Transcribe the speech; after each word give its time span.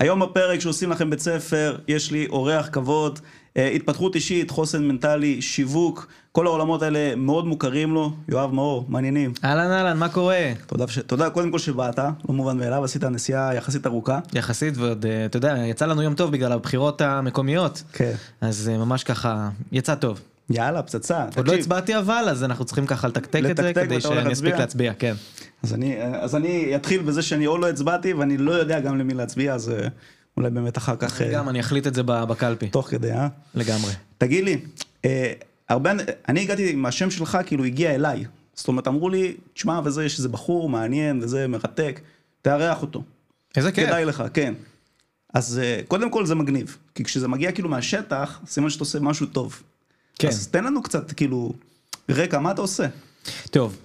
היום 0.00 0.20
בפרק 0.20 0.60
שעושים 0.60 0.90
לכם 0.90 1.10
בית 1.10 1.20
ספר, 1.20 1.76
יש 1.88 2.10
לי 2.10 2.26
אורח 2.30 2.68
כבוד, 2.72 3.18
אה, 3.56 3.68
התפתחות 3.68 4.14
אישית, 4.14 4.50
חוסן 4.50 4.84
מנטלי, 4.88 5.42
שיווק, 5.42 6.06
כל 6.32 6.46
העולמות 6.46 6.82
האלה 6.82 7.16
מאוד 7.16 7.46
מוכרים 7.46 7.94
לו. 7.94 8.12
יואב 8.28 8.54
מאור, 8.54 8.84
מעניינים. 8.88 9.32
אהלן 9.44 9.70
אהלן, 9.70 9.98
מה 9.98 10.08
קורה? 10.08 10.52
תודה, 10.66 10.88
ש... 10.88 10.98
תודה 10.98 11.30
קודם 11.30 11.50
כל 11.50 11.58
שבאת, 11.58 11.98
לא 11.98 12.34
מובן 12.34 12.58
מאליו, 12.58 12.84
עשית 12.84 13.04
נסיעה 13.04 13.54
יחסית 13.54 13.86
ארוכה. 13.86 14.18
יחסית, 14.34 14.74
ועוד, 14.76 15.06
אה, 15.06 15.24
אתה 15.24 15.36
יודע, 15.36 15.56
יצא 15.66 15.86
לנו 15.86 16.02
יום 16.02 16.14
טוב 16.14 16.32
בגלל 16.32 16.52
הבחירות 16.52 17.00
המקומיות. 17.00 17.82
כן. 17.92 18.12
אז 18.40 18.70
אה, 18.72 18.78
ממש 18.78 19.04
ככה, 19.04 19.48
יצא 19.72 19.94
טוב. 19.94 20.20
יאללה, 20.50 20.82
פצצה. 20.82 21.24
עוד 21.36 21.48
לא 21.48 21.52
הצבעתי 21.52 21.98
אבל, 21.98 22.24
אז 22.30 22.44
אנחנו 22.44 22.64
צריכים 22.64 22.86
ככה 22.86 23.08
לתקתק 23.08 23.42
את 23.50 23.56
זה, 23.56 23.74
כדי 23.74 24.00
שאני 24.00 24.32
אספיק 24.32 24.54
להצביע? 24.54 24.92
כן. 24.98 25.14
אז 25.62 26.34
אני, 26.36 26.76
אתחיל 26.76 27.02
בזה 27.02 27.22
שאני 27.22 27.46
או 27.46 27.58
לא 27.58 27.68
הצבעתי 27.68 28.12
ואני 28.12 28.36
לא 28.36 28.52
יודע 28.52 28.80
גם 28.80 28.98
למי 28.98 29.14
להצביע, 29.14 29.54
אז 29.54 29.70
אה, 29.70 29.88
אולי 30.36 30.50
באמת 30.50 30.78
אחר 30.78 30.96
כך, 30.96 31.22
אה, 31.22 31.32
גם 31.32 31.48
אני 31.48 31.60
אחליט 31.60 31.86
את 31.86 31.94
זה 31.94 32.02
בקלפי, 32.02 32.68
תוך 32.68 32.90
כדי, 32.90 33.12
אה? 33.12 33.28
לגמרי. 33.54 33.92
תגיד 34.18 34.44
לי, 34.44 34.60
אה, 35.04 35.32
הרבה, 35.68 35.92
אני 36.28 36.40
הגעתי 36.40 36.72
עם 36.72 36.86
השם 36.86 37.10
שלך, 37.10 37.38
כאילו 37.46 37.64
הגיע 37.64 37.94
אליי. 37.94 38.24
זאת 38.54 38.68
אומרת, 38.68 38.88
אמרו 38.88 39.08
לי, 39.08 39.36
תשמע, 39.54 39.80
וזה, 39.84 40.04
יש 40.04 40.18
איזה 40.18 40.28
בחור 40.28 40.68
מעניין 40.68 41.20
וזה 41.22 41.48
מרתק, 41.48 42.00
תארח 42.42 42.82
אותו. 42.82 43.02
איזה 43.56 43.72
כיף. 43.72 43.88
כדאי 43.88 44.04
לך, 44.04 44.24
כן. 44.34 44.54
אז 45.34 45.60
קודם 45.88 46.10
כל 46.10 46.26
זה 46.26 46.34
מגניב, 46.34 46.76
כי 46.94 47.04
כשזה 47.04 47.28
מגיע 47.28 47.52
כאילו 47.52 47.68
מהשטח, 47.68 48.40
סימן 48.46 48.70
שאתה 48.70 48.82
עושה 48.82 49.00
משהו 49.00 49.26
טוב. 49.26 49.62
כן. 50.20 50.28
אז 50.28 50.48
תן 50.48 50.64
לנו 50.64 50.82
קצת, 50.82 51.12
כאילו, 51.12 51.52
רקע, 52.10 52.38
מה 52.38 52.50
אתה 52.50 52.60
עושה? 52.60 52.86
טוב. 53.50 53.76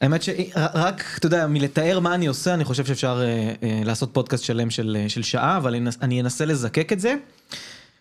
האמת 0.00 0.22
שרק, 0.22 1.04
אתה 1.18 1.26
יודע, 1.26 1.46
מלתאר 1.46 2.00
מה 2.00 2.14
אני 2.14 2.26
עושה, 2.26 2.54
אני 2.54 2.64
חושב 2.64 2.86
שאפשר 2.86 3.22
אה, 3.24 3.28
אה, 3.68 3.80
לעשות 3.84 4.10
פודקאסט 4.12 4.44
שלם 4.44 4.70
של, 4.70 4.96
אה, 5.00 5.08
של 5.08 5.22
שעה, 5.22 5.56
אבל 5.56 5.74
אני, 5.74 5.86
אנס- 5.90 5.98
אני 6.02 6.20
אנסה 6.20 6.44
לזקק 6.44 6.92
את 6.92 7.00
זה. 7.00 7.14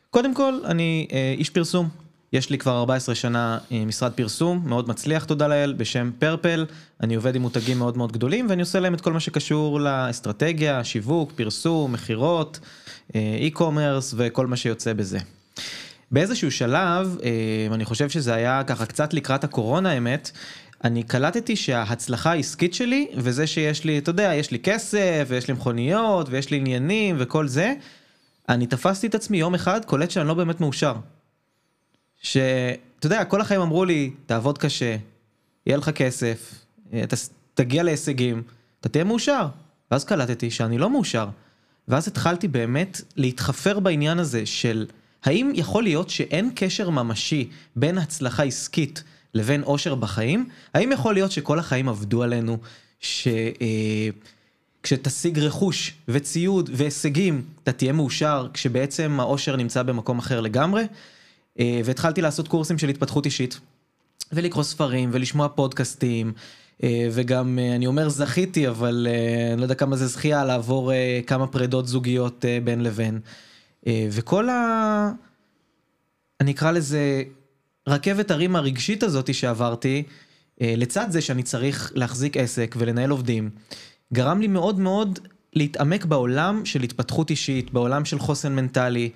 קודם 0.10 0.34
כל, 0.34 0.54
אני 0.66 1.08
אה, 1.12 1.34
איש 1.38 1.50
פרסום. 1.50 1.90
יש 2.34 2.50
לי 2.50 2.58
כבר 2.58 2.78
14 2.80 3.16
שנה 3.16 3.58
אה, 3.72 3.84
משרד 3.86 4.12
פרסום, 4.12 4.62
מאוד 4.66 4.90
מצליח, 4.90 5.24
תודה 5.24 5.48
לאל, 5.48 5.74
בשם 5.74 6.12
פרפל. 6.20 6.66
אני 7.02 7.16
עובד 7.16 7.36
עם 7.36 7.42
מותגים 7.42 7.78
מאוד 7.78 7.98
מאוד 7.98 8.12
גדולים, 8.12 8.50
ואני 8.50 8.62
עושה 8.62 8.80
להם 8.80 8.94
את 8.94 9.02
כל 9.02 9.14
מה 9.14 9.20
שקשור 9.20 9.80
לאסטרטגיה, 9.80 10.84
שיווק, 10.84 11.32
פרסום, 11.36 11.92
מכירות, 11.94 12.60
e-commerce 13.12 13.64
וכל 14.18 14.48
מה 14.48 14.56
שיוצא 14.56 14.94
בזה. 14.94 15.20
באיזשהו 16.12 16.52
שלב, 16.52 17.18
אה, 17.24 17.76
אני 17.76 17.86
חושב 17.86 18.10
שזה 18.10 18.34
היה 18.34 18.64
ככה 18.64 18.86
קצת 18.86 19.14
לקראת 19.14 19.44
הקורונה 19.44 19.92
האמת, 19.92 20.32
אני 20.84 21.04
קלטתי 21.04 21.56
שההצלחה 21.56 22.32
העסקית 22.32 22.74
שלי, 22.74 23.08
וזה 23.16 23.48
שיש 23.48 23.84
לי, 23.84 23.98
אתה 23.98 24.10
יודע, 24.10 24.34
יש 24.34 24.52
לי 24.52 24.60
כסף, 24.60 25.26
ויש 25.28 25.48
לי 25.48 25.54
מכוניות, 25.54 26.28
ויש 26.30 26.52
לי 26.52 26.58
עניינים 26.58 27.16
וכל 27.20 27.48
זה, 27.48 27.74
אני 28.50 28.68
תפסתי 28.68 29.08
את 29.08 29.16
עצמי 29.16 29.38
יום 29.38 29.56
אחד, 29.56 29.86
קולט 29.86 30.12
שאני 30.12 30.28
לא 30.28 30.34
באמת 30.34 30.62
מאושר. 30.62 30.96
שאתה 32.22 33.06
יודע, 33.06 33.26
כל 33.26 33.42
החיים 33.42 33.62
אמרו 33.62 33.86
לי, 33.86 34.12
תעבוד 34.26 34.58
קשה, 34.58 34.96
יהיה 35.66 35.78
לך 35.78 35.90
כסף, 35.90 36.54
אה, 36.94 37.04
ת, 37.08 37.14
תגיע 37.54 37.84
להישגים, 37.84 38.44
אתה 38.80 38.90
תהיה 38.90 39.04
מאושר. 39.04 39.48
ואז 39.92 40.06
קלטתי 40.06 40.52
שאני 40.52 40.78
לא 40.78 40.90
מאושר. 40.90 41.28
ואז 41.88 42.08
התחלתי 42.08 42.48
באמת 42.48 43.02
להתחפר 43.16 43.80
בעניין 43.80 44.20
הזה 44.20 44.46
של 44.46 44.86
האם 45.24 45.52
יכול 45.56 45.84
להיות 45.84 46.10
שאין 46.10 46.52
קשר 46.56 46.90
ממשי 46.90 47.50
בין 47.76 47.98
הצלחה 47.98 48.44
עסקית 48.44 49.04
לבין 49.34 49.64
אושר 49.64 49.96
בחיים? 49.96 50.50
האם 50.74 50.92
יכול 50.92 51.14
להיות 51.14 51.32
שכל 51.32 51.60
החיים 51.60 51.90
עבדו 51.90 52.24
עלינו, 52.24 52.58
ש... 53.00 53.28
אה, 53.62 54.10
רכוש 55.36 55.94
וציוד 56.08 56.70
והישגים, 56.74 57.42
אתה 57.64 57.72
תהיה 57.72 57.94
מאושר, 57.94 58.48
כשבעצם 58.54 59.20
האושר 59.20 59.56
נמצא 59.56 59.84
במקום 59.84 60.20
אחר 60.20 60.42
לגמרי. 60.42 60.84
אה, 61.60 61.82
והתחלתי 61.86 62.22
לעשות 62.22 62.48
קורסים 62.48 62.78
של 62.78 62.90
התפתחות 62.90 63.26
אישית, 63.26 63.60
ולקרוא 64.32 64.64
ספרים, 64.64 65.10
ולשמוע 65.14 65.48
פודקאסטים, 65.48 66.34
אה, 66.84 67.08
וגם, 67.12 67.60
אני 67.76 67.88
אומר 67.88 68.10
זכיתי, 68.10 68.68
אבל 68.68 69.08
אני 69.52 69.58
לא 69.58 69.66
יודע 69.66 69.76
כמה 69.76 69.96
זה 69.96 70.08
זכייה, 70.08 70.46
לעבור 70.46 70.92
כמה 71.28 71.48
פרידות 71.48 71.88
זוגיות 71.88 72.46
בין 72.64 72.84
לבין. 72.84 73.20
אה, 73.88 74.08
וכל 74.12 74.50
ה... 74.50 75.12
אני 76.42 76.52
אקרא 76.52 76.72
לזה 76.72 77.24
רכבת 77.88 78.32
הרים 78.32 78.56
הרגשית 78.56 79.04
הזאתי 79.04 79.34
שעברתי, 79.34 80.04
אה, 80.62 80.74
לצד 80.78 81.08
זה 81.10 81.22
שאני 81.22 81.44
צריך 81.44 81.92
להחזיק 81.96 82.38
עסק 82.38 82.76
ולנהל 82.78 83.10
עובדים, 83.10 83.50
גרם 84.14 84.42
לי 84.42 84.48
מאוד 84.48 84.80
מאוד 84.80 85.20
להתעמק 85.54 86.06
בעולם 86.06 86.66
של 86.66 86.84
התפתחות 86.84 87.30
אישית, 87.30 87.74
בעולם 87.74 88.06
של 88.06 88.20
חוסן 88.20 88.56
מנטלי. 88.56 89.10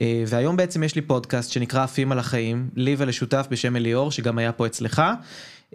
אה, 0.00 0.24
והיום 0.26 0.56
בעצם 0.56 0.82
יש 0.82 0.94
לי 0.94 1.02
פודקאסט 1.02 1.50
שנקרא 1.50 1.82
עפים 1.82 2.12
על 2.12 2.18
החיים, 2.18 2.68
לי 2.76 2.94
ולשותף 2.98 3.46
בשם 3.50 3.76
אליאור, 3.76 4.10
שגם 4.10 4.38
היה 4.38 4.52
פה 4.52 4.66
אצלך. 4.66 5.02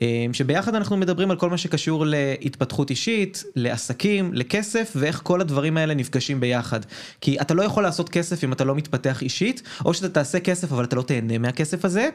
אה, 0.02 0.25
שביחד 0.34 0.75
אנחנו 0.75 0.97
מדברים 0.97 1.31
על 1.31 1.38
כל 1.38 1.50
מה 1.50 1.58
שקשור 1.58 2.03
להתפתחות 2.08 2.90
אישית, 2.90 3.44
לעסקים, 3.56 4.31
לכסף, 4.34 4.94
ואיך 4.96 5.22
כל 5.24 5.41
הדברים 5.41 5.78
האלה 5.78 5.94
נפגשים 5.94 6.40
ביחד. 6.40 6.80
כי 7.22 7.41
אתה 7.41 7.53
לא 7.53 7.63
יכול 7.63 7.84
לעשות 7.84 8.09
כסף 8.09 8.44
אם 8.44 8.53
אתה 8.53 8.63
לא 8.63 8.75
מתפתח 8.75 9.22
אישית, 9.22 9.62
או 9.85 9.94
שאתה 9.94 10.09
תעשה 10.09 10.40
כסף 10.40 10.72
אבל 10.72 10.84
אתה 10.84 10.96
לא 10.96 11.02
תהנה 11.02 11.38
מהכסף 11.38 11.85
הזה, 11.85 12.09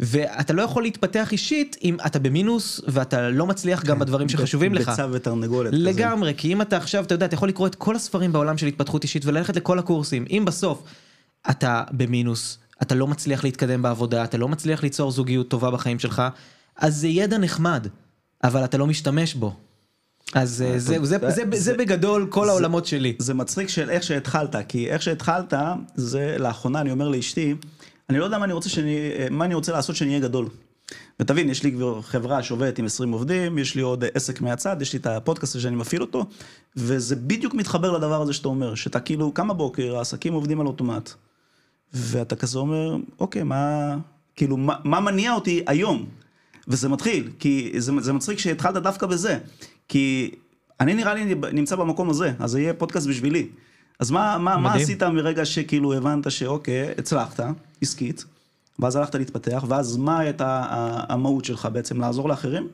ואתה 0.00 0.52
לא 0.52 0.62
יכול 0.62 0.82
להתפתח 0.82 1.32
אישית 1.32 1.76
אם 1.84 1.96
אתה 2.06 2.18
במינוס 2.18 2.80
ואתה 2.88 3.30
לא 3.30 3.46
מצליח 3.46 3.84
גם 3.84 3.98
בדברים 3.98 4.28
שחשובים 4.28 4.74
לך. 4.74 4.88
ביצה 4.88 5.06
ותרנגולת. 5.12 5.72
כזה. 5.72 5.82
לגמרי, 5.82 6.34
כי 6.36 6.52
אם 6.52 6.62
אתה 6.62 6.76
עכשיו, 6.76 7.04
אתה 7.04 7.14
יודע, 7.14 7.26
אתה 7.26 7.34
יכול 7.34 7.48
לקרוא 7.48 7.66
את 7.66 7.74
כל 7.74 7.96
הספרים 7.96 8.32
בעולם 8.32 8.58
של 8.58 8.66
התפתחות 8.66 9.02
אישית 9.02 9.26
וללכת 9.26 9.56
לכל 9.56 9.78
הקורסים. 9.78 10.24
אם 10.30 10.44
בסוף 10.44 10.82
אתה 11.50 11.82
במינוס, 11.92 12.58
אתה 12.82 12.94
לא 12.94 13.06
מצליח 13.06 13.44
להתקדם 13.44 13.82
בעבודה, 13.82 14.24
אתה 14.24 14.38
לא 14.38 14.48
מצליח 14.48 14.82
ליצור 14.82 15.10
זוגיות 15.10 15.48
טובה 15.48 15.70
בחיים 15.70 15.98
שלך, 15.98 16.22
אז 16.78 16.96
זה 16.96 17.08
ידע 17.08 17.38
נחמד, 17.38 17.86
אבל 18.44 18.64
אתה 18.64 18.78
לא 18.78 18.86
משתמש 18.86 19.34
בו. 19.34 19.54
אז 20.34 20.62
אה, 20.62 20.78
זהו, 20.78 21.04
זה, 21.06 21.18
זה, 21.18 21.30
זה, 21.30 21.42
זה 21.60 21.76
בגדול 21.76 22.26
כל 22.30 22.44
זה- 22.44 22.50
העולמות 22.50 22.86
שלי. 22.86 23.14
זה 23.18 23.34
מצחיק 23.34 23.68
של 23.68 23.90
איך 23.90 24.02
שהתחלת, 24.02 24.56
כי 24.68 24.90
איך 24.90 25.02
שהתחלת, 25.02 25.54
זה 25.94 26.36
לאחרונה 26.38 26.80
אני 26.80 26.90
אומר 26.90 27.08
לאשתי, 27.08 27.54
אני 28.10 28.18
לא 28.18 28.24
יודע 28.24 28.38
מה 28.38 28.44
אני 28.44 28.52
רוצה, 28.52 28.68
שאני, 28.68 28.96
מה 29.30 29.44
אני 29.44 29.54
רוצה 29.54 29.72
לעשות 29.72 29.96
שאני 29.96 30.10
אהיה 30.10 30.20
גדול. 30.20 30.48
ותבין, 31.20 31.50
יש 31.50 31.62
לי 31.62 31.72
כבר 31.72 32.02
חברה 32.02 32.42
שעובדת 32.42 32.78
עם 32.78 32.84
20 32.86 33.12
עובדים, 33.12 33.58
יש 33.58 33.74
לי 33.74 33.82
עוד 33.82 34.04
עסק 34.14 34.40
מהצד, 34.40 34.76
יש 34.82 34.92
לי 34.92 34.98
את 34.98 35.06
הפודקאסט 35.06 35.54
הזה 35.54 35.62
שאני 35.62 35.76
מפעיל 35.76 36.02
אותו, 36.02 36.26
וזה 36.76 37.16
בדיוק 37.16 37.54
מתחבר 37.54 37.92
לדבר 37.92 38.22
הזה 38.22 38.32
שאתה 38.32 38.48
אומר, 38.48 38.74
שאתה 38.74 39.00
כאילו 39.00 39.32
קם 39.32 39.48
בבוקר, 39.48 39.96
העסקים 39.96 40.32
עובדים 40.32 40.60
על 40.60 40.66
אוטומט, 40.66 41.10
ואתה 41.94 42.36
כזה 42.36 42.58
אומר, 42.58 42.96
אוקיי, 43.20 43.42
מה, 43.42 43.94
כאילו, 44.36 44.56
מה, 44.56 44.74
מה 44.84 45.00
מניע 45.00 45.32
אותי 45.32 45.62
היום? 45.66 46.06
וזה 46.68 46.88
מתחיל, 46.88 47.30
כי 47.38 47.72
זה, 47.78 47.92
זה 48.00 48.12
מצחיק 48.12 48.38
שהתחלת 48.38 48.74
דווקא 48.74 49.06
בזה, 49.06 49.38
כי 49.88 50.30
אני 50.80 50.94
נראה 50.94 51.14
לי 51.14 51.34
נמצא 51.52 51.76
במקום 51.76 52.10
הזה, 52.10 52.32
אז 52.38 52.50
זה 52.50 52.60
יהיה 52.60 52.74
פודקאסט 52.74 53.06
בשבילי. 53.06 53.46
אז 53.98 54.10
מה, 54.10 54.38
מה, 54.38 54.56
מה. 54.56 54.74
עשית 54.74 55.02
מרגע 55.02 55.44
שכאילו 55.44 55.92
הבנת 55.92 56.30
שאוקיי, 56.30 56.88
הצלחת, 56.98 57.40
עסקית, 57.82 58.24
ואז 58.78 58.96
הלכת 58.96 59.14
להתפתח, 59.14 59.64
ואז 59.68 59.96
מה 59.96 60.18
הייתה 60.18 60.66
המהות 61.08 61.44
שלך 61.44 61.68
בעצם, 61.72 62.00
לעזור 62.00 62.28
לאחרים? 62.28 62.68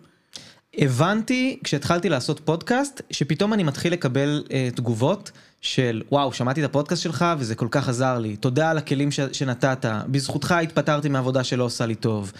הבנתי 0.79 1.59
כשהתחלתי 1.65 2.09
לעשות 2.09 2.41
פודקאסט 2.45 3.03
שפתאום 3.11 3.53
אני 3.53 3.63
מתחיל 3.63 3.93
לקבל 3.93 4.45
אה, 4.53 4.69
תגובות 4.75 5.31
של 5.61 6.03
וואו 6.13 6.33
שמעתי 6.33 6.65
את 6.65 6.71
הפודקאסט 6.71 7.03
שלך 7.03 7.25
וזה 7.39 7.55
כל 7.55 7.69
כך 7.71 7.89
עזר 7.89 8.19
לי 8.19 8.37
תודה 8.37 8.71
על 8.71 8.79
הכלים 8.79 9.11
ש- 9.11 9.21
שנתת 9.21 9.87
בזכותך 10.09 10.53
התפטרתי 10.63 11.09
מעבודה 11.09 11.45
שלא 11.45 11.65
עושה 11.65 11.87
לי 11.87 11.95
טוב. 11.95 12.33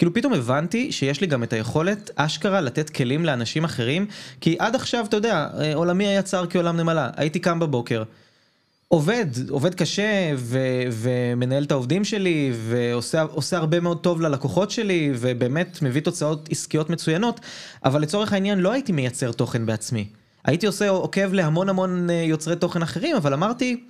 כאילו 0.00 0.14
פתאום 0.14 0.32
הבנתי 0.32 0.92
שיש 0.92 1.20
לי 1.20 1.26
גם 1.26 1.42
את 1.42 1.52
היכולת 1.52 2.10
אשכרה 2.16 2.60
לתת 2.60 2.90
כלים 2.90 3.24
לאנשים 3.24 3.64
אחרים 3.64 4.06
כי 4.40 4.56
עד 4.58 4.74
עכשיו 4.74 5.04
אתה 5.08 5.16
יודע 5.16 5.48
אה, 5.58 5.74
עולמי 5.74 6.06
היה 6.06 6.22
צר 6.22 6.44
כעולם 6.50 6.76
נמלה 6.76 7.10
הייתי 7.16 7.38
קם 7.38 7.58
בבוקר. 7.58 8.02
עובד, 8.88 9.26
עובד 9.48 9.74
קשה 9.74 10.32
ו- 10.36 10.82
ומנהל 10.92 11.64
את 11.64 11.70
העובדים 11.70 12.04
שלי 12.04 12.52
ועושה 12.54 13.22
עושה 13.22 13.56
הרבה 13.56 13.80
מאוד 13.80 14.00
טוב 14.00 14.20
ללקוחות 14.20 14.70
שלי 14.70 15.12
ובאמת 15.14 15.82
מביא 15.82 16.00
תוצאות 16.00 16.48
עסקיות 16.50 16.90
מצוינות, 16.90 17.40
אבל 17.84 18.02
לצורך 18.02 18.32
העניין 18.32 18.58
לא 18.58 18.72
הייתי 18.72 18.92
מייצר 18.92 19.32
תוכן 19.32 19.66
בעצמי. 19.66 20.06
הייתי 20.44 20.66
עושה 20.66 20.88
עוקב 20.88 21.32
להמון 21.32 21.68
המון 21.68 22.10
אה, 22.10 22.14
יוצרי 22.14 22.56
תוכן 22.56 22.82
אחרים, 22.82 23.16
אבל 23.16 23.32
אמרתי, 23.34 23.84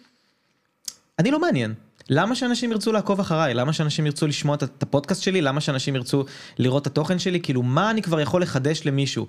אני 1.18 1.30
לא 1.30 1.40
מעניין. 1.40 1.74
למה 2.12 2.34
שאנשים 2.34 2.72
ירצו 2.72 2.92
לעקוב 2.92 3.20
אחריי? 3.20 3.54
למה 3.54 3.72
שאנשים 3.72 4.06
ירצו 4.06 4.26
לשמוע 4.26 4.54
את 4.54 4.82
הפודקאסט 4.82 5.22
שלי? 5.22 5.40
למה 5.40 5.60
שאנשים 5.60 5.96
ירצו 5.96 6.24
לראות 6.58 6.82
את 6.82 6.86
התוכן 6.86 7.18
שלי? 7.18 7.40
כאילו, 7.40 7.62
מה 7.62 7.90
אני 7.90 8.02
כבר 8.02 8.20
יכול 8.20 8.42
לחדש 8.42 8.82
למישהו? 8.84 9.26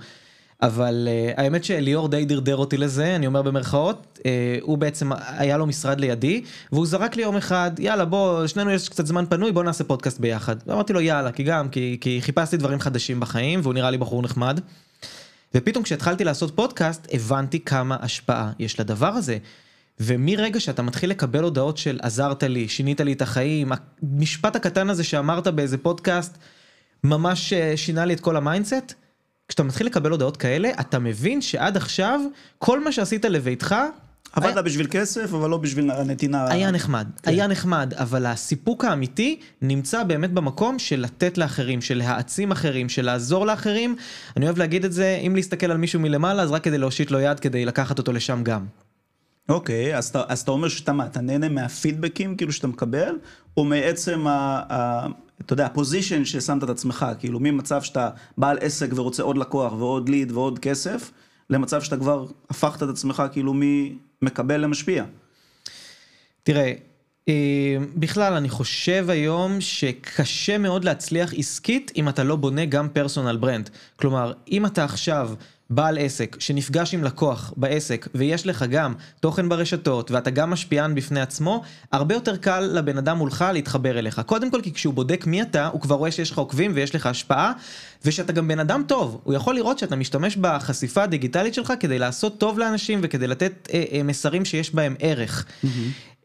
אבל 0.62 1.08
uh, 1.08 1.42
האמת 1.42 1.64
שאליאור 1.64 2.08
די 2.08 2.26
דרדר 2.26 2.56
אותי 2.56 2.78
לזה, 2.78 3.16
אני 3.16 3.28
אומר 3.28 3.42
במרכאות, 3.42 4.20
uh, 4.20 4.22
הוא 4.62 4.78
בעצם, 4.78 5.12
היה 5.28 5.58
לו 5.58 5.66
משרד 5.66 6.00
לידי, 6.00 6.44
והוא 6.72 6.86
זרק 6.86 7.16
לי 7.16 7.22
יום 7.22 7.38
אחד, 7.38 7.72
יאללה 7.80 8.06
בוא, 8.06 8.48
שנינו 8.48 8.72
יש 8.72 8.90
קצת 8.90 9.06
זמן 9.06 9.26
פנוי, 9.30 9.52
בוא 9.52 9.64
נעשה 9.64 9.84
פודקאסט 9.84 10.20
ביחד. 10.20 10.56
ואמרתי 10.68 10.94
לו 10.94 11.02
יאללה, 11.02 11.32
כי 11.32 11.44
גם, 11.44 11.70
כי, 11.70 11.98
כי 12.02 12.20
חיפשתי 12.22 12.58
דברים 12.58 12.80
חדשים 12.80 13.20
בחיים, 13.20 13.60
והוא 13.64 13.74
נראה 13.74 13.92
לי 13.92 13.98
בחור 13.98 14.22
נחמד. 14.22 14.60
ופתאום 15.56 15.84
כשהתחלתי 15.84 16.24
לעשות 16.24 16.56
פודקאסט, 16.56 17.08
הבנתי 17.12 17.60
כמה 17.60 17.98
השפעה 18.02 18.52
יש 18.60 18.80
לדבר 18.80 19.08
הזה. 19.08 19.38
ומרגע 20.04 20.60
שאתה 20.60 20.82
מתחיל 20.82 21.10
לקבל 21.10 21.44
הודעות 21.44 21.78
של 21.78 22.00
עזרת 22.02 22.44
לי, 22.44 22.68
שינית 22.68 23.02
לי 23.02 23.14
את 23.14 23.22
החיים, 23.22 23.72
המשפט 24.02 24.56
הקטן 24.56 24.90
הזה 24.90 25.04
שאמרת 25.04 25.48
באיזה 25.48 25.78
פודקאסט, 25.78 26.38
ממש 27.04 27.54
אה, 27.54 27.78
שינה 27.78 28.06
לי 28.06 28.14
את 28.14 28.20
כל 28.20 28.36
ה 28.36 28.42
mindset, 28.42 28.94
כשאתה 29.48 29.64
מתחיל 29.64 29.88
לקבל 29.88 30.12
הודעות 30.12 30.38
כאלה, 30.38 30.72
אתה 30.80 31.00
מבין 31.00 31.42
שעד 31.42 31.78
עכשיו, 31.78 32.22
כל 32.58 32.84
מה 32.84 32.92
שעשית 32.92 33.26
לביתך, 33.26 33.76
עבדת 34.34 34.64
בשביל 34.64 34.88
כסף, 34.92 35.34
אבל 35.34 35.50
לא 35.50 35.58
בשביל 35.58 35.92
הנתינה. 35.92 36.52
היה 36.52 36.72
נחמד, 36.72 37.08
כן. 37.24 37.32
היה 37.32 37.48
נחמד, 37.48 37.94
אבל 37.94 38.26
הסיפוק 38.26 38.86
האמיתי 38.86 39.40
נמצא 39.62 40.04
באמת 40.04 40.32
במקום 40.32 40.80
של 40.80 41.00
לתת 41.00 41.38
לאחרים, 41.38 41.82
של 41.82 41.98
להעצים 41.98 42.52
אחרים, 42.52 42.90
של 42.90 43.06
לעזור 43.06 43.46
לאחרים. 43.46 43.96
אני 44.38 44.46
אוהב 44.46 44.58
להגיד 44.58 44.86
את 44.86 44.94
זה, 44.94 45.20
אם 45.28 45.36
להסתכל 45.36 45.72
על 45.72 45.78
מישהו 45.78 46.00
מלמעלה, 46.00 46.44
אז 46.44 46.52
רק 46.52 46.64
כדי 46.64 46.78
להושיט 46.78 47.12
לו 47.12 47.20
יד 47.20 47.40
כדי 47.40 47.66
לקחת 47.66 47.98
אותו 47.98 48.12
לשם 48.14 48.44
גם. 48.44 48.66
אוקיי, 49.52 49.98
אז, 49.98 50.08
אתה, 50.08 50.24
אז 50.28 50.40
אתה 50.40 50.52
אומר 50.52 50.68
שאתה 50.68 50.94
מה, 50.94 51.06
אתה 51.06 51.22
נהנה 51.22 51.50
מהפידבקים 51.50 52.38
כאילו 52.38 52.52
שאתה 52.52 52.68
מקבל, 52.68 53.16
או 53.58 53.64
מעצם 53.64 54.28
ה... 54.28 54.62
ה 54.74 55.08
אתה 55.46 55.54
יודע, 55.54 55.66
ה 55.66 55.73
position 55.73 56.26
ששמת 56.26 56.64
את 56.64 56.70
עצמך, 56.70 57.06
כאילו 57.20 57.40
ממצב 57.42 57.82
שאתה 57.82 58.10
בעל 58.38 58.58
עסק 58.62 58.90
ורוצה 58.96 59.24
עוד 59.24 59.38
לקוח 59.38 59.74
ועוד 59.74 60.10
lead 60.10 60.32
ועוד 60.32 60.60
כסף, 60.60 61.12
למצב 61.50 61.82
שאתה 61.82 61.98
כבר 61.98 62.26
הפכת 62.50 62.84
את 62.84 62.90
עצמך 62.90 63.24
כאילו 63.32 63.54
ממקבל 63.56 64.58
למשפיע. 64.58 65.04
תראה, 66.44 66.74
אה, 67.30 67.78
בכלל 67.96 68.34
אני 68.34 68.50
חושב 68.50 69.06
היום 69.10 69.62
שקשה 69.62 70.58
מאוד 70.58 70.84
להצליח 70.84 71.34
עסקית 71.38 71.92
אם 71.96 72.10
אתה 72.10 72.24
לא 72.24 72.36
בונה 72.36 72.66
גם 72.66 72.90
personal 72.90 73.38
brand. 73.38 73.70
כלומר, 73.96 74.34
אם 74.52 74.66
אתה 74.66 74.84
עכשיו 74.84 75.30
בעל 75.72 75.98
עסק 75.98 76.36
שנפגש 76.40 76.94
עם 76.94 77.04
לקוח 77.04 77.54
בעסק 77.58 78.08
ויש 78.16 78.48
לך 78.48 78.66
גם 78.70 78.94
תוכן 79.20 79.50
ברשתות 79.50 80.12
ואתה 80.12 80.30
גם 80.30 80.50
משפיען 80.50 80.96
בפני 80.96 81.22
עצמו, 81.22 81.64
הרבה 81.92 82.16
יותר 82.16 82.38
קל 82.38 82.60
לבן 82.60 82.98
אדם 82.98 83.18
מולך 83.18 83.46
להתחבר 83.54 84.00
אליך. 84.00 84.22
קודם 84.26 84.52
כל 84.52 84.62
כי 84.64 84.74
כשהוא 84.74 84.94
בודק 84.94 85.26
מי 85.28 85.42
אתה, 85.42 85.68
הוא 85.68 85.82
כבר 85.82 85.96
רואה 85.96 86.12
שיש 86.12 86.32
לך 86.32 86.38
עוקבים 86.38 86.72
ויש 86.76 86.96
לך 86.96 87.06
השפעה 87.06 87.54
ושאתה 88.06 88.34
גם 88.34 88.48
בן 88.48 88.60
אדם 88.60 88.84
טוב. 88.88 89.22
הוא 89.24 89.34
יכול 89.34 89.56
לראות 89.56 89.80
שאתה 89.80 89.96
משתמש 89.96 90.38
בחשיפה 90.38 91.04
הדיגיטלית 91.04 91.54
שלך 91.54 91.74
כדי 91.80 92.00
לעשות 92.00 92.38
טוב 92.38 92.60
לאנשים 92.60 93.00
וכדי 93.04 93.28
לתת 93.28 93.70
אה, 93.74 93.84
אה, 93.92 94.04
מסרים 94.04 94.46
שיש 94.46 94.76
בהם 94.76 94.96
ערך. 95.00 95.46
Mm-hmm. 95.46 95.68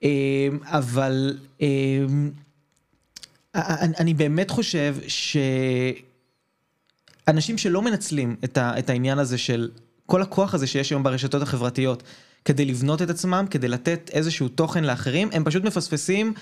אה, 0.05 0.09
אבל 0.65 1.39
אה, 1.63 1.67
אני, 3.55 3.93
אני 3.99 4.15
באמת 4.15 4.51
חושב 4.51 4.97
ש... 5.09 5.37
אנשים 7.29 7.59
שלא 7.59 7.83
מנצלים 7.83 8.37
את, 8.45 8.59
ה, 8.59 8.79
את 8.79 8.91
העניין 8.91 9.19
הזה 9.19 9.39
של 9.39 9.71
כל 10.07 10.23
הכוח 10.23 10.55
הזה 10.55 10.67
שיש 10.67 10.91
היום 10.91 11.03
ברשתות 11.03 11.43
החברתיות 11.43 12.03
כדי 12.45 12.65
לבנות 12.65 13.03
את 13.03 13.11
עצמם, 13.11 13.47
כדי 13.51 13.69
לתת 13.69 14.11
איזשהו 14.13 14.49
תוכן 14.49 14.85
לאחרים, 14.85 15.29
הם 15.33 15.45
פשוט 15.45 15.65
מפספסים 15.65 16.33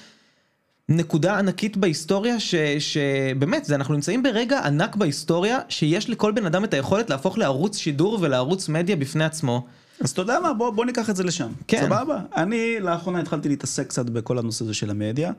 נקודה 0.89 1.39
ענקית 1.39 1.77
בהיסטוריה 1.77 2.41
ש, 2.41 2.55
שבאמת, 2.79 3.65
זה, 3.65 3.75
אנחנו 3.75 3.95
נמצאים 3.95 4.23
ברגע 4.23 4.67
ענק 4.67 4.97
בהיסטוריה 4.97 5.59
שיש 5.69 6.11
לכל 6.11 6.33
בן 6.33 6.47
אדם 6.47 6.65
את 6.65 6.75
היכולת 6.75 7.11
להפוך 7.11 7.39
לערוץ 7.39 7.77
שידור 7.77 8.19
ולערוץ 8.21 8.69
מדיה 8.69 8.97
בפני 8.97 9.25
עצמו. 9.25 9.67
אז 10.01 10.11
אתה 10.11 10.23
יודע 10.23 10.41
מה, 10.41 10.53
בוא, 10.53 10.71
בוא 10.71 10.85
ניקח 10.85 11.11
את 11.11 11.17
זה 11.17 11.25
לשם. 11.25 11.53
כן. 11.69 11.87
סבבה? 11.87 12.19
אני 12.37 12.81
לאחרונה 12.81 13.21
התחלתי 13.21 13.49
להתעסק 13.49 13.87
קצת 13.87 14.07
בכל 14.07 14.39
הנושא 14.39 14.65
הזה 14.65 14.75
של 14.75 14.91
המדיה. 14.91 15.33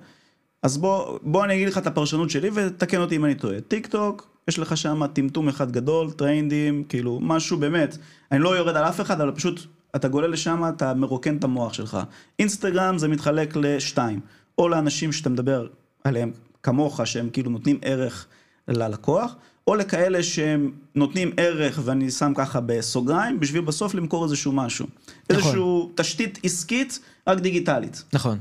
אז 0.64 0.78
בוא, 0.78 1.20
בוא 1.22 1.46
אני 1.46 1.56
אגיד 1.56 1.68
לך 1.68 1.78
את 1.78 1.88
הפרשנות 1.88 2.30
שלי 2.30 2.50
ותקן 2.54 2.98
אותי 3.02 3.16
אם 3.16 3.26
אני 3.26 3.36
טועה. 3.36 3.62
טיק 3.62 3.88
טוק, 3.88 4.35
יש 4.48 4.60
לך 4.60 4.78
שם 4.78 5.08
טמטום 5.14 5.50
אחד 5.50 5.72
גדול, 5.72 6.12
טרנדים, 6.12 6.84
כאילו 6.90 7.20
משהו 7.22 7.58
באמת, 7.58 7.98
אני 8.32 8.40
לא 8.40 8.58
יורד 8.58 8.76
על 8.76 8.84
אף 8.84 9.02
אחד, 9.02 9.22
אבל 9.22 9.32
פשוט 9.32 9.62
אתה 9.96 10.08
גולל 10.08 10.32
לשם, 10.32 10.64
אתה 10.70 10.94
מרוקן 10.94 11.38
את 11.38 11.44
המוח 11.44 11.74
שלך. 11.74 11.98
אינסטגרם 12.40 12.98
זה 12.98 13.08
מתחלק 13.08 13.56
לשתיים, 13.56 14.20
או 14.58 14.70
לאנשים 14.70 15.12
שאתה 15.12 15.30
מדבר 15.30 15.68
עליהם 16.04 16.32
כמוך, 16.64 17.02
שהם 17.06 17.30
כאילו 17.30 17.52
נותנים 17.52 17.80
ערך 17.82 18.26
ללקוח, 18.68 19.36
או 19.68 19.76
לכאלה 19.76 20.24
שהם 20.24 20.72
נותנים 20.96 21.32
ערך, 21.38 21.80
ואני 21.84 22.12
שם 22.12 22.34
ככה 22.36 22.60
בסוגריים, 22.62 23.40
בשביל 23.40 23.62
בסוף 23.62 23.96
למכור 23.96 24.24
איזשהו 24.24 24.52
משהו. 24.52 24.88
נכון. 25.32 25.44
איזשהו 25.44 25.92
תשתית 25.96 26.40
עסקית, 26.44 27.00
רק 27.28 27.40
דיגיטלית. 27.40 28.04
נכון. 28.14 28.38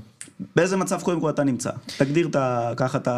באיזה 0.57 0.77
מצב 0.77 1.03
קודם 1.03 1.21
כל 1.21 1.31
אתה 1.31 1.45
נמצא? 1.45 1.71
תגדיר 1.99 2.29
את 2.29 2.37
ה, 2.37 2.73
ככה 2.77 2.99
את 2.99 3.09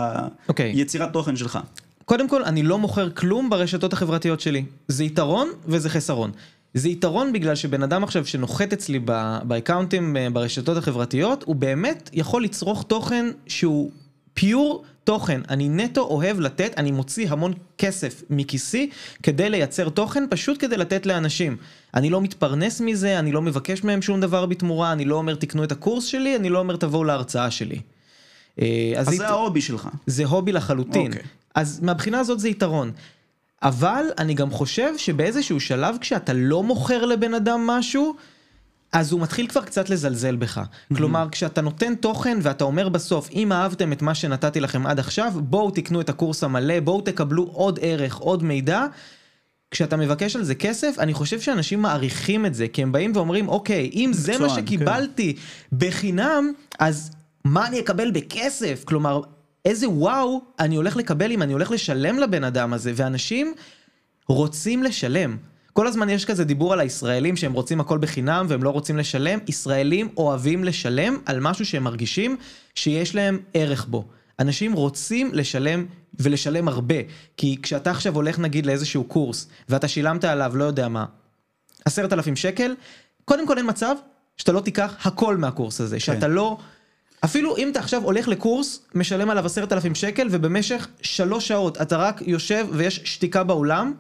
okay. 0.50 1.06
תוכן 1.12 1.36
שלך. 1.36 1.58
קודם 2.06 2.28
כל, 2.28 2.44
אני 2.44 2.62
לא 2.62 2.78
מוכר 2.78 3.10
כלום 3.10 3.50
ברשתות 3.50 3.92
החברתיות 3.92 4.40
שלי. 4.40 4.64
זה 4.88 5.04
יתרון 5.04 5.48
וזה 5.66 5.90
חסרון. 5.90 6.30
זה 6.74 6.88
יתרון 6.88 7.32
בגלל 7.32 7.54
שבן 7.54 7.82
אדם 7.82 8.04
עכשיו 8.04 8.26
שנוחת 8.26 8.72
אצלי 8.72 8.98
באקאונטים 9.42 10.16
אה, 10.16 10.30
ברשתות 10.30 10.76
החברתיות, 10.76 11.42
הוא 11.42 11.56
באמת 11.56 12.10
יכול 12.12 12.44
לצרוך 12.44 12.82
תוכן 12.82 13.26
שהוא 13.46 13.90
פיור 14.34 14.84
תוכן. 15.04 15.40
אני 15.48 15.68
נטו 15.68 16.00
אוהב 16.00 16.40
לתת, 16.40 16.74
אני 16.76 16.90
מוציא 16.90 17.28
המון 17.30 17.52
כסף 17.78 18.22
מכיסי 18.30 18.90
כדי 19.22 19.50
לייצר 19.50 19.88
תוכן, 19.88 20.24
פשוט 20.30 20.56
כדי 20.60 20.76
לתת 20.76 21.06
לאנשים. 21.06 21.56
אני 21.94 22.10
לא 22.10 22.20
מתפרנס 22.20 22.80
מזה, 22.80 23.18
אני 23.18 23.32
לא 23.32 23.42
מבקש 23.42 23.84
מהם 23.84 24.02
שום 24.02 24.20
דבר 24.20 24.46
בתמורה, 24.46 24.92
אני 24.92 25.04
לא 25.04 25.14
אומר 25.14 25.34
תקנו 25.34 25.64
את 25.64 25.72
הקורס 25.72 26.04
שלי, 26.04 26.36
אני 26.36 26.48
לא 26.48 26.58
אומר 26.58 26.76
תבואו 26.76 27.04
להרצאה 27.04 27.50
שלי. 27.50 27.80
אה, 28.60 28.92
אז, 28.96 29.08
אז 29.08 29.14
זה 29.14 29.28
ההובי 29.28 29.60
שלך. 29.60 29.88
זה 30.06 30.24
הובי 30.24 30.52
לחלוטין. 30.52 31.12
Okay. 31.12 31.45
אז 31.56 31.80
מהבחינה 31.82 32.18
הזאת 32.18 32.40
זה 32.40 32.48
יתרון. 32.48 32.92
אבל 33.62 34.04
אני 34.18 34.34
גם 34.34 34.50
חושב 34.50 34.92
שבאיזשהו 34.96 35.60
שלב 35.60 35.96
כשאתה 36.00 36.32
לא 36.32 36.62
מוכר 36.62 37.04
לבן 37.04 37.34
אדם 37.34 37.66
משהו, 37.66 38.14
אז 38.92 39.12
הוא 39.12 39.20
מתחיל 39.20 39.46
כבר 39.46 39.62
קצת 39.62 39.90
לזלזל 39.90 40.36
בך. 40.36 40.58
Mm-hmm. 40.58 40.96
כלומר, 40.96 41.28
כשאתה 41.32 41.60
נותן 41.60 41.94
תוכן 41.94 42.38
ואתה 42.42 42.64
אומר 42.64 42.88
בסוף, 42.88 43.28
אם 43.32 43.52
אהבתם 43.52 43.92
את 43.92 44.02
מה 44.02 44.14
שנתתי 44.14 44.60
לכם 44.60 44.86
עד 44.86 44.98
עכשיו, 44.98 45.32
בואו 45.36 45.70
תקנו 45.70 46.00
את 46.00 46.08
הקורס 46.08 46.44
המלא, 46.44 46.80
בואו 46.80 47.00
תקבלו 47.00 47.42
עוד 47.42 47.78
ערך, 47.82 48.16
עוד 48.16 48.42
מידע. 48.42 48.86
כשאתה 49.70 49.96
מבקש 49.96 50.36
על 50.36 50.44
זה 50.44 50.54
כסף, 50.54 50.96
אני 50.98 51.14
חושב 51.14 51.40
שאנשים 51.40 51.82
מעריכים 51.82 52.46
את 52.46 52.54
זה, 52.54 52.68
כי 52.68 52.82
הם 52.82 52.92
באים 52.92 53.12
ואומרים, 53.14 53.48
אוקיי, 53.48 53.90
אם 53.94 54.10
זה 54.14 54.38
מה 54.38 54.48
שקיבלתי 54.48 55.34
כן. 55.34 55.40
בחינם, 55.78 56.52
אז 56.78 57.10
מה 57.44 57.66
אני 57.66 57.80
אקבל 57.80 58.10
בכסף? 58.10 58.84
כלומר, 58.84 59.20
איזה 59.66 59.88
וואו 59.88 60.40
אני 60.58 60.76
הולך 60.76 60.96
לקבל 60.96 61.32
אם 61.32 61.42
אני 61.42 61.52
הולך 61.52 61.70
לשלם 61.70 62.18
לבן 62.18 62.44
אדם 62.44 62.72
הזה, 62.72 62.92
ואנשים 62.96 63.54
רוצים 64.28 64.82
לשלם. 64.82 65.36
כל 65.72 65.86
הזמן 65.86 66.08
יש 66.10 66.24
כזה 66.24 66.44
דיבור 66.44 66.72
על 66.72 66.80
הישראלים 66.80 67.36
שהם 67.36 67.52
רוצים 67.52 67.80
הכל 67.80 67.98
בחינם 67.98 68.46
והם 68.48 68.62
לא 68.62 68.70
רוצים 68.70 68.96
לשלם. 68.96 69.38
ישראלים 69.48 70.08
אוהבים 70.16 70.64
לשלם 70.64 71.18
על 71.26 71.40
משהו 71.40 71.66
שהם 71.66 71.84
מרגישים 71.84 72.36
שיש 72.74 73.14
להם 73.14 73.38
ערך 73.54 73.86
בו. 73.86 74.04
אנשים 74.38 74.72
רוצים 74.72 75.30
לשלם 75.32 75.86
ולשלם 76.20 76.68
הרבה. 76.68 76.94
כי 77.36 77.56
כשאתה 77.62 77.90
עכשיו 77.90 78.14
הולך 78.14 78.38
נגיד 78.38 78.66
לאיזשהו 78.66 79.04
קורס 79.04 79.48
ואתה 79.68 79.88
שילמת 79.88 80.24
עליו 80.24 80.56
לא 80.56 80.64
יודע 80.64 80.88
מה, 80.88 81.04
עשרת 81.84 82.12
אלפים 82.12 82.36
שקל, 82.36 82.74
קודם 83.24 83.46
כל 83.46 83.58
אין 83.58 83.68
מצב 83.68 83.96
שאתה 84.36 84.52
לא 84.52 84.60
תיקח 84.60 85.06
הכל 85.06 85.36
מהקורס 85.36 85.80
הזה, 85.80 85.96
כן. 85.96 86.00
שאתה 86.00 86.28
לא... 86.28 86.58
אפילו 87.26 87.56
אם 87.56 87.68
אתה 87.70 87.78
עכשיו 87.78 88.02
הולך 88.02 88.28
לקורס, 88.28 88.80
משלם 88.94 89.30
עליו 89.30 89.46
עשרת 89.46 89.72
אלפים 89.72 89.94
שקל, 89.94 90.28
ובמשך 90.30 90.88
שלוש 91.02 91.48
שעות 91.48 91.82
אתה 91.82 91.96
רק 91.96 92.22
יושב 92.26 92.66
ויש 92.72 93.00
שתיקה 93.04 93.44
באולם. 93.44 93.92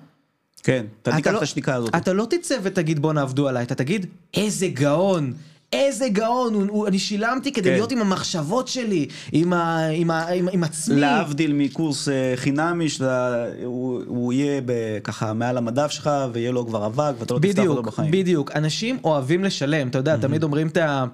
כן, 0.62 0.86
אתה 1.02 1.16
תיקח 1.16 1.30
לא, 1.30 1.38
את 1.38 1.42
השתיקה 1.42 1.74
הזאת. 1.74 1.94
אתה 1.94 2.12
לא 2.12 2.26
תצא 2.30 2.56
ותגיד 2.62 2.98
בוא 2.98 3.12
נעבדו 3.12 3.48
עליי, 3.48 3.62
אתה 3.62 3.74
תגיד 3.74 4.06
איזה 4.34 4.68
גאון. 4.68 5.32
איזה 5.72 6.08
גאון, 6.08 6.54
הוא, 6.54 6.64
הוא, 6.68 6.88
אני 6.88 6.98
שילמתי 6.98 7.52
כדי 7.52 7.64
כן. 7.64 7.70
להיות 7.70 7.92
עם 7.92 8.00
המחשבות 8.00 8.68
שלי, 8.68 9.08
עם, 9.32 9.52
ה, 9.52 9.86
עם, 9.86 10.10
ה, 10.10 10.28
עם, 10.28 10.48
עם 10.52 10.64
עצמי. 10.64 11.00
להבדיל 11.00 11.52
מקורס 11.52 12.08
אה, 12.08 12.32
חינמי, 12.36 12.88
שהוא 12.88 14.32
יהיה 14.32 14.60
ככה 15.04 15.32
מעל 15.32 15.58
המדף 15.58 15.90
שלך, 15.90 16.10
ויהיה 16.32 16.52
לו 16.52 16.66
כבר 16.66 16.86
אבק, 16.86 17.14
ואתה 17.18 17.34
לא 17.34 17.38
תפתח 17.38 17.66
אותו 17.66 17.82
בחיים. 17.82 18.10
בדיוק, 18.10 18.50
אנשים 18.54 18.98
אוהבים 19.04 19.44
לשלם, 19.44 19.88
אתה 19.88 19.98
יודע, 19.98 20.14
mm-hmm. 20.14 20.22
תמיד 20.22 20.42
אומרים 20.42 20.66
את 20.66 20.76
ה... 20.76 21.04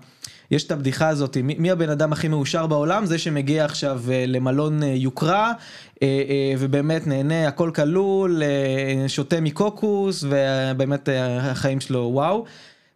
יש 0.53 0.65
את 0.65 0.73
הבדיחה 0.73 1.09
הזאת, 1.09 1.37
מי, 1.37 1.55
מי 1.59 1.71
הבן 1.71 1.91
אדם 1.91 2.13
הכי 2.13 2.29
מאושר 2.29 2.67
בעולם? 2.67 3.07
זה 3.07 3.19
שמגיע 3.19 3.65
עכשיו 3.65 4.01
אה, 4.11 4.25
למלון 4.27 4.83
אה, 4.83 4.89
יוקרה, 4.89 5.53
אה, 6.03 6.09
ובאמת 6.59 7.07
נהנה, 7.07 7.49
הכל 7.49 7.71
כלול, 7.75 8.43
שותה 9.07 9.41
מקוקוס, 9.41 10.25
ובאמת 10.25 11.09
החיים 11.41 11.81
שלו 11.81 12.11
וואו. 12.13 12.45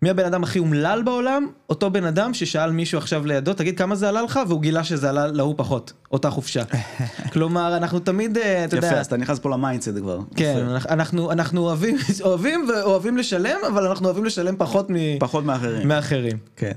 מי 0.02 0.10
הבן 0.10 0.24
אדם 0.24 0.42
הכי 0.42 0.58
אומלל 0.58 1.02
בעולם? 1.04 1.46
אותו 1.70 1.90
בן 1.90 2.04
אדם 2.04 2.34
ששאל 2.34 2.70
מישהו 2.70 2.98
עכשיו 2.98 3.26
לידו, 3.26 3.54
תגיד 3.54 3.78
כמה 3.78 3.94
זה 3.94 4.08
עלה 4.08 4.22
לך? 4.22 4.40
והוא 4.48 4.60
גילה 4.60 4.84
שזה 4.84 5.10
עלה 5.10 5.26
להוא 5.26 5.54
פחות, 5.56 5.92
אותה 6.12 6.30
חופשה. 6.30 6.62
כלומר, 7.32 7.76
אנחנו 7.76 7.98
תמיד, 7.98 8.38
אתה 8.38 8.76
יודע... 8.76 8.88
יפה, 8.88 8.96
אז 8.96 9.06
אתה 9.06 9.16
נכנס 9.16 9.38
פה 9.38 9.50
ל 9.50 9.55
mindset 9.55 9.92
כבר. 10.00 10.18
כן, 10.36 10.66
אנחנו, 10.88 11.32
אנחנו 11.32 11.60
אוהבים, 11.60 11.96
אוהבים 12.20 12.68
ואוהבים 12.68 13.16
לשלם, 13.16 13.58
אבל 13.68 13.86
אנחנו 13.86 14.06
אוהבים 14.06 14.24
לשלם 14.24 14.54
פחות 14.58 14.90
מ... 14.90 14.94
פחות 15.18 15.44
מאחרים. 15.44 15.88
מאחרים. 15.88 16.38
כן. 16.56 16.72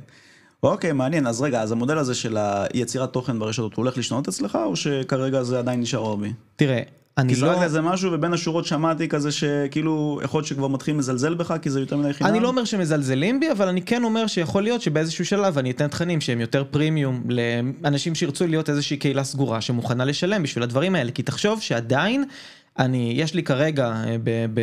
אוקיי, 0.64 0.94
מעניין. 0.94 1.28
אז 1.28 1.42
רגע, 1.42 1.62
אז 1.62 1.72
המודל 1.72 1.98
הזה 1.98 2.16
של 2.16 2.38
היצירת 2.40 3.14
תוכן 3.14 3.40
ברשתות, 3.40 3.74
הוא 3.74 3.84
הולך 3.84 3.98
לשנות 3.98 4.28
אצלך, 4.28 4.58
או 4.66 4.76
שכרגע 4.76 5.44
זה 5.44 5.60
עדיין 5.60 5.80
נשאר 5.80 6.00
אורבי? 6.00 6.34
תראה, 6.56 6.82
אני 7.18 7.36
כי 7.36 7.42
לא... 7.42 7.48
זרקת 7.48 7.62
איזה 7.62 7.82
משהו 7.82 8.12
ובין 8.12 8.34
השורות 8.34 8.66
שמעתי 8.66 9.08
כזה 9.08 9.32
שכאילו 9.32 10.20
יכול 10.24 10.38
להיות 10.38 10.48
שכבר 10.48 10.68
מתחיל 10.68 10.98
לזלזל 10.98 11.34
בך 11.34 11.56
כי 11.62 11.70
זה 11.70 11.80
יותר 11.80 11.98
מדי 11.98 12.14
חינם. 12.14 12.30
אני 12.30 12.40
לא 12.40 12.48
אומר 12.48 12.66
שמזלזלים 12.66 13.40
בי, 13.40 13.52
אבל 13.52 13.68
אני 13.68 13.82
כן 13.82 14.04
אומר 14.04 14.28
שיכול 14.28 14.64
להיות 14.64 14.82
שבאיזשהו 14.82 15.26
שלב 15.26 15.58
אני 15.58 15.72
אתן 15.72 15.88
תכנים 15.88 16.22
שהם 16.22 16.42
יותר 16.42 16.64
פרימיום 16.72 17.24
לאנשים 17.30 18.16
שירצו 18.16 18.48
להיות 18.48 18.70
איזושהי 18.70 18.98
קהילה 18.98 19.24
סגורה 19.24 19.62
שמוכנה 19.62 20.06
לשלם 20.06 20.44
בשביל 20.44 20.64
הדברים 20.64 20.96
האלה. 20.96 21.12
כי 21.12 21.24
תחשוב 21.24 21.62
שעדיין, 21.62 22.26
אני, 22.80 23.14
יש 23.16 23.34
לי 23.34 23.44
כרגע, 23.44 23.88
אה, 23.88 24.16
ב, 24.24 24.46
ב, 24.54 24.62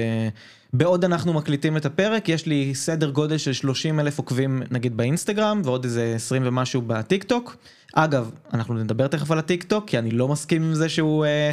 בעוד 0.72 1.04
אנחנו 1.04 1.32
מקליטים 1.32 1.76
את 1.76 1.86
הפרק, 1.86 2.28
יש 2.28 2.46
לי 2.46 2.74
סדר 2.74 3.10
גודל 3.10 3.38
של 3.38 3.52
30 3.52 4.00
אלף 4.00 4.18
עוקבים 4.18 4.62
נגיד 4.70 4.96
באינסטגרם 4.96 5.62
ועוד 5.64 5.84
איזה 5.84 6.12
20 6.16 6.42
ומשהו 6.44 6.82
בטיק 6.86 7.24
טוק. 7.24 7.56
אגב, 7.94 8.30
אנחנו 8.54 8.74
נדבר 8.74 9.06
תכף 9.06 9.30
על 9.30 9.38
הטיק 9.38 9.64
טוק, 9.64 9.88
כי 9.88 9.98
אני 9.98 10.10
לא 10.10 10.28
מסכים 10.28 10.62
עם 10.62 10.74
זה 10.74 10.88
שהוא 10.88 11.24
אה, 11.24 11.52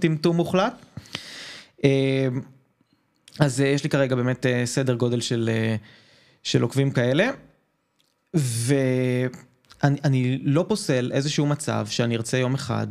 טמטום, 0.00 0.36
מוחלט. 0.36 0.74
אה, 1.84 2.28
אז 3.40 3.60
אה, 3.60 3.66
יש 3.66 3.84
לי 3.84 3.90
כרגע 3.90 4.16
באמת 4.16 4.46
סדר 4.64 4.94
גודל 4.94 5.20
של, 5.20 5.50
של 6.42 6.62
עוקבים 6.62 6.90
כאלה. 6.90 7.30
ואני 8.34 9.98
אני 10.04 10.38
לא 10.44 10.64
פוסל 10.68 11.12
איזשהו 11.14 11.46
מצב 11.46 11.86
שאני 11.90 12.16
ארצה 12.16 12.38
יום 12.38 12.54
אחד 12.54 12.86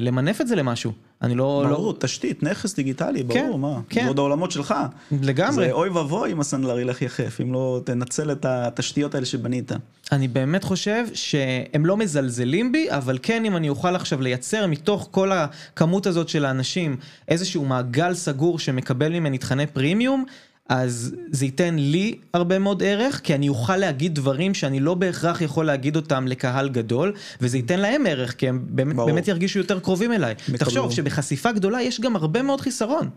למנף 0.00 0.40
את 0.40 0.48
זה 0.48 0.56
למשהו. 0.56 0.92
אני 1.22 1.34
לא... 1.34 1.64
ברור, 1.68 1.92
לא 1.92 1.94
תשתית, 1.98 2.42
נכס 2.42 2.74
דיגיטלי, 2.74 3.24
כן, 3.28 3.46
ברור, 3.46 3.58
מה? 3.58 3.80
כן. 3.88 4.02
זה 4.02 4.08
עוד 4.08 4.18
העולמות 4.18 4.50
שלך. 4.50 4.74
לגמרי. 5.22 5.54
זה 5.54 5.72
אוי 5.72 5.88
ואבוי 5.88 6.32
אם 6.32 6.40
הסנדלר 6.40 6.78
ילך 6.78 7.02
יחף, 7.02 7.40
אם 7.42 7.52
לא 7.52 7.80
תנצל 7.84 8.32
את 8.32 8.44
התשתיות 8.44 9.14
האלה 9.14 9.26
שבנית. 9.26 9.72
אני 10.12 10.28
באמת 10.28 10.64
חושב 10.64 11.04
שהם 11.14 11.86
לא 11.86 11.96
מזלזלים 11.96 12.72
בי, 12.72 12.86
אבל 12.90 13.18
כן 13.22 13.44
אם 13.44 13.56
אני 13.56 13.68
אוכל 13.68 13.96
עכשיו 13.96 14.20
לייצר 14.20 14.66
מתוך 14.66 15.08
כל 15.10 15.32
הכמות 15.32 16.06
הזאת 16.06 16.28
של 16.28 16.44
האנשים 16.44 16.96
איזשהו 17.28 17.64
מעגל 17.64 18.14
סגור 18.14 18.58
שמקבל 18.58 19.12
ממני 19.12 19.38
תכני 19.38 19.66
פרימיום, 19.66 20.24
אז 20.68 21.14
זה 21.30 21.44
ייתן 21.44 21.74
לי 21.74 22.18
הרבה 22.34 22.58
מאוד 22.58 22.82
ערך, 22.82 23.20
כי 23.24 23.34
אני 23.34 23.48
אוכל 23.48 23.76
להגיד 23.76 24.14
דברים 24.14 24.54
שאני 24.54 24.80
לא 24.80 24.94
בהכרח 24.94 25.40
יכול 25.40 25.66
להגיד 25.66 25.96
אותם 25.96 26.26
לקהל 26.26 26.68
גדול, 26.68 27.12
וזה 27.40 27.56
ייתן 27.56 27.80
להם 27.80 28.06
ערך, 28.06 28.34
כי 28.38 28.48
הם 28.48 28.66
באמת. 28.68 28.96
באמת 28.96 29.28
ירגישו 29.28 29.58
יותר 29.58 29.80
קרובים 29.80 30.12
אליי. 30.12 30.32
יקבלו. 30.32 30.58
תחשוב 30.58 30.92
שבחשיפה 30.92 31.52
גדולה 31.52 31.82
יש 31.82 32.00
גם 32.00 32.16
הרבה 32.16 32.42
מאוד 32.42 32.60
חיסרון. 32.60 33.10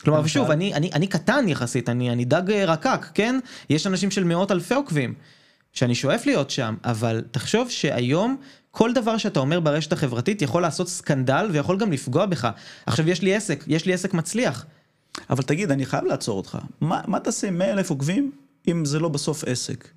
כלומר? 0.00 0.20
ושוב, 0.24 0.50
אני, 0.50 0.74
אני, 0.74 0.90
אני 0.94 1.06
קטן 1.06 1.48
יחסית, 1.48 1.88
אני, 1.88 2.10
אני 2.10 2.24
דג 2.24 2.50
אה, 2.50 2.64
רקק, 2.64 3.06
כן? 3.14 3.38
יש 3.70 3.86
אנשים 3.86 4.10
של 4.10 4.24
מאות 4.24 4.50
אלפי 4.50 4.74
עוקבים, 4.74 5.14
שאני 5.72 5.94
שואף 5.94 6.26
להיות 6.26 6.50
שם, 6.50 6.74
אבל 6.84 7.22
תחשוב 7.30 7.70
שהיום 7.70 8.36
כל 8.70 8.92
דבר 8.92 9.18
שאתה 9.18 9.40
אומר 9.40 9.60
ברשת 9.60 9.92
החברתית 9.92 10.42
יכול 10.42 10.62
לעשות 10.62 10.88
סקנדל 10.88 11.48
ויכול 11.52 11.78
גם 11.78 11.92
לפגוע 11.92 12.26
בך. 12.26 12.48
עכשיו 12.86 13.08
יש 13.08 13.22
לי 13.22 13.34
עסק, 13.34 13.64
יש 13.66 13.86
לי 13.86 13.92
עסק 13.92 14.14
מצליח. 14.14 14.66
אבל 15.30 15.42
תגיד, 15.42 15.70
אני 15.70 15.86
חייב 15.86 16.04
לעצור 16.04 16.36
אותך. 16.36 16.58
מה, 16.80 17.00
מה 17.06 17.20
תעשה 17.20 17.48
עם 17.48 17.58
100 17.58 17.72
אלף 17.72 17.90
עוקבים 17.90 18.30
אם 18.68 18.84
זה 18.84 18.98
לא 18.98 19.08
בסוף 19.08 19.44
עסק? 19.44 19.88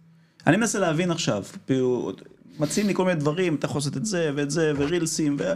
אני 0.48 0.58
מנסה 0.58 0.80
להבין 0.80 1.12
עכשיו, 1.12 1.44
כאילו, 1.68 2.12
מציעים 2.60 2.88
לי 2.88 2.96
כל 2.96 3.06
מיני 3.06 3.20
דברים, 3.20 3.56
אתה 3.56 3.66
יכול 3.66 3.80
לעשות 3.80 3.98
את 3.98 4.06
זה 4.06 4.32
ואת 4.36 4.52
זה, 4.52 4.74
ורילסים, 4.78 5.38
ו... 5.40 5.54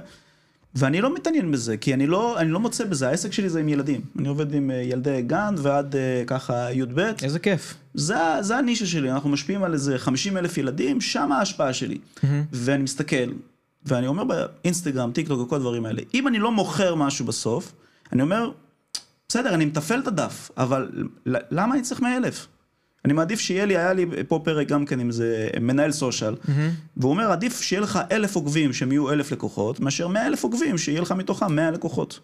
ואני 0.76 1.02
לא 1.02 1.14
מתעניין 1.14 1.52
בזה, 1.52 1.78
כי 1.78 1.94
אני 1.94 2.08
לא, 2.08 2.40
אני 2.40 2.52
לא 2.52 2.60
מוצא 2.60 2.86
בזה, 2.86 3.08
העסק 3.10 3.34
שלי 3.34 3.50
זה 3.50 3.60
עם 3.60 3.70
ילדים. 3.70 4.02
אני 4.20 4.28
עובד 4.28 4.54
עם 4.54 4.72
אה, 4.72 4.76
ילדי 4.76 5.22
גן 5.22 5.56
ועד 5.58 5.96
אה, 5.96 6.24
ככה 6.28 6.72
י"ב. 6.72 7.00
איזה 7.24 7.40
כיף. 7.40 7.74
זה, 7.94 8.16
זה 8.40 8.58
הנישה 8.58 8.86
שלי, 8.86 9.12
אנחנו 9.12 9.30
משפיעים 9.30 9.64
על 9.64 9.74
איזה 9.74 9.98
50 9.98 10.38
אלף 10.38 10.58
ילדים, 10.58 11.02
שם 11.02 11.32
ההשפעה 11.32 11.74
שלי. 11.74 11.98
ואני 12.52 12.84
מסתכל, 12.84 13.32
ואני 13.86 14.08
אומר 14.08 14.24
באינסטגרם, 14.24 15.12
טיק 15.12 15.28
טוק 15.28 15.40
וכל 15.40 15.56
הדברים 15.56 15.86
האלה, 15.86 16.02
אם 16.14 16.28
אני 16.28 16.40
לא 16.40 16.52
מוכר 16.52 16.96
משהו 16.96 17.26
בסוף, 17.26 17.74
אני 18.14 18.22
אומר, 18.22 18.52
בסדר, 19.32 19.54
אני 19.54 19.66
מתפעל 19.66 20.00
את 20.00 20.08
הדף, 20.08 20.52
אבל 20.58 20.90
למה 21.26 21.76
אני 21.76 21.82
צריך 21.82 22.02
100 22.02 22.18
אלף? 22.18 22.48
אני 23.06 23.14
מעדיף 23.14 23.40
שיהיה 23.40 23.66
לי, 23.66 23.78
היה 23.78 23.94
לי 23.94 24.06
פה 24.28 24.42
פרק 24.44 24.68
גם 24.68 24.86
כן 24.86 25.00
עם 25.00 25.08
איזה 25.08 25.48
מנהל 25.62 25.92
סושיאל, 25.92 26.36
והוא 26.98 27.12
אומר, 27.12 27.32
עדיף 27.32 27.62
שיהיה 27.62 27.82
לך 27.82 28.00
אלף 28.12 28.36
עוקבים 28.36 28.74
שהם 28.74 28.92
יהיו 28.92 29.12
אלף 29.12 29.32
לקוחות, 29.32 29.80
מאשר 29.80 30.08
100 30.08 30.28
אלף 30.28 30.44
עוקבים 30.44 30.78
שיהיה 30.78 31.02
לך 31.02 31.12
מתוכם 31.12 31.56
100 31.56 31.72
לקוחות. 31.72 32.20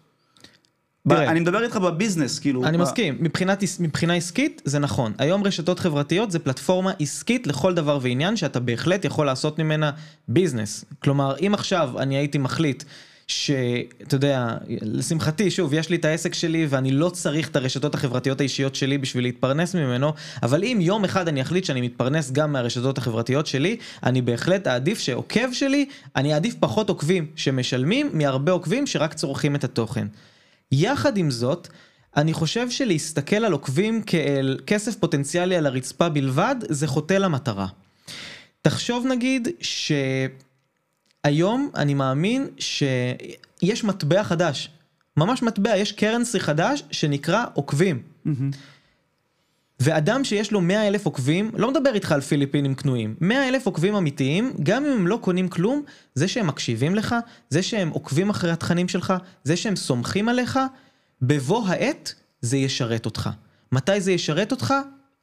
תראה. 1.08 1.30
אני 1.30 1.40
מדבר 1.40 1.62
איתך 1.62 1.76
בביזנס, 1.76 2.38
כאילו... 2.38 2.64
אני 2.64 2.78
ב- 2.78 2.80
מסכים, 2.80 3.16
מבחינת, 3.20 3.62
מבחינה 3.80 4.14
עסקית 4.14 4.62
זה 4.64 4.78
נכון. 4.78 5.12
היום 5.18 5.44
רשתות 5.44 5.78
חברתיות 5.78 6.30
זה 6.30 6.38
פלטפורמה 6.38 6.92
עסקית 7.00 7.46
לכל 7.46 7.74
דבר 7.74 7.98
ועניין 8.02 8.36
שאתה 8.36 8.60
בהחלט 8.60 9.04
יכול 9.04 9.26
לעשות 9.26 9.58
ממנה 9.58 9.90
ביזנס. 10.28 10.84
כלומר, 11.02 11.34
אם 11.46 11.54
עכשיו 11.54 11.90
אני 11.98 12.16
הייתי 12.16 12.38
מחליט 12.38 12.84
שאתה 13.28 14.14
יודע, 14.14 14.54
לשמחתי, 14.82 15.50
שוב, 15.50 15.74
יש 15.74 15.90
לי 15.90 15.96
את 15.96 16.04
העסק 16.04 16.34
שלי 16.34 16.66
ואני 16.68 16.90
לא 16.90 17.08
צריך 17.10 17.48
את 17.48 17.56
הרשתות 17.56 17.94
החברתיות 17.94 18.40
האישיות 18.40 18.74
שלי 18.74 18.98
בשביל 18.98 19.24
להתפרנס 19.24 19.74
ממנו, 19.74 20.12
אבל 20.42 20.64
אם 20.64 20.78
יום 20.80 21.04
אחד 21.04 21.28
אני 21.28 21.42
אחליט 21.42 21.64
שאני 21.64 21.80
מתפרנס 21.80 22.30
גם 22.30 22.52
מהרשתות 22.52 22.98
החברתיות 22.98 23.46
שלי, 23.46 23.76
אני 24.02 24.22
בהחלט 24.22 24.66
אעדיף 24.66 24.98
שעוקב 24.98 25.52
שלי, 25.52 25.86
אני 26.16 26.34
אעדיף 26.34 26.54
פחות 26.60 26.88
עוקבים 26.88 27.26
שמשלמים 27.36 28.10
מהרבה 28.12 28.52
עוקבים 28.52 28.86
שרק 28.86 29.14
צורכים 29.14 29.56
את 29.56 29.64
התוכן. 29.64 30.06
יחד 30.72 31.16
עם 31.16 31.30
זאת, 31.30 31.68
אני 32.16 32.32
חושב 32.32 32.70
שלהסתכל 32.70 33.36
על 33.36 33.52
עוקבים 33.52 34.02
כאל 34.02 34.58
כסף 34.66 34.94
פוטנציאלי 34.96 35.56
על 35.56 35.66
הרצפה 35.66 36.08
בלבד, 36.08 36.56
זה 36.68 36.86
חוטא 36.86 37.14
למטרה. 37.14 37.66
תחשוב 38.62 39.06
נגיד 39.06 39.48
שהיום 41.28 41.70
אני 41.76 41.94
מאמין 41.94 42.46
שיש 42.58 43.84
מטבע 43.84 44.24
חדש, 44.24 44.70
ממש 45.16 45.42
מטבע, 45.42 45.76
יש 45.76 45.92
קרנסי 45.92 46.40
חדש 46.40 46.82
שנקרא 46.90 47.44
עוקבים. 47.54 48.02
ואדם 49.80 50.24
שיש 50.24 50.52
לו 50.52 50.60
100 50.60 50.88
אלף 50.88 51.06
עוקבים, 51.06 51.50
לא 51.54 51.70
מדבר 51.70 51.94
איתך 51.94 52.12
על 52.12 52.20
פיליפינים 52.20 52.74
קנויים, 52.74 53.14
100 53.20 53.48
אלף 53.48 53.66
עוקבים 53.66 53.94
אמיתיים, 53.94 54.52
גם 54.62 54.84
אם 54.84 54.92
הם 54.92 55.06
לא 55.06 55.18
קונים 55.22 55.48
כלום, 55.48 55.82
זה 56.14 56.28
שהם 56.28 56.46
מקשיבים 56.46 56.94
לך, 56.94 57.14
זה 57.50 57.62
שהם 57.62 57.88
עוקבים 57.88 58.30
אחרי 58.30 58.50
התכנים 58.50 58.88
שלך, 58.88 59.14
זה 59.44 59.56
שהם 59.56 59.76
סומכים 59.76 60.28
עליך, 60.28 60.58
בבוא 61.22 61.68
העת 61.68 62.14
זה 62.40 62.56
ישרת 62.56 63.06
אותך. 63.06 63.30
מתי 63.72 64.00
זה 64.00 64.12
ישרת 64.12 64.52
אותך? 64.52 64.74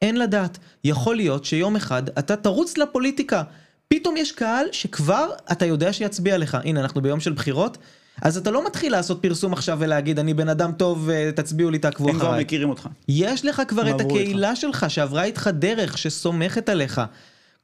אין 0.02 0.16
לדעת. 0.16 0.58
יכול 0.84 1.16
להיות 1.16 1.44
שיום 1.44 1.76
אחד 1.76 2.08
אתה 2.08 2.36
תרוץ 2.36 2.78
לפוליטיקה. 2.78 3.42
פתאום 3.88 4.16
יש 4.16 4.32
קהל 4.32 4.66
שכבר 4.72 5.28
אתה 5.52 5.66
יודע 5.66 5.92
שיצביע 5.92 6.38
לך. 6.38 6.58
הנה, 6.64 6.80
אנחנו 6.80 7.00
ביום 7.02 7.20
של 7.20 7.32
בחירות, 7.32 7.78
אז 8.22 8.36
אתה 8.36 8.50
לא 8.50 8.66
מתחיל 8.66 8.92
לעשות 8.92 9.22
פרסום 9.22 9.52
עכשיו 9.52 9.76
ולהגיד, 9.80 10.18
אני 10.18 10.34
בן 10.34 10.48
אדם 10.48 10.72
טוב, 10.72 11.10
אה, 11.10 11.30
תצביעו 11.34 11.70
לי, 11.70 11.78
תעקבו 11.78 12.08
הם 12.08 12.14
כבר 12.18 12.28
אחריי. 12.28 12.44
מכירים 12.44 12.68
אותך. 12.70 12.88
יש 13.08 13.44
לך 13.44 13.62
כבר 13.68 13.90
את 13.90 14.00
הקהילה 14.00 14.56
שלך 14.56 14.86
שעברה 14.88 15.24
איתך 15.24 15.50
דרך, 15.54 15.98
שסומכת 15.98 16.68
עליך. 16.68 17.00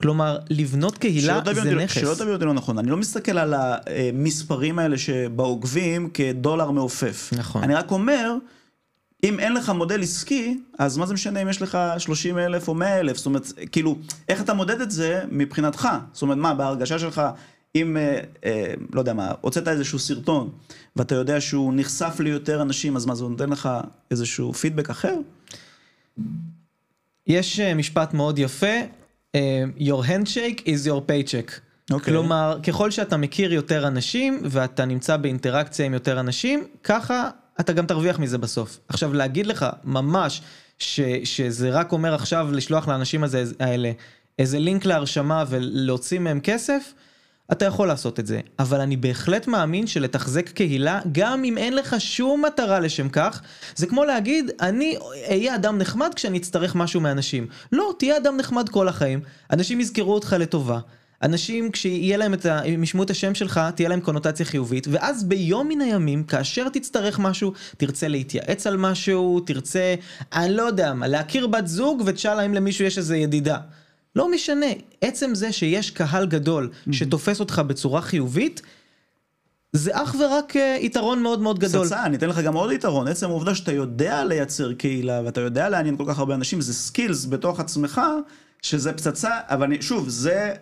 כלומר, 0.02 0.38
לבנות 0.50 0.98
קהילה 0.98 1.40
זה 1.54 1.60
אותי- 1.60 1.74
נכס. 1.74 2.00
שלא 2.00 2.14
תבין 2.14 2.34
אותי 2.34 2.44
לא 2.44 2.54
נכון, 2.54 2.78
אני 2.78 2.90
לא 2.90 2.96
מסתכל 2.96 3.38
על 3.38 3.54
המספרים 3.56 4.78
האלה 4.78 4.98
שבעוקבים 4.98 6.10
כדולר 6.14 6.70
מעופף. 6.70 7.30
נכון. 7.36 7.62
אני 7.62 7.74
רק 7.74 7.90
אומר, 7.90 8.34
אם 9.24 9.40
אין 9.40 9.54
לך 9.54 9.70
מודל 9.70 10.02
עסקי, 10.02 10.60
אז 10.78 10.96
מה 10.96 11.06
זה 11.06 11.14
משנה 11.14 11.42
אם 11.42 11.48
יש 11.48 11.62
לך 11.62 11.78
30 11.98 12.38
אלף 12.38 12.68
או 12.68 12.74
100 12.74 13.00
אלף? 13.00 13.16
זאת 13.16 13.26
אומרת, 13.26 13.46
כאילו, 13.72 13.98
איך 14.28 14.40
אתה 14.40 14.54
מודד 14.54 14.80
את 14.80 14.90
זה 14.90 15.24
מבחינתך? 15.30 15.88
זאת 16.12 16.22
אומרת, 16.22 16.38
מה, 16.38 16.54
בהרגשה 16.54 16.98
שלך, 16.98 17.22
אם, 17.74 17.96
אה, 17.96 18.20
אה, 18.44 18.74
לא 18.92 19.00
יודע 19.00 19.12
מה, 19.12 19.32
הוצאת 19.40 19.68
איזשהו 19.68 19.98
סרטון, 19.98 20.50
ואתה 20.96 21.14
יודע 21.14 21.40
שהוא 21.40 21.72
נחשף 21.76 22.20
ליותר 22.20 22.62
אנשים, 22.62 22.96
אז 22.96 23.06
מה, 23.06 23.14
זה 23.14 23.24
נותן 23.24 23.50
לך 23.50 23.68
איזשהו 24.10 24.52
פידבק 24.52 24.90
אחר? 24.90 25.14
יש 27.26 27.60
אה, 27.60 27.74
משפט 27.74 28.14
מאוד 28.14 28.38
יפה, 28.38 28.76
אה, 29.34 29.64
your 29.78 30.02
handshake 30.06 30.60
is 30.60 30.86
your 30.86 31.00
paycheck. 31.08 31.60
אוקיי. 31.90 32.14
כלומר, 32.14 32.58
ככל 32.62 32.90
שאתה 32.90 33.16
מכיר 33.16 33.52
יותר 33.52 33.86
אנשים 33.86 34.40
ואתה 34.44 34.84
נמצא 34.84 35.16
באינטראקציה 35.16 35.86
עם 35.86 35.94
יותר 35.94 36.20
אנשים, 36.20 36.64
ככה 36.84 37.30
אתה 37.62 37.72
גם 37.72 37.86
תרוויח 37.86 38.18
מזה 38.18 38.38
בסוף. 38.38 38.78
עכשיו, 38.88 39.14
להגיד 39.14 39.46
לך 39.46 39.66
ממש 39.84 40.42
ש, 40.78 41.00
שזה 41.24 41.70
רק 41.70 41.92
אומר 41.92 42.14
עכשיו 42.14 42.48
לשלוח 42.52 42.88
לאנשים 42.88 43.24
הזה, 43.24 43.44
האלה 43.60 43.92
איזה 44.38 44.58
לינק 44.58 44.84
להרשמה 44.84 45.44
ולהוציא 45.48 46.18
מהם 46.18 46.40
כסף, 46.40 46.92
אתה 47.52 47.64
יכול 47.64 47.88
לעשות 47.88 48.20
את 48.20 48.26
זה. 48.26 48.40
אבל 48.58 48.80
אני 48.80 48.96
בהחלט 48.96 49.46
מאמין 49.46 49.86
שלתחזק 49.86 50.48
קהילה, 50.48 51.00
גם 51.12 51.44
אם 51.44 51.58
אין 51.58 51.76
לך 51.76 51.96
שום 51.98 52.44
מטרה 52.44 52.80
לשם 52.80 53.08
כך, 53.08 53.42
זה 53.74 53.86
כמו 53.86 54.04
להגיד, 54.04 54.50
אני 54.60 54.96
אהיה 55.28 55.54
אדם 55.54 55.78
נחמד 55.78 56.14
כשאני 56.14 56.38
אצטרך 56.38 56.74
משהו 56.74 57.00
מאנשים. 57.00 57.46
לא, 57.72 57.94
תהיה 57.98 58.16
אדם 58.16 58.36
נחמד 58.36 58.68
כל 58.68 58.88
החיים, 58.88 59.20
אנשים 59.50 59.80
יזכרו 59.80 60.14
אותך 60.14 60.36
לטובה. 60.38 60.78
אנשים, 61.22 61.70
כשיהיה 61.70 62.16
להם 62.16 62.34
את 62.34 62.46
ה... 62.46 62.62
אם 62.62 62.82
ישמעו 62.82 63.04
את 63.04 63.10
השם 63.10 63.34
שלך, 63.34 63.60
תהיה 63.74 63.88
להם 63.88 64.00
קונוטציה 64.00 64.46
חיובית, 64.46 64.86
ואז 64.90 65.24
ביום 65.24 65.68
מן 65.68 65.80
הימים, 65.80 66.24
כאשר 66.24 66.68
תצטרך 66.68 67.18
משהו, 67.18 67.52
תרצה 67.76 68.08
להתייעץ 68.08 68.66
על 68.66 68.76
משהו, 68.76 69.40
תרצה, 69.40 69.94
אני 70.32 70.54
לא 70.54 70.62
יודע 70.62 70.94
מה, 70.94 71.08
להכיר 71.08 71.46
בת 71.46 71.66
זוג 71.66 72.02
ותשאל 72.06 72.38
האם 72.38 72.54
למישהו 72.54 72.84
יש 72.84 72.98
איזה 72.98 73.16
ידידה. 73.16 73.58
לא 74.16 74.30
משנה, 74.30 74.66
עצם 75.00 75.34
זה 75.34 75.52
שיש 75.52 75.90
קהל 75.90 76.26
גדול 76.26 76.70
שתופס 76.92 77.40
אותך 77.40 77.62
בצורה 77.66 78.02
חיובית, 78.02 78.62
זה 79.72 79.90
אך 79.94 80.16
ורק 80.18 80.56
אה, 80.56 80.76
יתרון 80.80 81.22
מאוד 81.22 81.40
מאוד 81.40 81.58
גדול. 81.58 81.84
פצצה, 81.84 82.04
אני 82.04 82.16
אתן 82.16 82.28
לך 82.28 82.38
גם 82.38 82.54
עוד 82.54 82.72
יתרון, 82.72 83.08
עצם 83.08 83.26
העובדה 83.26 83.54
שאתה 83.54 83.72
יודע 83.72 84.24
לייצר 84.24 84.72
קהילה 84.72 85.20
ואתה 85.24 85.40
יודע 85.40 85.68
לעניין 85.68 85.96
כל 85.96 86.04
כך 86.08 86.18
הרבה 86.18 86.34
אנשים, 86.34 86.60
זה 86.60 86.74
skills 86.74 87.26
בתוך 87.26 87.60
עצמך, 87.60 88.00
שזה 88.62 88.92
פצצה, 88.92 89.30
אבל 89.48 89.62
אני, 89.64 89.82
שוב, 89.82 90.08
זה, 90.08 90.54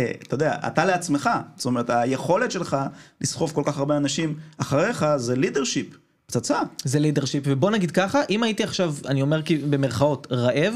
אתה 0.00 0.34
יודע, 0.34 0.56
אתה 0.66 0.84
לעצמך, 0.84 1.30
זאת 1.56 1.66
אומרת, 1.66 1.90
היכולת 1.90 2.50
שלך 2.50 2.76
לסחוב 3.20 3.52
כל 3.52 3.62
כך 3.66 3.78
הרבה 3.78 3.96
אנשים 3.96 4.34
אחריך, 4.58 5.06
זה 5.16 5.36
לידרשיפ, 5.36 5.86
פצצה. 6.26 6.60
זה 6.84 6.98
לידרשיפ, 6.98 7.44
ובוא 7.46 7.70
נגיד 7.70 7.90
ככה, 7.90 8.22
אם 8.30 8.42
הייתי 8.42 8.64
עכשיו, 8.64 8.94
אני 9.06 9.22
אומר 9.22 9.42
כי 9.42 9.56
במרכאות, 9.56 10.26
רעב, 10.30 10.74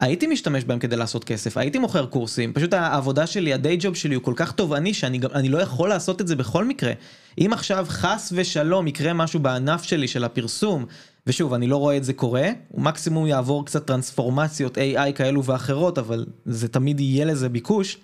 הייתי 0.00 0.26
משתמש 0.26 0.64
בהם 0.64 0.78
כדי 0.78 0.96
לעשות 0.96 1.24
כסף, 1.24 1.56
הייתי 1.56 1.78
מוכר 1.78 2.06
קורסים, 2.06 2.52
פשוט 2.52 2.74
העבודה 2.74 3.26
שלי, 3.26 3.54
הדיי 3.54 3.76
ג'וב 3.80 3.96
שלי 3.96 4.14
הוא 4.14 4.24
כל 4.24 4.32
כך 4.36 4.52
תובעני 4.52 4.94
שאני 4.94 5.18
גם, 5.18 5.30
אני 5.34 5.48
לא 5.48 5.58
יכול 5.58 5.88
לעשות 5.88 6.20
את 6.20 6.28
זה 6.28 6.36
בכל 6.36 6.64
מקרה. 6.64 6.92
אם 7.38 7.50
עכשיו 7.52 7.86
חס 7.88 8.32
ושלום 8.36 8.86
יקרה 8.86 9.12
משהו 9.12 9.40
בענף 9.40 9.82
שלי 9.82 10.08
של 10.08 10.24
הפרסום, 10.24 10.86
ושוב, 11.26 11.54
אני 11.54 11.66
לא 11.66 11.76
רואה 11.76 11.96
את 11.96 12.04
זה 12.04 12.12
קורה, 12.12 12.48
הוא 12.68 12.82
מקסימום 12.82 13.26
יעבור 13.26 13.66
קצת 13.66 13.86
טרנספורמציות 13.86 14.78
AI 14.78 15.12
כאלו 15.14 15.44
ואחרות, 15.44 15.98
אבל 15.98 16.26
זה 16.44 16.68
תמיד 16.68 17.00
יהיה 17.00 17.24
לזה 17.24 17.48
ביקוש. 17.48 17.98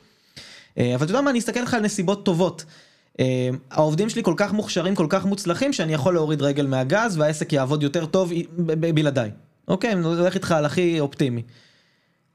אה, 0.78 0.94
אבל 0.94 1.04
אתה 1.04 1.12
יודע 1.12 1.20
מה, 1.20 1.30
אני 1.30 1.38
אסתכל 1.38 1.60
לך 1.60 1.74
על 1.74 1.80
נסיבות 1.80 2.24
טובות. 2.24 2.64
אה, 3.20 3.48
העובדים 3.70 4.08
שלי 4.08 4.22
כל 4.22 4.34
כך 4.36 4.52
מוכשרים, 4.52 4.94
כל 4.94 5.06
כך 5.08 5.24
מוצלחים, 5.24 5.72
שאני 5.72 5.94
יכול 5.94 6.14
להוריד 6.14 6.42
רגל 6.42 6.66
מהגז 6.66 7.18
והעסק 7.18 7.52
יעבוד 7.52 7.82
יותר 7.82 8.06
טוב 8.06 8.32
בלעדיי. 8.94 9.30
אוקיי, 9.68 9.92
אני 9.92 10.04
הולך 10.04 10.34
איתך 10.34 10.52
על 10.52 10.64
הכי 10.64 11.00
אופטימי. 11.00 11.42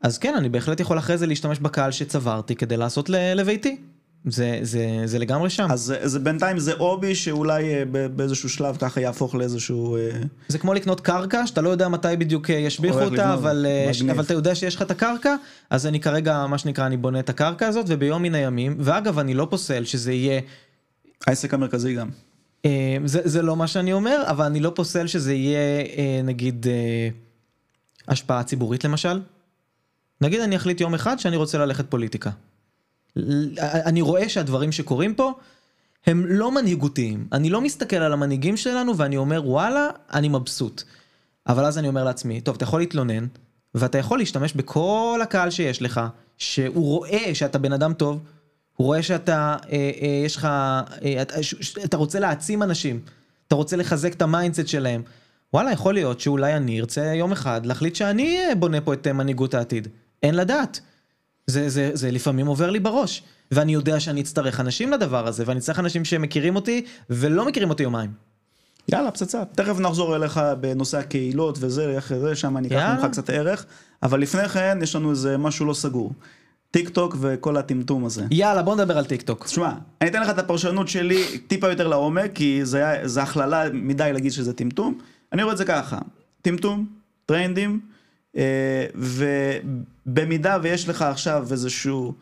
אז 0.01 0.17
כן, 0.17 0.36
אני 0.36 0.50
בהחלט 0.50 0.79
יכול 0.79 0.98
אחרי 0.98 1.17
זה 1.17 1.27
להשתמש 1.27 1.60
בקהל 1.60 1.91
שצברתי 1.91 2.55
כדי 2.55 2.77
לעשות 2.77 3.10
לביתי. 3.10 3.77
זה, 4.25 4.60
זה, 4.62 5.01
זה 5.06 5.20
לגמרי 5.20 5.50
שם. 5.50 5.68
אז 5.72 5.94
זה 6.04 6.20
בינתיים 6.20 6.60
זה 6.60 6.74
הובי 6.74 7.16
שאולי 7.16 7.74
אה, 7.74 7.84
באיזשהו 8.16 8.50
שלב 8.50 8.78
ככה 8.78 9.01
יהפוך 9.01 9.36
לאיזשהו... 9.36 9.98
אה, 9.98 10.10
זה 10.48 10.58
כמו 10.58 10.74
לקנות 10.74 11.01
קרקע, 11.01 11.48
שאתה 11.48 11.62
לא 11.62 11.70
יודע 11.70 11.88
מתי 11.88 12.08
בדיוק 12.18 12.50
אה, 12.50 12.56
ישביחו 12.56 13.01
אותה, 13.01 13.34
אבל, 13.34 13.66
אבל 14.12 14.24
אתה 14.24 14.34
יודע 14.34 14.56
שיש 14.56 14.75
לך 14.75 14.82
את 14.82 14.92
הקרקע, 14.92 15.36
אז 15.70 15.88
אני 15.88 16.00
כרגע, 16.00 16.46
מה 16.48 16.58
שנקרא, 16.58 16.86
אני 16.86 16.98
בונה 16.98 17.20
את 17.20 17.30
הקרקע 17.30 17.68
הזאת, 17.68 17.86
וביום 17.90 18.22
מן 18.22 18.36
הימים, 18.36 18.78
ואגב, 18.80 19.20
אני 19.20 19.34
לא 19.34 19.48
פוסל 19.50 19.86
שזה 19.86 20.13
יהיה... 20.13 20.42
העסק 21.28 21.54
המרכזי 21.54 21.94
גם. 21.94 22.10
זה, 23.06 23.20
זה 23.24 23.42
לא 23.42 23.56
מה 23.56 23.68
שאני 23.68 23.94
אומר, 23.94 24.24
אבל 24.28 24.46
אני 24.46 24.60
לא 24.60 24.72
פוסל 24.75 25.08
שזה 25.08 25.34
יהיה, 25.34 25.84
נגיד, 26.24 26.66
השפעה 28.08 28.44
ציבורית 28.44 28.84
למשל. 28.84 29.22
נגיד 30.22 30.40
אני 30.40 30.56
אחליט 30.56 30.82
יום 30.82 30.94
אחד 30.94 31.20
שאני 31.20 31.36
רוצה 31.36 31.58
ללכת 31.58 31.86
פוליטיקה. 31.90 32.30
אני 33.62 34.01
רואה 34.01 34.30
שהדברים 34.30 34.72
שקורים 34.72 35.13
פה 35.13 35.34
הם 36.08 36.25
לא 36.30 36.51
מנהיגותיים. 36.51 37.27
אני 37.32 37.50
לא 37.50 37.62
מסתכל 37.62 37.96
על 37.96 38.13
המנהיגים 38.13 38.58
שלנו 38.58 38.98
ואני 38.98 39.18
אומר 39.18 39.41
וואלה, 39.46 39.89
אני 40.13 40.30
מבסוט. 40.30 40.84
אבל 41.48 41.65
אז 41.65 41.77
אני 41.77 41.88
אומר 41.88 42.03
לעצמי, 42.03 42.41
טוב, 42.41 42.56
אתה 42.56 42.63
יכול 42.63 42.80
להתלונן, 42.80 43.27
ואתה 43.75 43.98
יכול 43.98 44.20
להשתמש 44.20 44.53
בכל 44.53 45.20
הקהל 45.24 45.50
שיש 45.50 45.82
לך, 45.82 46.01
שהוא 46.38 46.86
רואה 46.86 47.36
שאתה 47.36 47.58
בן 47.58 47.74
אדם 47.74 47.94
טוב, 47.94 48.20
הוא 48.75 48.86
רואה 48.86 49.03
שאתה, 49.03 49.58
אה, 49.72 49.91
אה, 50.01 50.22
יש 50.25 50.36
לך, 50.36 50.46
אה, 50.46 51.22
אתה, 51.22 51.44
ש, 51.44 51.77
אתה 51.77 51.98
רוצה 51.98 52.20
להעצים 52.20 52.63
אנשים, 52.63 53.00
אתה 53.48 53.56
רוצה 53.56 53.77
לחזק 53.77 54.13
את 54.13 54.22
ה 54.22 54.27
mindset 54.27 54.67
שלהם. 54.68 55.01
וואלה, 55.53 55.72
יכול 55.72 55.94
להיות 55.94 56.20
שאולי 56.20 56.56
אני 56.56 56.80
ארצה 56.80 57.01
יום 57.01 57.32
אחד 57.32 57.65
להחליט 57.65 57.96
שאני 57.96 58.39
בונה 58.60 58.82
פה 58.82 58.94
את 58.94 59.08
מנהיגות 59.08 59.53
העתיד. 59.53 59.88
אין 60.24 60.36
לדעת. 60.36 60.80
זה, 61.51 61.70
זה, 61.70 61.91
זה 61.93 62.12
לפעמים 62.12 62.48
עובר 62.48 62.70
לי 62.70 62.79
בראש. 62.79 63.24
ואני 63.51 63.74
יודע 63.74 64.00
שאני 64.00 64.22
אצטרך 64.22 64.60
אנשים 64.60 64.91
לדבר 64.91 65.27
הזה, 65.27 65.43
ואני 65.48 65.60
צריך 65.60 65.79
אנשים 65.79 66.05
שמכירים 66.05 66.55
אותי, 66.55 66.86
ולא 67.10 67.46
מכירים 67.46 67.70
אותי 67.70 67.84
יומיים. 67.84 68.12
יאללה, 68.89 69.12
פצצה. 69.12 69.46
תכף 69.46 69.79
נחזור 69.79 70.15
אליך 70.15 70.41
בנושא 70.60 70.98
הקהילות 70.98 71.58
וזה, 71.62 71.89
איך 71.89 72.13
זה, 72.13 72.36
שם 72.36 72.58
אני 72.58 72.67
אקח 72.67 72.96
ממך 72.98 73.12
קצת 73.12 73.29
ערך. 73.29 73.65
אבל 74.03 74.20
לפני 74.20 74.50
כן, 74.50 74.79
יש 74.81 74.96
לנו 74.96 75.12
איזה 75.12 75.38
משהו 75.38 75.65
לא 75.65 75.74
סגור. 75.74 76.13
טיק 76.72 76.89
טוק 76.89 77.15
וכל 77.20 77.58
הטמטום 77.58 78.05
הזה. 78.05 78.25
יאללה, 78.31 78.62
בוא 78.62 78.75
נדבר 78.75 78.98
על 78.98 79.05
טיק 79.05 79.22
טוק. 79.22 79.46
תשמע, 79.46 79.72
אני 80.01 80.10
אתן 80.10 80.22
לך 80.22 80.29
את 80.29 80.39
הפרשנות 80.39 80.88
שלי 80.88 81.38
טיפה 81.48 81.70
יותר 81.70 81.88
לעומק, 81.88 82.31
כי 82.35 82.66
זה, 82.66 82.96
זה 83.03 83.24
הכללה 83.24 83.64
מדי 83.74 84.09
להגיד 84.14 84.31
שזה 84.31 84.53
טמטום. 84.53 84.98
אני 85.33 85.44
רואה 85.44 85.53
את 85.53 85.57
זה 85.57 85.66
ככה, 85.66 86.00
טמטום, 86.42 86.85
טרנדים, 87.25 87.79
ובמידה 88.96 90.57
ויש 90.61 90.89
לך 90.89 91.01
עכשיו 91.01 91.48
איזשהו, 91.51 92.13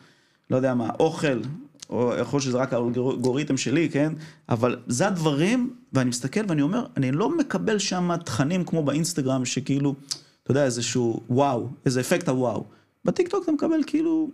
לא 0.50 0.56
יודע 0.56 0.74
מה, 0.74 0.90
אוכל, 1.00 1.42
או 1.90 2.14
יכול 2.20 2.38
להיות 2.38 2.44
שזה 2.44 2.58
רק 2.58 2.74
האלגוריתם 2.74 3.58
שלי, 3.58 3.90
כן? 3.90 4.14
אבל 4.50 4.80
זה 4.88 5.08
הדברים, 5.08 5.74
ואני 5.94 6.10
מסתכל 6.10 6.42
ואני 6.48 6.62
אומר, 6.62 6.86
אני 6.98 7.12
לא 7.12 7.38
מקבל 7.38 7.80
שם 7.80 8.12
תכנים 8.26 8.66
כמו 8.66 8.84
באינסטגרם, 8.84 9.46
שכאילו, 9.46 9.96
אתה 10.44 10.52
יודע, 10.52 10.66
איזשהו 10.66 11.22
וואו, 11.30 11.70
איזה 11.86 12.00
אפקט 12.00 12.30
הוואו. 12.30 12.66
בטיקטוק 13.06 13.44
אתה 13.44 13.52
מקבל 13.52 13.80
כאילו 13.88 14.30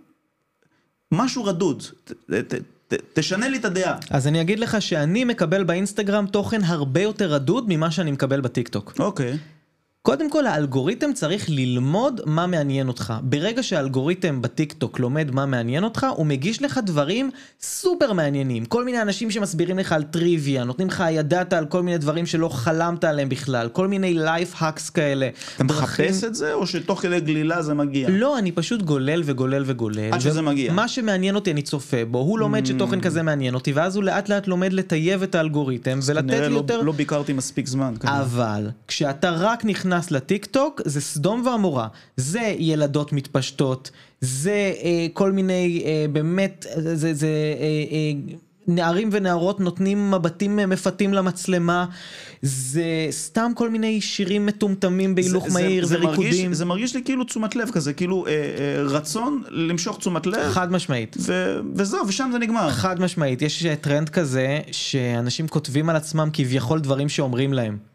משהו 1.12 1.44
רדוד. 1.44 1.84
ת, 2.04 2.12
ת, 2.32 2.54
ת, 2.88 2.94
תשנה 3.14 3.50
לי 3.50 3.58
את 3.58 3.66
הדעה. 3.66 3.98
אז 4.10 4.28
אני 4.28 4.42
אגיד 4.42 4.60
לך 4.60 4.82
שאני 4.82 5.24
מקבל 5.24 5.64
באינסטגרם 5.64 6.26
תוכן 6.28 6.64
הרבה 6.64 7.02
יותר 7.02 7.34
רדוד 7.34 7.66
ממה 7.68 7.92
שאני 7.92 8.12
מקבל 8.12 8.42
בטיקטוק. 8.42 8.94
אוקיי. 9.00 9.34
Okay. 9.34 9.55
קודם 10.06 10.30
כל 10.30 10.46
האלגוריתם 10.46 11.14
צריך 11.14 11.46
ללמוד 11.50 12.22
מה 12.26 12.48
מעניין 12.48 12.88
אותך. 12.88 13.14
ברגע 13.22 13.64
שהאלגוריתם 13.64 14.42
בטיק 14.42 14.74
טוק 14.74 15.00
לומד 15.00 15.32
מה 15.32 15.46
מעניין 15.46 15.84
אותך, 15.84 16.06
הוא 16.16 16.26
מגיש 16.26 16.62
לך 16.62 16.80
דברים 16.86 17.32
סופר 17.62 18.14
מעניינים. 18.14 18.66
כל 18.66 18.86
מיני 18.86 19.02
אנשים 19.02 19.32
שמסבירים 19.32 19.80
לך 19.80 19.92
על 19.92 20.04
טריוויה, 20.04 20.64
נותנים 20.64 20.88
לך 20.88 21.04
ידע 21.12 21.54
על 21.54 21.66
כל 21.66 21.84
מיני 21.84 21.98
דברים 21.98 22.26
שלא 22.26 22.50
חלמת 22.50 23.04
עליהם 23.04 23.30
בכלל, 23.30 23.70
כל 23.70 23.88
מיני 23.88 24.14
life 24.14 24.54
hacks 24.58 24.90
כאלה. 24.90 25.30
אתה 25.56 25.64
דרכים... 25.64 26.06
מחפש 26.06 26.24
את 26.24 26.36
זה 26.36 26.54
או 26.54 26.68
שתוך 26.68 27.02
כדי 27.02 27.20
גלילה 27.20 27.62
זה 27.62 27.74
מגיע? 27.74 28.10
לא, 28.12 28.38
אני 28.38 28.52
פשוט 28.52 28.82
גולל 28.82 29.22
וגולל 29.26 29.64
וגולל. 29.66 30.14
עד 30.14 30.20
שזה 30.20 30.42
מגיע. 30.42 30.74
מה 30.74 30.88
שמעניין 30.88 31.36
אותי 31.36 31.52
אני 31.52 31.62
צופה 31.62 32.06
בו, 32.12 32.20
הוא 32.20 32.40
לומד 32.40 32.64
mm. 32.66 32.68
שתוכן 32.68 33.02
כזה 33.02 33.24
מעניין 33.24 33.56
אותי, 33.56 33.72
ואז 33.72 33.96
הוא 33.96 34.04
לאט 34.04 34.30
לאט 34.30 34.48
לומד 34.48 34.74
לטייב 34.74 35.24
את 35.24 35.36
האלגוריתם 35.36 36.00
ולתת 36.06 36.30
לי 36.30 36.50
לא, 36.50 36.56
יותר... 36.56 36.82
לא 36.82 36.92
ביקרתי 36.92 37.34
מספיק 37.34 37.68
זמן. 37.68 37.94
אבל, 38.04 38.70
כשאתה 38.88 39.30
רק 39.30 39.66
נכנס 39.66 39.95
נכנס 39.98 40.12
לטיק 40.12 40.46
טוק 40.46 40.82
זה 40.86 41.02
סדום 41.02 41.42
ועמורה, 41.46 41.88
זה 42.18 42.56
ילדות 42.58 43.14
מתפשטות, 43.14 43.92
זה 44.22 44.74
אה, 44.84 45.08
כל 45.14 45.32
מיני 45.32 45.84
אה, 45.86 46.06
באמת, 46.12 46.66
זה, 46.76 47.14
זה 47.14 47.28
אה, 47.28 47.64
אה, 47.92 48.36
נערים 48.68 49.10
ונערות 49.12 49.60
נותנים 49.60 50.12
מבטים 50.12 50.56
מפתים 50.56 51.14
למצלמה, 51.14 51.86
זה 52.42 52.84
סתם 53.12 53.52
כל 53.56 53.70
מיני 53.70 54.02
שירים 54.02 54.46
מטומטמים 54.46 55.16
בהילוך 55.16 55.48
מהיר 55.54 55.86
זה, 55.86 55.96
וריקודים. 55.98 56.32
זה 56.32 56.38
מרגיש, 56.38 56.58
זה 56.58 56.66
מרגיש 56.66 56.96
לי 56.96 57.04
כאילו 57.04 57.24
תשומת 57.24 57.56
לב 57.56 57.70
כזה, 57.72 57.94
כאילו 57.94 58.28
אה, 58.28 58.32
אה, 58.32 58.82
רצון 58.84 59.44
למשוך 59.50 59.98
תשומת 59.98 60.26
לב. 60.28 60.52
חד 60.52 60.72
משמעית. 60.72 61.18
ו, 61.20 61.60
וזהו, 61.76 62.08
ושם 62.08 62.30
זה 62.32 62.40
נגמר. 62.40 62.70
חד 62.72 63.02
משמעית, 63.02 63.42
יש 63.42 63.66
טרנד 63.82 64.10
כזה 64.10 64.60
שאנשים 64.72 65.48
כותבים 65.48 65.90
על 65.90 65.96
עצמם 65.96 66.30
כביכול 66.34 66.80
דברים 66.80 67.10
שאומרים 67.10 67.54
להם. 67.54 67.95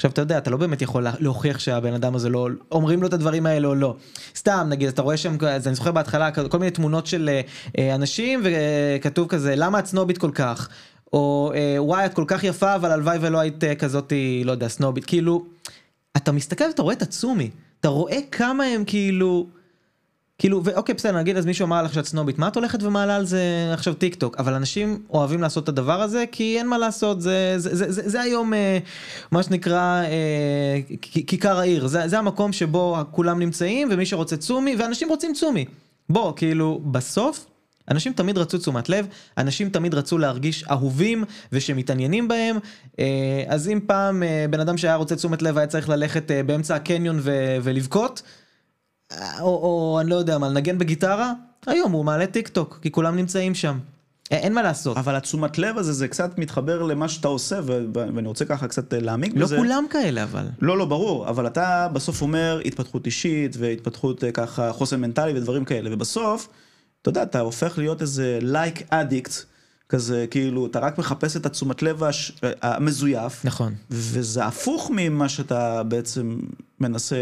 עכשיו 0.00 0.10
אתה 0.10 0.20
יודע, 0.20 0.38
אתה 0.38 0.50
לא 0.50 0.56
באמת 0.56 0.82
יכול 0.82 1.06
להוכיח 1.18 1.58
שהבן 1.58 1.92
אדם 1.92 2.14
הזה 2.14 2.28
לא, 2.28 2.48
אומרים 2.72 3.02
לו 3.02 3.08
את 3.08 3.12
הדברים 3.12 3.46
האלה 3.46 3.68
או 3.68 3.74
לא. 3.74 3.94
סתם, 4.36 4.66
נגיד, 4.70 4.88
אתה 4.88 5.02
רואה 5.02 5.16
שם, 5.16 5.36
אז 5.48 5.66
אני 5.66 5.74
זוכר 5.74 5.92
בהתחלה 5.92 6.30
כל 6.30 6.58
מיני 6.58 6.70
תמונות 6.70 7.06
של 7.06 7.40
אה, 7.78 7.94
אנשים 7.94 8.42
וכתוב 8.44 9.28
כזה, 9.28 9.54
למה 9.56 9.78
את 9.78 9.86
סנובית 9.86 10.18
כל 10.18 10.30
כך? 10.34 10.68
או 11.12 11.52
אה, 11.54 11.76
וואי, 11.78 12.06
את 12.06 12.14
כל 12.14 12.24
כך 12.26 12.44
יפה, 12.44 12.74
אבל 12.74 12.90
הלוואי 12.90 13.18
ולא 13.20 13.38
היית 13.38 13.64
אה, 13.64 13.74
כזאתי, 13.74 14.42
לא 14.44 14.52
יודע, 14.52 14.68
סנובית. 14.68 15.04
כאילו, 15.04 15.44
אתה 16.16 16.32
מסתכל 16.32 16.64
ואתה 16.64 16.82
רואה 16.82 16.94
את 16.94 17.02
הצומי, 17.02 17.50
אתה 17.80 17.88
רואה 17.88 18.18
כמה 18.30 18.64
הם 18.64 18.84
כאילו... 18.84 19.46
כאילו, 20.40 20.64
ואוקיי, 20.64 20.94
בסדר, 20.94 21.18
נגיד 21.18 21.36
אז 21.36 21.46
מישהו 21.46 21.66
אמר 21.66 21.82
לך 21.82 21.94
שאת 21.94 22.04
סנובית, 22.04 22.38
מה 22.38 22.48
את 22.48 22.56
הולכת 22.56 22.82
ומעלה 22.82 23.16
על 23.16 23.24
זה 23.24 23.70
עכשיו 23.72 23.94
טיק 23.94 24.14
טוק? 24.14 24.36
אבל 24.38 24.54
אנשים 24.54 25.02
אוהבים 25.10 25.42
לעשות 25.42 25.64
את 25.64 25.68
הדבר 25.68 26.02
הזה, 26.02 26.24
כי 26.32 26.58
אין 26.58 26.68
מה 26.68 26.78
לעשות, 26.78 27.20
זה, 27.20 27.54
זה, 27.56 27.74
זה, 27.76 27.92
זה, 27.92 28.08
זה 28.08 28.20
היום 28.20 28.54
אה, 28.54 28.78
מה 29.30 29.42
שנקרא 29.42 30.02
אה, 30.04 30.80
כיכר 31.00 31.58
העיר, 31.58 31.86
זה, 31.86 32.18
המקום 32.18 32.52
שבו 32.52 32.96
כולם 33.10 33.38
נמצאים, 33.38 33.88
ומי 33.90 34.06
שרוצה 34.06 34.36
צומי, 34.36 34.76
ואנשים 34.78 35.08
רוצים 35.08 35.32
צומי. 35.34 35.64
בוא, 36.08 36.32
כאילו, 36.36 36.80
בסוף, 36.84 37.46
אנשים 37.90 38.12
תמיד 38.12 38.38
רצו 38.38 38.58
תשומת 38.58 38.88
לב, 38.88 39.06
אנשים 39.38 39.68
תמיד 39.68 39.94
רצו 39.94 40.18
להרגיש 40.18 40.64
אהובים 40.70 41.24
ושמתעניינים 41.52 42.28
בהם, 42.28 42.56
אה, 42.98 43.44
אז 43.48 43.68
אם 43.68 43.80
פעם 43.86 44.22
אה, 44.22 44.46
בן 44.50 44.60
אדם 44.60 44.76
שהיה 44.78 44.94
רוצה 44.94 45.16
תשומת 45.16 45.42
לב 45.42 45.58
היה 45.58 45.66
צריך 45.66 45.88
ללכת 45.88 46.30
אה, 46.30 46.42
באמצע 46.42 46.74
הקניון 46.74 47.20
ולבכות, 47.62 48.22
או, 49.40 49.46
או 49.46 49.98
אני 50.00 50.10
לא 50.10 50.14
יודע 50.14 50.38
מה, 50.38 50.48
לנגן 50.48 50.78
בגיטרה, 50.78 51.32
היום 51.66 51.92
הוא 51.92 52.04
מעלה 52.04 52.26
טיק 52.26 52.48
טוק, 52.48 52.78
כי 52.82 52.90
כולם 52.90 53.16
נמצאים 53.16 53.54
שם. 53.54 53.78
אין 54.30 54.54
מה 54.54 54.62
לעשות. 54.62 54.96
אבל 54.96 55.16
התשומת 55.16 55.58
לב 55.58 55.78
הזה, 55.78 55.92
זה 55.92 56.08
קצת 56.08 56.38
מתחבר 56.38 56.82
למה 56.82 57.08
שאתה 57.08 57.28
עושה, 57.28 57.60
ואני 57.64 58.28
רוצה 58.28 58.44
ככה 58.44 58.68
קצת 58.68 58.94
אה, 58.94 59.00
להעמיק 59.00 59.32
לא 59.36 59.44
בזה. 59.44 59.56
לא 59.56 59.62
כולם 59.62 59.84
כאלה 59.90 60.22
אבל. 60.22 60.46
לא, 60.60 60.78
לא, 60.78 60.84
ברור, 60.84 61.28
אבל 61.28 61.46
אתה 61.46 61.88
בסוף 61.92 62.22
אומר 62.22 62.60
התפתחות 62.64 63.06
אישית, 63.06 63.56
והתפתחות 63.58 64.24
אה, 64.24 64.32
ככה 64.32 64.72
חוסן 64.72 65.00
מנטלי 65.00 65.32
ודברים 65.32 65.64
כאלה, 65.64 65.90
ובסוף, 65.92 66.48
אתה 67.02 67.08
יודע, 67.08 67.22
אתה 67.22 67.40
הופך 67.40 67.78
להיות 67.78 68.02
איזה 68.02 68.38
לייק 68.42 68.78
like 68.78 68.84
אדיקט, 68.88 69.32
כזה, 69.88 70.26
כאילו, 70.30 70.66
אתה 70.66 70.78
רק 70.78 70.98
מחפש 70.98 71.36
את 71.36 71.46
התשומת 71.46 71.82
לב 71.82 72.04
הש... 72.04 72.32
המזויף. 72.62 73.44
נכון. 73.44 73.74
וזה 73.90 74.44
הפוך 74.44 74.90
ממה 74.94 75.28
שאתה 75.28 75.82
בעצם 75.82 76.38
מנסה, 76.80 77.16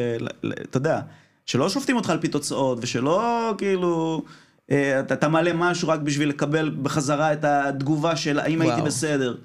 אתה 0.70 0.76
יודע, 0.76 1.00
שלא 1.48 1.68
שופטים 1.68 1.96
אותך 1.96 2.10
על 2.10 2.18
פי 2.18 2.28
תוצאות, 2.28 2.78
ושלא 2.80 3.54
כאילו, 3.58 4.22
אה, 4.70 5.00
אתה, 5.00 5.14
אתה 5.14 5.28
מעלה 5.28 5.52
משהו 5.52 5.88
רק 5.88 6.00
בשביל 6.00 6.28
לקבל 6.28 6.70
בחזרה 6.82 7.32
את 7.32 7.44
התגובה 7.44 8.16
של 8.16 8.38
האם 8.38 8.62
הייתי. 8.62 8.82
בסדר. 8.82 9.36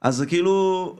אז 0.00 0.24
כאילו, 0.28 0.96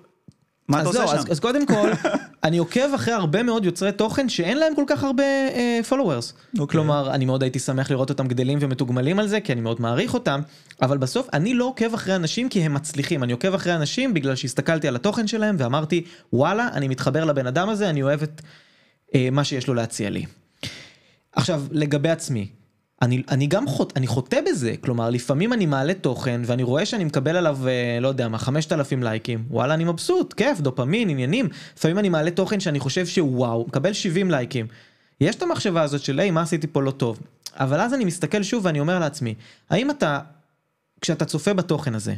מה 0.68 0.80
אתה 0.80 0.88
עושה 0.88 0.98
זהו, 0.98 1.08
שם? 1.08 1.16
אז, 1.16 1.24
אז 1.30 1.40
קודם 1.40 1.66
כל, 1.66 1.90
אני 2.44 2.58
עוקב 2.58 2.94
אחרי 2.94 3.14
הרבה 3.14 3.42
מאוד 3.42 3.64
יוצרי 3.64 3.92
תוכן 3.92 4.28
שאין 4.28 4.58
להם 4.58 4.74
כל 4.74 4.84
כך 4.86 5.04
הרבה 5.04 5.24
uh, 5.48 5.92
followers. 5.92 6.32
אוקיי. 6.58 6.66
כלומר, 6.66 7.10
אני 7.14 7.24
מאוד 7.24 7.42
הייתי 7.42 7.58
שמח 7.58 7.90
לראות 7.90 8.10
אותם 8.10 8.26
גדלים 8.26 8.58
ומתוגמלים 8.60 9.18
על 9.18 9.28
זה, 9.28 9.40
כי 9.40 9.52
אני 9.52 9.60
מאוד 9.60 9.80
מעריך 9.80 10.14
אותם, 10.14 10.40
אבל 10.82 10.98
בסוף 10.98 11.28
אני 11.32 11.54
לא 11.54 11.64
עוקב 11.64 11.94
אחרי 11.94 12.16
אנשים 12.16 12.48
כי 12.48 12.60
הם 12.60 12.74
מצליחים, 12.74 13.22
אני 13.22 13.32
עוקב 13.32 13.54
אחרי 13.54 13.74
אנשים 13.74 14.14
בגלל 14.14 14.34
שהסתכלתי 14.34 14.88
על 14.88 14.96
התוכן 14.96 15.26
שלהם 15.26 15.56
ואמרתי, 15.58 16.04
וואלה, 16.32 16.68
אני 16.72 16.88
מתחבר 16.88 17.24
לבן 17.24 17.46
אדם 17.46 17.68
הזה, 17.68 17.90
אני 17.90 18.02
אוהב 18.02 18.22
את 18.22 18.42
uh, 19.08 19.12
מה 19.32 19.44
שיש 19.44 19.66
לו 19.66 19.74
להציע 19.74 20.10
לי. 20.10 20.26
עכשיו, 21.36 21.62
לגבי 21.70 22.08
עצמי, 22.08 22.48
אני, 23.02 23.22
אני 23.28 23.46
גם 23.46 23.66
חוט, 23.66 23.96
אני 23.96 24.06
חוטא 24.06 24.40
בזה, 24.50 24.74
כלומר 24.80 25.10
לפעמים 25.10 25.52
אני 25.52 25.66
מעלה 25.66 25.94
תוכן 25.94 26.40
ואני 26.44 26.62
רואה 26.62 26.86
שאני 26.86 27.04
מקבל 27.04 27.36
עליו, 27.36 27.58
אה, 27.68 27.98
לא 28.00 28.08
יודע 28.08 28.28
מה, 28.28 28.38
5,000 28.38 29.02
לייקים, 29.02 29.44
וואלה 29.50 29.74
אני 29.74 29.84
מבסוט, 29.84 30.32
כיף, 30.32 30.60
דופמין, 30.60 31.08
עניינים, 31.08 31.48
לפעמים 31.76 31.98
אני 31.98 32.08
מעלה 32.08 32.30
תוכן 32.30 32.60
שאני 32.60 32.80
חושב 32.80 33.06
שוואו, 33.06 33.64
מקבל 33.68 33.92
70 33.92 34.30
לייקים. 34.30 34.66
יש 35.20 35.36
את 35.36 35.42
המחשבה 35.42 35.82
הזאת 35.82 36.00
של 36.00 36.20
היי, 36.20 36.30
מה 36.30 36.42
עשיתי 36.42 36.66
פה 36.66 36.82
לא 36.82 36.90
טוב, 36.90 37.20
אבל 37.54 37.80
אז 37.80 37.94
אני 37.94 38.04
מסתכל 38.04 38.42
שוב 38.42 38.64
ואני 38.64 38.80
אומר 38.80 38.98
לעצמי, 38.98 39.34
האם 39.70 39.90
אתה, 39.90 40.20
כשאתה 41.00 41.24
צופה 41.24 41.54
בתוכן 41.54 41.94
הזה, 41.94 42.14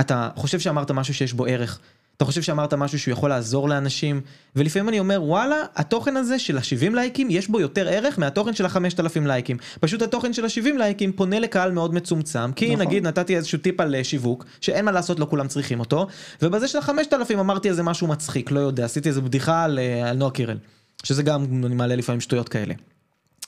אתה 0.00 0.28
חושב 0.36 0.60
שאמרת 0.60 0.90
משהו 0.90 1.14
שיש 1.14 1.32
בו 1.32 1.46
ערך, 1.46 1.80
אתה 2.16 2.24
חושב 2.24 2.42
שאמרת 2.42 2.74
משהו 2.74 2.98
שהוא 2.98 3.12
יכול 3.12 3.30
לעזור 3.30 3.68
לאנשים, 3.68 4.20
ולפעמים 4.56 4.88
אני 4.88 4.98
אומר 5.00 5.22
וואלה, 5.22 5.56
התוכן 5.74 6.16
הזה 6.16 6.38
של 6.38 6.58
ה-70 6.58 6.94
לייקים 6.94 7.30
יש 7.30 7.48
בו 7.48 7.60
יותר 7.60 7.88
ערך 7.88 8.18
מהתוכן 8.18 8.54
של 8.54 8.66
ה-5,000 8.66 9.20
לייקים. 9.26 9.56
פשוט 9.80 10.02
התוכן 10.02 10.32
של 10.32 10.44
ה-70 10.44 10.78
לייקים 10.78 11.12
פונה 11.12 11.38
לקהל 11.40 11.72
מאוד 11.72 11.94
מצומצם, 11.94 12.52
כי 12.52 12.74
נכון. 12.74 12.86
נגיד 12.86 13.06
נתתי 13.06 13.36
איזשהו 13.36 13.58
טיפ 13.58 13.80
על 13.80 13.94
אה, 13.94 14.04
שיווק, 14.04 14.44
שאין 14.60 14.84
מה 14.84 14.90
לעשות, 14.92 15.20
לא 15.20 15.26
כולם 15.30 15.48
צריכים 15.48 15.80
אותו, 15.80 16.06
ובזה 16.42 16.68
של 16.68 16.78
ה-5,000 16.78 17.40
אמרתי 17.40 17.68
איזה 17.68 17.82
משהו 17.82 18.06
מצחיק, 18.06 18.50
לא 18.50 18.60
יודע, 18.60 18.84
עשיתי 18.84 19.08
איזה 19.08 19.20
בדיחה 19.20 19.64
על, 19.64 19.78
אה, 19.78 20.10
על 20.10 20.16
נועה 20.16 20.30
קירל, 20.30 20.58
שזה 21.02 21.22
גם, 21.22 21.64
אני 21.66 21.74
מעלה 21.74 21.96
לפעמים 21.96 22.20
שטויות 22.20 22.48
כאלה. 22.48 22.74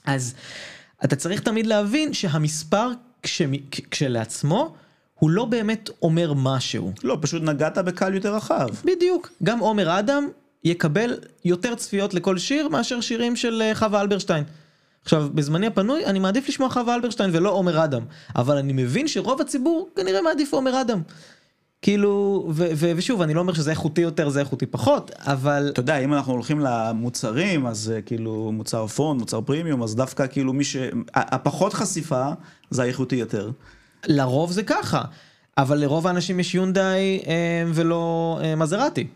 אז 0.07 0.35
אתה 1.05 1.17
צריך 1.17 1.41
תמיד 1.41 1.67
להבין 1.67 2.13
שהמספר 2.15 2.89
כשמ- 3.23 3.61
כ- 3.71 3.81
כשלעצמו, 3.91 4.75
הוא 5.19 5.31
לא 5.31 5.45
באמת 5.45 5.91
אומר 6.03 6.33
משהו. 6.37 6.93
לא, 7.05 7.19
פשוט 7.21 7.43
נגעת 7.43 7.79
בקהל 7.79 8.15
יותר 8.15 8.35
רחב. 8.35 8.69
בדיוק. 8.85 9.33
גם 9.43 9.59
עומר 9.59 9.99
אדם 9.99 10.29
יקבל 10.65 11.19
יותר 11.45 11.75
צפיות 11.75 12.15
לכל 12.15 12.39
שיר 12.39 12.69
מאשר 12.69 13.01
שירים 13.01 13.37
של 13.37 13.63
אה, 13.63 13.75
חווה 13.75 14.01
אלברשטיין. 14.01 14.45
עכשיו, 15.03 15.29
בזמני 15.35 15.67
הפנוי 15.67 16.07
אני 16.07 16.19
מעדיף 16.19 16.49
לשמוע 16.49 16.69
חווה 16.69 16.95
אלברשטיין 16.95 17.31
ולא 17.33 17.51
עומר 17.51 17.85
אדם, 17.85 18.03
אבל 18.37 18.57
אני 18.57 18.73
מבין 18.73 19.09
שרוב 19.09 19.41
הציבור 19.41 19.89
כנראה 19.97 20.23
מעדיף 20.23 20.55
עומר 20.55 20.81
אדם. 20.81 21.01
כאילו, 21.83 22.47
ו- 22.51 22.69
ו- 22.75 22.93
ושוב, 22.97 23.23
אני 23.23 23.35
לא 23.35 23.41
אומר 23.41 23.53
שזה 23.53 23.71
איכותי 23.71 24.01
יותר, 24.01 24.29
זה 24.29 24.41
איכותי 24.41 24.67
פחות, 24.67 25.11
אבל... 25.19 25.69
אתה 25.73 25.81
יודע, 25.81 25.99
אם 25.99 26.15
אנחנו 26.15 26.33
הולכים 26.33 26.61
למוצרים, 26.61 27.67
אז 27.67 27.93
אה, 27.97 28.03
כאילו 28.03 28.51
מוצר 28.53 28.87
פון, 28.87 29.19
מוצר 29.19 29.41
פרימיום, 29.41 29.83
אז 29.83 29.97
דווקא 29.97 30.27
כאילו 30.27 30.53
מי 30.53 30.65
ש... 30.65 30.77
הפחות 31.15 31.75
חשיפה, 31.75 32.29
זה 32.71 32.83
האיכותי 32.83 33.17
יותר. 33.17 33.51
לרוב 34.07 34.53
זה 34.53 34.63
ככה, 34.63 35.03
אבל 35.59 35.79
לרוב 35.79 36.07
האנשים 36.07 36.41
יש 36.41 36.55
יונדאי 36.55 37.21
אה, 37.27 37.65
ולא 37.75 38.39
אה, 38.43 38.55
מזרטי. 38.55 39.07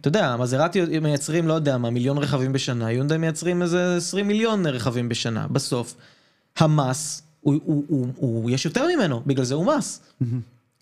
אתה 0.00 0.08
יודע, 0.08 0.36
מזרטי 0.36 0.80
מייצרים, 1.02 1.48
לא 1.48 1.54
יודע 1.54 1.78
מה, 1.78 1.90
מיליון 1.90 2.18
רכבים 2.18 2.52
בשנה, 2.52 2.92
יונדאי 2.92 3.18
מייצרים 3.18 3.62
איזה 3.62 3.96
20 3.96 4.28
מיליון 4.28 4.66
רכבים 4.66 5.08
בשנה. 5.08 5.46
בסוף, 5.50 5.94
המס, 6.56 7.22
הוא, 7.40 7.54
הוא, 7.64 7.84
הוא, 7.88 8.06
הוא, 8.16 8.50
יש 8.50 8.64
יותר 8.64 8.86
ממנו, 8.96 9.22
בגלל 9.26 9.44
זה 9.44 9.54
הוא 9.54 9.66
מס. 9.66 10.00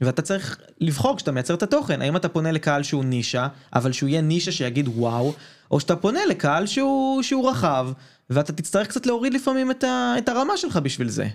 ואתה 0.01 0.23
צריך 0.23 0.59
לבחור 0.81 1.17
כשאתה 1.17 1.33
מייצר 1.33 1.55
את 1.55 1.63
התוכן, 1.63 2.03
האם 2.03 2.17
אתה 2.17 2.29
פונה 2.29 2.53
לקהל 2.53 2.83
שהוא 2.83 3.05
נישה, 3.05 3.49
אבל 3.75 3.93
שהוא 3.93 4.09
יהיה 4.09 4.21
נישה 4.21 4.53
שיגיד 4.53 4.89
וואו, 4.89 5.35
או 5.71 5.81
שאתה 5.81 5.97
פונה 5.97 6.27
לקהל 6.27 6.67
שהוא, 6.67 7.23
שהוא 7.23 7.51
רחב, 7.51 7.89
ואתה 8.31 8.53
תצטרך 8.53 8.89
קצת 8.89 9.07
להוריד 9.07 9.35
לפעמים 9.35 9.71
את, 9.71 9.85
ה, 9.85 10.15
את 10.19 10.29
הרמה 10.29 10.57
שלך 10.57 10.77
בשביל 10.77 11.09
זה. 11.09 11.29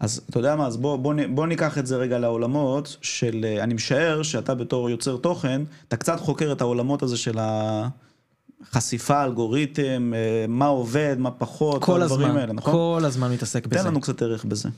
אז 0.00 0.22
אתה 0.30 0.38
יודע 0.38 0.56
מה, 0.56 0.66
אז 0.66 0.76
בוא, 0.76 0.96
בוא, 0.96 1.14
בוא 1.34 1.46
ניקח 1.46 1.78
את 1.78 1.86
זה 1.86 1.96
רגע 1.96 2.18
לעולמות 2.18 2.96
של, 3.00 3.44
אה, 3.44 3.62
אני 3.62 3.74
משער 3.74 4.22
שאתה 4.22 4.54
בתור 4.54 4.90
יוצר 4.90 5.16
תוכן, 5.16 5.62
אתה 5.88 5.96
קצת 5.96 6.20
חוקר 6.20 6.52
את 6.52 6.60
העולמות 6.60 7.02
הזה 7.02 7.16
של 7.16 7.38
החשיפה, 7.38 9.24
אלגוריתם, 9.24 10.12
אה, 10.14 10.44
מה 10.48 10.66
עובד, 10.66 11.16
מה 11.18 11.30
פחות, 11.30 11.82
כל 11.82 12.02
הדברים 12.02 12.26
הזמן, 12.26 12.40
האלה, 12.40 12.52
נכון? 12.52 12.72
כל 12.72 13.04
הזמן 13.04 13.32
מתעסק 13.32 13.66
בזה. 13.66 13.82
תן 13.82 13.86
לנו 13.86 14.00
קצת 14.00 14.22
ערך 14.22 14.44
בזה. 14.44 14.68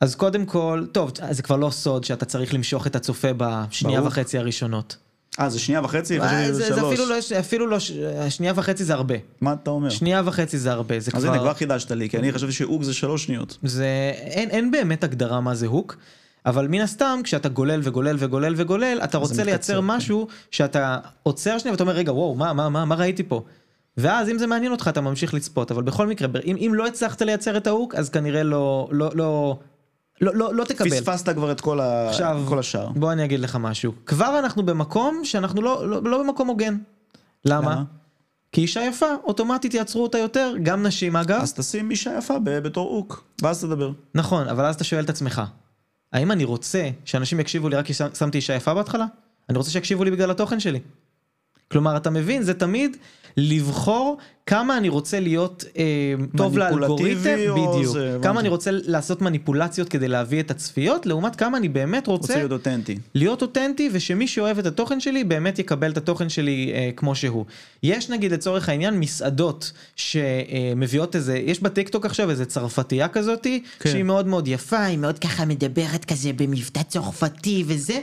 אז 0.00 0.14
קודם 0.14 0.46
כל, 0.46 0.84
טוב, 0.92 1.10
זה 1.30 1.42
כבר 1.42 1.56
לא 1.56 1.70
סוד 1.70 2.04
שאתה 2.04 2.24
צריך 2.24 2.54
למשוך 2.54 2.86
את 2.86 2.96
הצופה 2.96 3.28
בשנייה 3.36 4.00
ברור. 4.00 4.12
וחצי 4.12 4.38
הראשונות. 4.38 4.96
אה, 5.40 5.48
זה 5.48 5.58
שנייה 5.58 5.80
וחצי? 5.84 6.20
חשבתי 6.20 6.52
זה, 6.52 6.64
שזה 6.64 6.74
זה 6.74 6.80
שלוש. 6.80 6.92
אפילו 6.92 7.06
לא, 7.08 7.18
אפילו 7.40 7.66
לא, 7.66 7.78
שנייה 8.30 8.52
וחצי 8.56 8.84
זה 8.84 8.94
הרבה. 8.94 9.14
מה 9.40 9.52
אתה 9.52 9.70
אומר? 9.70 9.90
שנייה 9.90 10.22
וחצי 10.24 10.58
זה 10.58 10.72
הרבה, 10.72 11.00
זה 11.00 11.10
אז 11.14 11.22
כבר... 11.22 11.32
הנה, 11.32 11.42
כבר 11.42 11.54
חידשת 11.54 11.90
לי, 11.90 12.08
כי 12.10 12.18
אני 12.18 12.32
חשבתי 12.32 12.52
שאוג 12.52 12.82
זה 12.82 12.94
שלוש 12.94 13.24
שניות. 13.24 13.58
זה, 13.62 14.12
אין, 14.14 14.50
אין 14.50 14.70
באמת 14.70 15.04
הגדרה 15.04 15.40
מה 15.40 15.54
זה 15.54 15.66
הוק, 15.66 15.96
אבל 16.46 16.68
מן 16.68 16.80
הסתם 16.80 17.20
כשאתה 17.24 17.48
גולל 17.48 17.80
וגולל 17.82 18.16
וגולל 18.18 18.54
וגולל, 18.56 19.00
אתה 19.04 19.18
רוצה 19.18 19.32
מתקצר, 19.32 19.44
לייצר 19.50 19.80
כן. 19.80 19.86
משהו 19.86 20.28
שאתה 20.50 20.98
עוצר 21.22 21.58
שנייה 21.58 21.72
ואתה 21.72 21.82
אומר 21.82 21.92
רגע 21.92 22.12
וואו 22.12 22.34
מה, 22.34 22.52
מה, 22.52 22.68
מה, 22.68 22.84
מה 22.84 22.94
ראיתי 22.94 23.22
פה. 23.22 23.42
ואז 23.96 24.28
אם 24.28 24.38
זה 24.38 24.46
מעניין 24.46 24.72
אותך 24.72 24.88
אתה 24.88 25.00
ממשיך 25.00 25.34
לצפות, 25.34 25.70
אבל 25.70 25.82
בכל 25.82 26.06
מקרה 26.06 26.28
אם, 26.44 26.56
אם 26.56 26.74
לא 26.74 26.86
הצלחת 26.86 27.22
לייצר 27.22 27.56
את 27.56 27.66
ההוק 27.66 27.94
אז 27.94 28.08
כנראה 28.10 28.42
לא, 28.42 28.88
לא, 28.92 29.10
לא, 29.14 29.58
לא, 30.20 30.34
לא, 30.34 30.54
לא 30.54 30.64
תקבל. 30.64 30.90
פספסת 30.90 31.28
כבר 31.28 31.52
את 31.52 31.60
כל, 31.60 31.80
ה... 31.80 32.08
עכשיו, 32.08 32.42
כל 32.48 32.58
השאר. 32.58 32.88
בוא 32.88 33.12
אני 33.12 33.24
אגיד 33.24 33.40
לך 33.40 33.56
משהו. 33.60 33.92
כבר 34.06 34.38
אנחנו 34.38 34.62
במקום 34.62 35.20
שאנחנו 35.24 35.62
לא, 35.62 35.88
לא, 35.88 36.02
לא 36.02 36.22
במקום 36.22 36.48
הוגן. 36.48 36.76
למה? 37.44 37.72
למה? 37.72 37.82
כי 38.52 38.60
אישה 38.60 38.80
יפה, 38.82 39.06
אוטומטית 39.24 39.74
יעצרו 39.74 40.02
אותה 40.02 40.18
יותר, 40.18 40.54
גם 40.62 40.82
נשים 40.82 41.16
אגב. 41.16 41.40
אז 41.42 41.54
תשים 41.54 41.90
אישה 41.90 42.16
יפה 42.18 42.38
ב- 42.38 42.58
בתור 42.58 42.88
אוק, 42.88 43.24
ואז 43.42 43.64
תדבר. 43.64 43.90
נכון, 44.14 44.48
אבל 44.48 44.64
אז 44.64 44.74
אתה 44.74 44.84
שואל 44.84 45.04
את 45.04 45.10
עצמך, 45.10 45.42
האם 46.12 46.32
אני 46.32 46.44
רוצה 46.44 46.88
שאנשים 47.04 47.40
יקשיבו 47.40 47.68
לי 47.68 47.76
רק 47.76 47.86
כי 47.86 47.92
שמתי 47.94 48.38
אישה 48.38 48.54
יפה 48.54 48.74
בהתחלה? 48.74 49.06
אני 49.48 49.58
רוצה 49.58 49.70
שיקשיבו 49.70 50.04
לי 50.04 50.10
בגלל 50.10 50.30
התוכן 50.30 50.60
שלי. 50.60 50.80
כלומר, 51.70 51.96
אתה 51.96 52.10
מבין, 52.10 52.42
זה 52.42 52.54
תמיד 52.54 52.96
לבחור 53.36 54.18
כמה 54.46 54.76
אני 54.76 54.88
רוצה 54.88 55.20
להיות 55.20 55.64
אה, 55.78 55.84
טוב 56.36 56.58
לאלגוריתם, 56.58 57.36
בדיוק, 57.52 57.86
זה, 57.86 58.18
כמה 58.22 58.30
הבנתי. 58.30 58.40
אני 58.40 58.48
רוצה 58.48 58.70
לעשות 58.72 59.22
מניפולציות 59.22 59.88
כדי 59.88 60.08
להביא 60.08 60.40
את 60.40 60.50
הצפיות, 60.50 61.06
לעומת 61.06 61.36
כמה 61.36 61.58
אני 61.58 61.68
באמת 61.68 62.06
רוצה, 62.06 62.22
רוצה 62.22 62.36
להיות 62.36 62.52
אותנטי. 62.52 62.98
להיות 63.14 63.42
אותנטי 63.42 63.90
ושמי 63.92 64.28
שאוהב 64.28 64.58
את 64.58 64.66
התוכן 64.66 65.00
שלי 65.00 65.24
באמת 65.24 65.58
יקבל 65.58 65.90
את 65.90 65.96
התוכן 65.96 66.28
שלי 66.28 66.72
אה, 66.74 66.90
כמו 66.96 67.14
שהוא. 67.14 67.44
יש 67.82 68.10
נגיד 68.10 68.32
לצורך 68.32 68.68
העניין 68.68 69.00
מסעדות 69.00 69.72
שמביאות 69.96 71.16
איזה, 71.16 71.38
יש 71.38 71.60
בטיקטוק 71.60 72.06
עכשיו 72.06 72.30
איזה 72.30 72.44
צרפתייה 72.44 73.08
כזאתי, 73.08 73.62
כן. 73.78 73.90
שהיא 73.90 74.02
מאוד 74.02 74.26
מאוד 74.26 74.48
יפה, 74.48 74.84
היא 74.84 74.98
מאוד 74.98 75.18
ככה 75.18 75.44
מדברת 75.44 76.04
כזה 76.04 76.30
במבטא 76.36 76.82
צרפתי 76.82 77.64
וזה, 77.66 78.00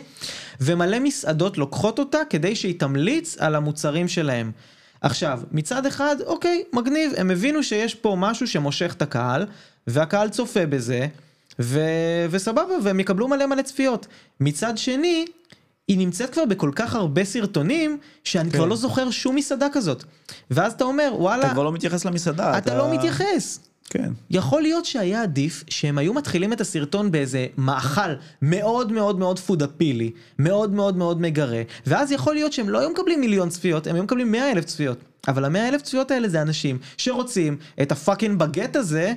ומלא 0.62 1.00
מסעדות 1.00 1.58
לוקחות 1.58 2.00
אותה 2.00 2.20
כדי 2.30 2.56
שהיא 2.56 2.80
תמליץ 2.80 3.38
על 3.40 3.56
המוצרים 3.56 4.08
שלהם. 4.08 4.52
עכשיו, 5.04 5.40
מצד 5.52 5.86
אחד, 5.86 6.16
אוקיי, 6.26 6.64
מגניב, 6.74 7.12
הם 7.18 7.32
הבינו 7.32 7.64
שיש 7.64 7.96
פה 7.96 8.16
משהו 8.20 8.48
שמושך 8.48 8.94
את 8.98 9.02
הקהל, 9.02 9.46
והקהל 9.88 10.30
צופה 10.30 10.66
בזה, 10.66 11.08
ו... 11.60 11.80
וסבבה, 12.30 12.74
והם 12.84 13.00
יקבלו 13.00 13.28
מלא 13.28 13.46
מלא 13.46 13.62
צפיות. 13.62 14.08
מצד 14.40 14.78
שני, 14.78 15.26
היא 15.88 15.98
נמצאת 15.98 16.30
כבר 16.30 16.46
בכל 16.46 16.72
כך 16.76 16.96
הרבה 16.96 17.24
סרטונים, 17.24 17.98
שאני 18.24 18.52
כן. 18.52 18.58
כבר 18.58 18.66
לא 18.66 18.76
זוכר 18.76 19.12
שום 19.12 19.36
מסעדה 19.36 19.68
כזאת. 19.74 20.04
ואז 20.52 20.74
אתה 20.74 20.84
אומר, 20.84 21.14
וואלה, 21.18 21.46
אתה 21.46 21.54
כבר 21.54 21.64
לא 21.64 21.72
מתייחס 21.72 22.06
למסעדה. 22.06 22.58
אתה 22.58 22.78
לא 22.78 22.94
מתייחס. 22.94 23.60
כן. 23.94 24.12
יכול 24.30 24.62
להיות 24.62 24.86
שהיה 24.86 25.22
עדיף 25.22 25.64
שהם 25.70 25.98
היו 25.98 26.14
מתחילים 26.14 26.54
את 26.54 26.62
הסרטון 26.62 27.12
באיזה 27.12 27.48
מאכל 27.58 28.14
מאוד 28.42 28.92
מאוד 28.92 29.20
מאוד 29.20 29.40
food 29.40 29.64
appeal 29.64 30.00
י, 30.00 30.12
מאוד 30.40 30.74
מאוד 30.74 30.98
מאוד 30.98 31.22
מגרה, 31.22 31.62
ואז 31.88 32.12
יכול 32.12 32.34
להיות 32.34 32.54
שהם 32.54 32.70
לא 32.70 32.80
היו 32.80 32.90
מקבלים 32.90 33.22
מיליון 33.22 33.50
צפיות, 33.50 33.88
הם 33.88 33.96
היו 33.96 34.04
מקבלים 34.04 34.32
מאה 34.32 34.52
אלף 34.52 34.66
צפיות. 34.66 34.98
אבל 35.28 35.46
המאה 35.46 35.70
אלף 35.70 35.82
צפיות 35.82 36.12
האלה 36.12 36.30
זה 36.30 36.42
אנשים 36.42 36.78
שרוצים 36.98 37.58
את 37.82 37.92
ה 37.92 37.98
fucking 37.98 38.40
בגט 38.40 38.76
הזה, 38.76 39.14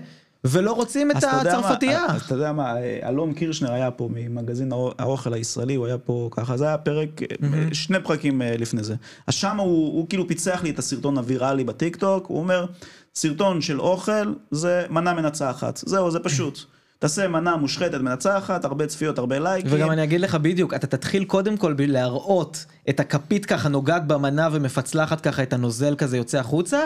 ולא 0.51 0.73
רוצים 0.73 1.11
את 1.11 1.17
הצרפתייה. 1.17 2.07
אז 2.07 2.23
אתה 2.23 2.35
יודע 2.35 2.53
מה, 2.53 2.77
אה, 2.77 3.09
אלון 3.09 3.33
קירשנר 3.35 3.73
היה 3.73 3.91
פה 3.91 4.09
ממגזין 4.15 4.73
האו- 4.73 4.93
האוכל 4.99 5.33
הישראלי, 5.33 5.75
הוא 5.75 5.87
היה 5.87 5.99
פה 5.99 6.29
ככה, 6.33 6.57
זה 6.57 6.67
היה 6.67 6.79
פרק, 6.79 7.09
אה, 7.23 7.29
שני 7.73 7.99
פרקים 8.05 8.43
אה, 8.43 8.57
לפני 8.57 8.83
זה. 8.83 8.95
אז 9.27 9.35
שם 9.35 9.57
הוא 9.57 10.09
כאילו 10.09 10.29
פיצח 10.29 10.63
לי 10.63 10.71
את 10.71 10.79
הסרטון 10.79 11.19
הוויראלי 11.19 11.65
בטיקטוק, 11.65 12.27
הוא 12.27 12.39
אומר, 12.39 12.67
סרטון 13.15 13.61
של 13.61 13.81
אוכל 13.81 14.13
זה 14.51 14.87
מנה 14.91 15.15
מנצחת, 15.15 15.77
זהו, 15.87 16.11
זה 16.11 16.19
פשוט. 16.21 16.65
תעשה 16.99 17.29
מנה 17.29 17.57
מושחתת 17.57 18.01
מנצחת, 18.01 18.65
הרבה 18.65 18.87
צפיות, 18.87 19.19
הרבה 19.19 19.39
לייקים. 19.39 19.71
וגם 19.75 19.91
אני 19.91 20.05
אגיד 20.05 20.21
לך 20.21 20.35
בדיוק, 20.35 20.75
אתה 20.75 20.87
תתחיל 20.87 21.25
קודם 21.25 21.57
כל 21.57 21.73
בלהראות 21.73 22.65
את 22.89 23.01
הכפית 23.01 23.47
ככה 23.47 23.69
נוגעת 23.69 24.07
במנה 24.07 24.49
ומפצלחת 24.53 25.21
ככה 25.21 25.43
את 25.43 25.53
הנוזל 25.53 25.95
כזה 25.99 26.17
יוצא 26.17 26.39
החוצה, 26.39 26.79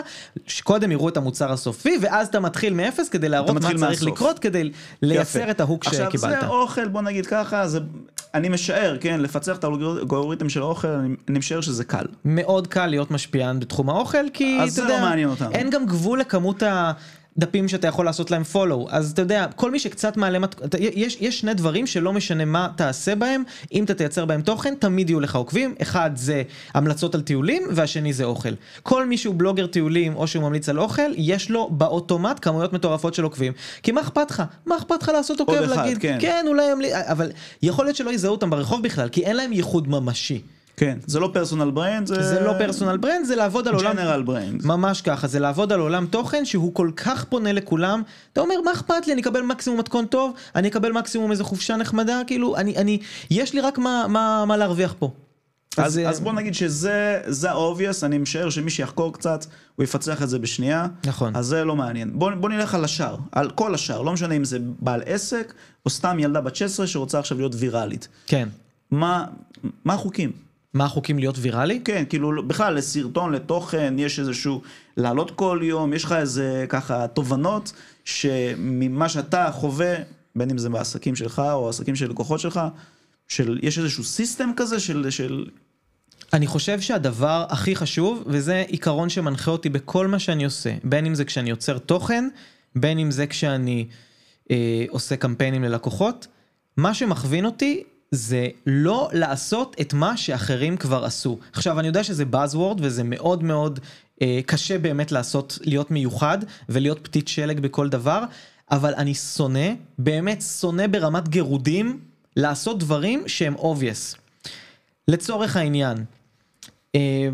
שקודם 0.47 0.91
יראו 0.91 1.09
את 1.09 1.17
המוצר 1.17 1.51
הסופי, 1.51 1.97
ואז 2.01 2.27
אתה 2.27 2.39
מתחיל 2.39 2.73
מאפס 2.73 3.09
כדי 3.09 3.29
להראות 3.29 3.51
מה 3.51 3.59
צריך 3.59 3.79
מהסוף. 3.79 4.07
לקרות 4.07 4.39
כדי 4.39 4.71
לייצר 5.01 5.39
יפה. 5.39 5.51
את 5.51 5.59
ההוק 5.59 5.85
עכשיו, 5.85 6.05
שקיבלת. 6.05 6.41
זה 6.41 6.47
אוכל, 6.47 6.87
בוא 6.87 7.01
נגיד 7.01 7.25
ככה, 7.25 7.67
זה... 7.67 7.79
אני 8.33 8.49
משער, 8.49 8.97
כן, 9.01 9.19
לפצח 9.19 9.57
את 9.57 9.63
האלגוריתם 9.63 10.49
של 10.49 10.61
האוכל, 10.61 10.87
אני, 10.87 11.15
אני 11.29 11.39
משער 11.39 11.61
שזה 11.61 11.83
קל. 11.83 12.05
מאוד 12.25 12.67
קל 12.67 12.87
להיות 12.87 13.11
משפיען 13.11 13.59
בתחום 13.59 13.89
האוכל, 13.89 14.29
כי 14.33 14.59
אתה 14.73 14.81
יודע, 14.81 15.15
לא. 15.15 15.45
אין 15.51 15.69
גם 15.69 15.85
גבול 15.85 16.19
לכמות 16.19 16.63
הדפים 17.37 17.67
שאתה 17.67 17.87
יכול 17.87 18.05
לעשות 18.05 18.31
להם 18.31 18.43
follow, 18.53 18.87
אז 18.89 19.11
אתה 19.11 19.21
יודע, 19.21 19.45
כל 19.55 19.71
מי 19.71 19.79
שקצת 19.79 20.17
מעלה, 20.17 20.39
מת- 20.39 20.75
יש, 20.79 21.17
יש 21.19 21.39
שני 21.39 21.53
דברים 21.53 21.87
שלא 21.87 22.13
משנה 22.13 22.45
מה 22.45 22.67
תעשה 22.75 23.15
בהם, 23.15 23.43
אם 23.73 23.83
אתה 23.83 23.93
תייצר 23.93 24.25
בהם 24.25 24.41
תוכן, 24.41 24.73
תמיד 24.79 25.09
יהיו 25.09 25.19
לך 25.19 25.35
עוקבים, 25.35 25.75
אחד 25.81 26.11
זה 26.15 26.43
המלצות 26.73 27.15
על 27.15 27.21
טיולים, 27.21 27.63
והשני 27.71 28.13
זה 28.13 28.23
אוכל. 28.23 28.49
כל 28.83 29.05
מי 29.05 29.17
שהוא 29.17 29.35
בלוגר 29.37 29.67
טיולים, 29.67 30.15
או 30.15 30.27
שהוא 30.27 30.43
ממליץ 30.43 30.69
על 30.69 30.79
אוכל, 30.79 31.11
יש 31.17 31.49
לו 31.51 31.69
באוטומט 31.71 32.39
כמויות 32.41 32.73
מטורפות 32.73 33.13
של 33.13 33.23
עוקבים, 33.23 33.53
כי 33.83 33.91
מה 33.91 34.01
אכפת 34.01 34.31
לך? 34.31 34.43
מה 34.65 34.77
אכפת 34.77 35.03
לך 35.03 35.09
לעשות 35.09 35.39
עוקב, 35.39 35.53
להגיד, 35.53 35.97
כן. 35.97 36.17
כן, 36.21 36.45
אולי 36.47 36.71
ימליץ, 36.71 36.93
אבל 36.93 37.31
יכול 37.61 37.85
להיות 37.85 37.95
שלא 37.95 38.11
יזהו 38.11 38.31
אותם 38.31 38.49
ברחוב 38.49 38.83
בכלל, 38.83 39.09
כי 39.09 39.25
אין 39.25 39.35
להם 39.35 39.53
ייחוד 39.53 39.87
ממשי. 39.87 40.41
כן, 40.77 40.97
זה 41.05 41.19
לא 41.19 41.29
personal 41.33 41.71
brand, 41.71 42.07
זה... 42.07 42.23
זה 42.23 42.39
לא 42.39 42.53
personal 42.57 42.97
brand, 42.97 43.25
זה 43.25 43.35
לעבוד 43.35 43.67
על 43.67 43.73
עולם... 43.73 43.93
general 43.93 44.21
brand. 44.21 44.65
ממש 44.65 45.01
ככה, 45.01 45.27
זה 45.27 45.39
לעבוד 45.39 45.71
על 45.71 45.79
עולם 45.79 46.05
תוכן 46.05 46.45
שהוא 46.45 46.73
כל 46.73 46.91
כך 46.95 47.23
פונה 47.23 47.51
לכולם, 47.51 48.01
אתה 48.33 48.41
אומר 48.41 48.55
מה 48.65 48.71
אכפת 48.71 49.07
לי, 49.07 49.13
אני 49.13 49.21
אקבל 49.21 49.41
מקסימום 49.41 49.79
מתכון 49.79 50.05
טוב, 50.05 50.33
אני 50.55 50.67
אקבל 50.67 50.91
מקסימום 50.91 51.31
איזה 51.31 51.43
חופשה 51.43 51.77
נחמדה, 51.77 52.21
כאילו, 52.27 52.55
אני, 52.55 52.77
אני, 52.77 52.99
יש 53.31 53.53
לי 53.53 53.61
רק 53.61 53.77
מה, 53.77 54.05
מה, 54.09 54.45
מה 54.45 54.57
להרוויח 54.57 54.95
פה. 54.99 55.11
אז, 55.77 55.97
אה, 55.97 56.09
אז 56.09 56.19
בוא 56.19 56.33
נגיד 56.33 56.53
שזה 56.53 57.21
זה 57.25 57.51
ה-obvious, 57.51 58.05
אני 58.05 58.17
משער 58.17 58.49
שמי 58.49 58.69
שיחקור 58.69 59.13
קצת, 59.13 59.45
הוא 59.75 59.83
יפצח 59.83 60.23
את 60.23 60.29
זה 60.29 60.39
בשנייה. 60.39 60.87
נכון. 61.05 61.35
אז 61.35 61.45
זה 61.45 61.63
לא 61.63 61.75
מעניין. 61.75 62.19
בוא, 62.19 62.31
בוא 62.31 62.49
נלך 62.49 62.75
על 62.75 62.83
השאר, 62.83 63.15
על 63.31 63.49
כל 63.49 63.73
השאר, 63.73 64.01
לא 64.01 64.13
משנה 64.13 64.35
אם 64.35 64.43
זה 64.43 64.57
בעל 64.79 65.01
עסק, 65.05 65.53
או 65.85 65.89
סתם 65.89 66.19
ילדה 66.19 66.41
בת 66.41 66.55
16 66.55 66.87
שרוצה 66.87 67.19
עכשיו 67.19 67.37
להיות 67.37 67.51
ויראלית. 67.55 68.07
כן. 68.27 68.49
מה, 68.91 69.25
מה 69.85 69.93
החוקים? 69.93 70.31
מה 70.73 70.85
החוקים 70.85 71.19
להיות 71.19 71.35
ויראלי? 71.39 71.81
כן, 71.85 72.03
כאילו 72.09 72.47
בכלל 72.47 72.73
לסרטון, 72.73 73.31
לתוכן, 73.33 73.95
יש 73.97 74.19
איזשהו, 74.19 74.61
לעלות 74.97 75.31
כל 75.31 75.59
יום, 75.63 75.93
יש 75.93 76.03
לך 76.03 76.11
איזה 76.11 76.65
ככה 76.69 77.07
תובנות 77.07 77.73
שממה 78.05 79.09
שאתה 79.09 79.49
חווה, 79.51 79.95
בין 80.35 80.49
אם 80.49 80.57
זה 80.57 80.69
בעסקים 80.69 81.15
שלך 81.15 81.41
או 81.53 81.69
עסקים 81.69 81.95
של 81.95 82.09
לקוחות 82.09 82.39
שלך, 82.39 82.59
של, 83.27 83.59
יש 83.61 83.79
איזשהו 83.79 84.03
סיסטם 84.03 84.49
כזה 84.55 84.79
של, 84.79 85.09
של 85.09 85.45
אני 86.33 86.47
חושב 86.47 86.81
שהדבר 86.81 87.45
הכי 87.49 87.75
חשוב, 87.75 88.23
וזה 88.27 88.63
עיקרון 88.67 89.09
שמנחה 89.09 89.51
אותי 89.51 89.69
בכל 89.69 90.07
מה 90.07 90.19
שאני 90.19 90.45
עושה, 90.45 90.73
בין 90.83 91.05
אם 91.05 91.15
זה 91.15 91.25
כשאני 91.25 91.49
יוצר 91.49 91.77
תוכן, 91.77 92.27
בין 92.75 92.99
אם 92.99 93.11
זה 93.11 93.27
כשאני 93.27 93.87
אה, 94.51 94.85
עושה 94.89 95.15
קמפיינים 95.15 95.63
ללקוחות, 95.63 96.27
מה 96.77 96.93
שמכווין 96.93 97.45
אותי 97.45 97.83
זה 98.11 98.47
לא 98.65 99.09
לעשות 99.13 99.75
את 99.81 99.93
מה 99.93 100.17
שאחרים 100.17 100.77
כבר 100.77 101.05
עשו. 101.05 101.37
עכשיו, 101.53 101.79
אני 101.79 101.87
יודע 101.87 102.03
שזה 102.03 102.23
Buzzword 102.31 102.77
וזה 102.79 103.03
מאוד 103.03 103.43
מאוד 103.43 103.79
אה, 104.21 104.39
קשה 104.45 104.77
באמת 104.77 105.11
לעשות, 105.11 105.59
להיות 105.61 105.91
מיוחד 105.91 106.37
ולהיות 106.69 106.99
פתית 107.03 107.27
שלג 107.27 107.59
בכל 107.59 107.89
דבר, 107.89 108.23
אבל 108.71 108.93
אני 108.93 109.13
שונא, 109.13 109.69
באמת 109.97 110.41
שונא 110.41 110.87
ברמת 110.87 111.29
גירודים, 111.29 111.99
לעשות 112.35 112.79
דברים 112.79 113.23
שהם 113.27 113.55
obvious. 113.55 114.17
לצורך 115.07 115.57
העניין, 115.57 115.97
אה, 116.95 117.29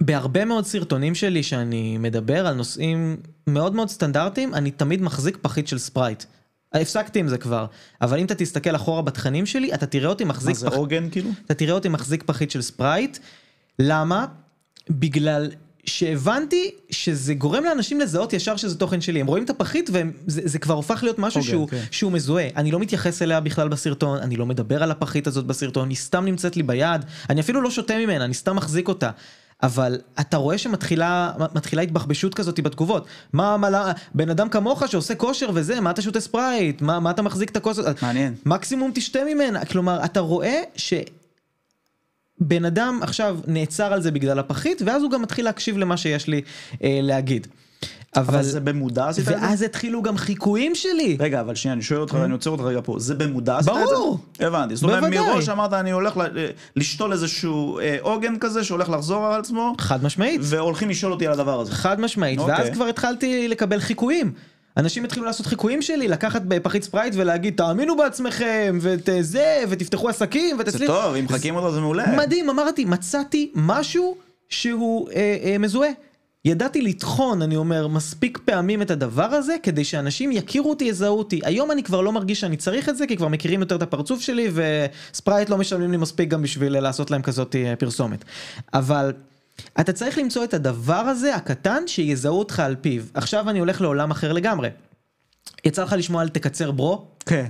בהרבה 0.00 0.44
מאוד 0.44 0.66
סרטונים 0.66 1.14
שלי 1.14 1.42
שאני 1.42 1.98
מדבר 1.98 2.46
על 2.46 2.54
נושאים 2.54 3.16
מאוד 3.46 3.74
מאוד 3.74 3.88
סטנדרטיים, 3.88 4.54
אני 4.54 4.70
תמיד 4.70 5.02
מחזיק 5.02 5.38
פחית 5.42 5.68
של 5.68 5.78
ספרייט. 5.78 6.24
הפסקתי 6.80 7.18
עם 7.18 7.28
זה 7.28 7.38
כבר, 7.38 7.66
אבל 8.02 8.18
אם 8.18 8.26
אתה 8.26 8.34
תסתכל 8.34 8.76
אחורה 8.76 9.02
בתכנים 9.02 9.46
שלי, 9.46 9.74
אתה 9.74 9.86
תראה 9.86 10.08
אותי 10.08 10.24
מה 10.24 10.30
מחזיק, 10.30 10.56
זה 10.56 10.70
פח... 10.70 10.76
עוגן 10.76 11.10
כאילו? 11.10 11.30
אתה 11.46 11.54
תראה 11.54 11.74
אותי 11.74 11.88
מחזיק 11.88 12.22
פחית 12.22 12.50
של 12.50 12.62
ספרייט. 12.62 13.18
למה? 13.78 14.26
בגלל 14.90 15.50
שהבנתי 15.86 16.70
שזה 16.90 17.34
גורם 17.34 17.64
לאנשים 17.64 18.00
לזהות 18.00 18.32
ישר 18.32 18.56
שזה 18.56 18.78
תוכן 18.78 19.00
שלי. 19.00 19.20
הם 19.20 19.26
רואים 19.26 19.44
את 19.44 19.50
הפחית 19.50 19.90
וזה 19.92 20.40
זה 20.44 20.58
כבר 20.58 20.74
הופך 20.74 21.02
להיות 21.02 21.18
משהו 21.18 21.40
אוקיי, 21.40 21.50
שהוא, 21.50 21.68
כן. 21.68 21.82
שהוא 21.90 22.12
מזוהה. 22.12 22.48
אני 22.56 22.70
לא 22.70 22.78
מתייחס 22.78 23.22
אליה 23.22 23.40
בכלל 23.40 23.68
בסרטון, 23.68 24.18
אני 24.18 24.36
לא 24.36 24.46
מדבר 24.46 24.82
על 24.82 24.90
הפחית 24.90 25.26
הזאת 25.26 25.46
בסרטון, 25.46 25.88
היא 25.88 25.96
סתם 25.96 26.24
נמצאת 26.24 26.56
לי 26.56 26.62
ביד, 26.62 27.04
אני 27.30 27.40
אפילו 27.40 27.62
לא 27.62 27.70
שותה 27.70 27.98
ממנה, 27.98 28.24
אני 28.24 28.34
סתם 28.34 28.56
מחזיק 28.56 28.88
אותה. 28.88 29.10
אבל 29.62 29.98
אתה 30.20 30.36
רואה 30.36 30.58
שמתחילה 30.58 31.32
מתחילה 31.54 31.82
התבחבשות 31.82 32.34
כזאת 32.34 32.60
בתגובות. 32.60 33.06
מה, 33.32 33.56
מה, 33.56 33.70
לא- 33.70 33.78
בן 34.14 34.30
אדם 34.30 34.48
כמוך 34.48 34.82
שעושה 34.88 35.14
כושר 35.14 35.50
וזה, 35.54 35.80
מה 35.80 35.90
אתה 35.90 36.02
שותה 36.02 36.20
ספרייט? 36.20 36.82
מה, 36.82 37.00
מה 37.00 37.10
אתה 37.10 37.22
מחזיק 37.22 37.50
את 37.50 37.56
הכוס? 37.56 37.78
מעניין. 38.02 38.34
מקסימום 38.46 38.90
תשתה 38.94 39.18
ממנה. 39.34 39.64
כלומר, 39.64 40.04
אתה 40.04 40.20
רואה 40.20 40.62
שבן 40.76 42.64
אדם 42.64 42.98
עכשיו 43.02 43.38
נעצר 43.46 43.92
על 43.92 44.02
זה 44.02 44.10
בגלל 44.10 44.38
הפחית, 44.38 44.82
ואז 44.86 45.02
הוא 45.02 45.10
גם 45.10 45.22
מתחיל 45.22 45.44
להקשיב 45.44 45.78
למה 45.78 45.96
שיש 45.96 46.26
לי 46.28 46.42
אה, 46.84 46.98
להגיד. 47.02 47.46
אבל... 48.16 48.42
זה 48.42 48.60
במודע 48.60 49.08
עשית 49.08 49.28
את 49.28 49.28
זה? 49.28 49.34
ואז 49.40 49.62
התחילו 49.62 50.02
גם 50.02 50.16
חיקויים 50.16 50.74
שלי. 50.74 51.16
רגע, 51.20 51.40
אבל 51.40 51.54
שנייה, 51.54 51.72
אני 51.72 51.82
שואל 51.82 52.00
אותך, 52.00 52.14
אני 52.24 52.32
עוצר 52.32 52.50
אותך 52.50 52.62
רגע 52.62 52.80
פה, 52.84 52.96
זה 52.98 53.14
במודע 53.14 53.56
עשית 53.56 53.72
את 53.72 53.74
זה? 53.74 53.80
כן. 53.84 53.94
ברור. 53.94 54.18
הבנתי, 54.40 54.76
זאת 54.76 54.84
אומרת. 54.84 55.02
מראש 55.02 55.48
אמרת, 55.48 55.72
אני 55.72 55.90
הולך 55.90 56.14
לשתול 56.76 57.12
איזשהו 57.12 57.78
אה, 57.78 57.96
עוגן 58.00 58.38
כזה, 58.38 58.64
שהולך 58.64 58.90
לחזור 58.90 59.26
על 59.26 59.40
עצמו, 59.40 59.74
חד 59.78 60.04
משמעית. 60.04 60.40
והולכים 60.44 60.88
לשאול 60.88 61.12
אותי 61.12 61.26
על 61.26 61.32
הדבר 61.32 61.60
הזה. 61.60 61.72
חד 61.72 62.00
משמעית, 62.00 62.38
אוקיי. 62.38 62.54
ואז 62.54 62.68
כבר 62.70 62.84
התחלתי 62.84 63.48
לקבל 63.48 63.80
חיקויים. 63.80 64.32
אנשים 64.76 65.04
התחילו 65.04 65.26
לעשות 65.26 65.46
חיקויים 65.46 65.82
שלי, 65.82 66.08
לקחת 66.08 66.42
בפחית 66.42 66.82
ספרייט 66.82 67.14
ולהגיד 67.16 67.54
תאמינו 67.56 67.96
בעצמכם, 67.96 68.78
וזה, 68.80 69.64
ותפתחו 69.68 70.08
עסקים, 70.08 70.56
זה 70.56 70.62
ותצליחו. 70.62 70.92
טוב, 70.92 71.14
אם 71.14 71.24
מחכים 71.24 71.56
אותו 71.56 71.72
זה 71.72 71.80
מעולה. 71.80 72.16
מדהים, 72.16 72.50
אמרתי, 72.50 72.84
מצאתי 72.84 73.52
משהו 73.54 74.16
שהוא 74.48 75.08
אה, 75.10 75.36
אה, 75.44 75.58
מזוהה. 75.58 75.90
ידעתי 76.44 76.82
לטחון, 76.82 77.42
אני 77.42 77.56
אומר, 77.56 77.88
מספיק 77.88 78.38
פעמים 78.44 78.82
את 78.82 78.90
הדבר 78.90 79.24
הזה, 79.24 79.56
כדי 79.62 79.84
שאנשים 79.84 80.32
יכירו 80.32 80.70
אותי, 80.70 80.84
יזהו 80.84 81.18
אותי. 81.18 81.40
היום 81.44 81.70
אני 81.70 81.82
כבר 81.82 82.00
לא 82.00 82.12
מרגיש 82.12 82.40
שאני 82.40 82.56
צריך 82.56 82.88
את 82.88 82.96
זה, 82.96 83.06
כי 83.06 83.16
כבר 83.16 83.28
מכירים 83.28 83.60
יותר 83.60 83.76
את 83.76 83.82
הפרצוף 83.82 84.20
שלי, 84.20 84.50
וספרייט 84.54 85.48
לא 85.48 85.58
משלמים 85.58 85.90
לי 85.90 85.96
מספיק 85.96 86.28
גם 86.28 86.42
בשביל 86.42 86.78
לעשות 86.78 87.10
להם 87.10 87.22
כזאת 87.22 87.56
אה, 87.56 87.76
פרסומת. 87.76 88.24
אבל... 88.74 89.12
אתה 89.80 89.92
צריך 89.92 90.18
למצוא 90.18 90.44
את 90.44 90.54
הדבר 90.54 90.94
הזה, 90.94 91.34
הקטן, 91.34 91.82
שיזהו 91.86 92.38
אותך 92.38 92.60
על 92.60 92.76
פיו. 92.80 93.02
עכשיו 93.14 93.50
אני 93.50 93.58
הולך 93.58 93.80
לעולם 93.80 94.10
אחר 94.10 94.32
לגמרי. 94.32 94.68
יצא 95.64 95.82
לך 95.82 95.94
לשמוע 95.98 96.22
על 96.22 96.28
תקצר 96.28 96.70
ברו? 96.70 97.06
כן. 97.26 97.46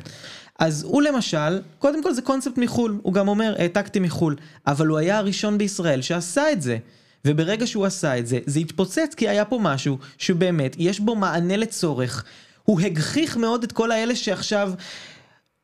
אז 0.59 0.83
הוא 0.83 1.03
למשל, 1.03 1.61
קודם 1.79 2.03
כל 2.03 2.13
זה 2.13 2.23
קונספט 2.23 2.59
מחו"ל, 2.59 2.99
הוא 3.03 3.13
גם 3.13 3.29
אומר 3.29 3.55
העתקתי 3.59 4.01
מחו"ל, 4.01 4.37
אבל 4.67 4.87
הוא 4.87 4.99
היה 4.99 5.19
הראשון 5.19 5.59
בישראל 5.59 6.03
שעשה 6.03 6.53
את 6.53 6.63
זה. 6.63 6.79
וברגע 7.25 7.67
שהוא 7.67 7.87
עשה 7.87 8.19
את 8.19 8.27
זה, 8.27 8.39
זה 8.47 8.61
התפוצץ 8.61 9.15
כי 9.17 9.29
היה 9.29 9.45
פה 9.45 9.59
משהו 9.63 9.99
שבאמת 10.19 10.77
יש 10.79 11.01
בו 11.01 11.17
מענה 11.17 11.57
לצורך. 11.57 12.25
הוא 12.63 12.81
הגחיך 12.81 13.37
מאוד 13.37 13.65
את 13.65 13.73
כל 13.73 13.91
האלה 13.91 14.17
שעכשיו 14.17 14.73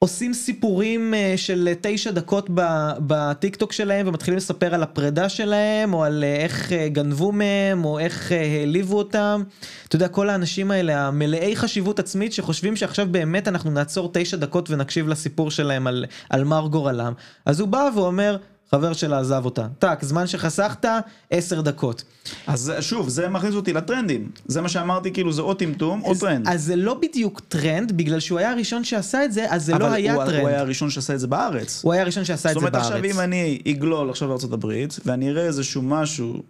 עושים 0.04 0.34
סיפורים 0.34 1.14
אה, 1.14 1.34
של 1.36 1.68
תשע 1.80 2.10
דקות 2.10 2.46
בטיק 2.98 3.56
טוק 3.56 3.72
שלהם 3.72 4.08
ומתחילים 4.08 4.36
לספר 4.36 4.74
על 4.74 4.82
הפרידה 4.82 5.28
שלהם 5.28 5.94
או 5.94 6.04
על 6.04 6.24
אה, 6.24 6.36
איך 6.36 6.72
אה, 6.72 6.88
גנבו 6.88 7.32
מהם 7.32 7.84
או 7.84 7.98
איך 7.98 8.32
העליבו 8.32 8.98
אותם. 8.98 9.42
אתה 9.88 9.96
יודע 9.96 10.08
כל 10.08 10.30
האנשים 10.30 10.70
האלה 10.70 11.06
המלאי 11.06 11.56
חשיבות 11.56 11.98
עצמית 11.98 12.32
שחושבים 12.32 12.76
שעכשיו 12.76 13.06
באמת 13.10 13.48
אנחנו 13.48 13.70
נעצור 13.70 14.10
תשע 14.12 14.36
דקות 14.36 14.70
ונקשיב 14.70 15.08
לסיפור 15.08 15.50
שלהם 15.50 15.86
על, 15.86 16.04
על 16.30 16.44
מר 16.44 16.66
גורלם. 16.66 17.12
אז 17.46 17.60
הוא 17.60 17.68
בא 17.68 17.88
ואומר 17.94 18.36
חבר 18.70 18.92
שלה 18.92 19.18
עזב 19.20 19.42
אותה. 19.44 19.66
טאק, 19.78 20.04
זמן 20.04 20.26
שחסכת, 20.26 20.84
עשר 21.30 21.60
דקות. 21.60 22.04
אז 22.46 22.72
שוב, 22.80 23.08
זה 23.08 23.28
מכניס 23.28 23.54
אותי 23.54 23.72
לטרנדים. 23.72 24.30
זה 24.46 24.60
מה 24.60 24.68
שאמרתי, 24.68 25.10
כאילו 25.12 25.32
זה 25.32 25.42
או 25.42 25.54
טמטום 25.54 26.02
או 26.04 26.14
טרנד. 26.14 26.48
אז 26.48 26.64
זה 26.64 26.76
לא 26.76 26.94
בדיוק 26.94 27.40
טרנד, 27.48 27.92
בגלל 27.96 28.20
שהוא 28.20 28.38
היה 28.38 28.50
הראשון 28.52 28.84
שעשה 28.84 29.24
את 29.24 29.32
זה, 29.32 29.46
אז 29.50 29.64
זה 29.66 29.72
לא 29.78 29.86
אבל 29.86 29.94
היה 29.94 30.14
הוא- 30.14 30.24
טרנד. 30.24 30.40
הוא 30.40 30.48
היה 30.48 30.60
הראשון 30.60 30.90
שעשה 30.90 31.14
את 31.14 31.20
זה 31.20 31.26
בארץ. 31.26 31.80
הוא 31.84 31.92
היה 31.92 32.02
הראשון 32.02 32.24
שעשה 32.24 32.48
את 32.48 32.54
זאת 32.54 32.60
זה 32.60 32.66
אומרת, 32.66 32.72
בארץ. 32.72 32.86
עכשיו 32.86 33.04
אם 33.04 33.20
אני 33.20 33.62
אגלול 33.70 34.10
עכשיו 34.10 34.28
לארצות 34.28 34.52
הברית, 34.52 35.00
ואני 35.06 35.30
אראה 35.30 35.42
איזשהו 35.44 35.82
משהו 35.82 36.42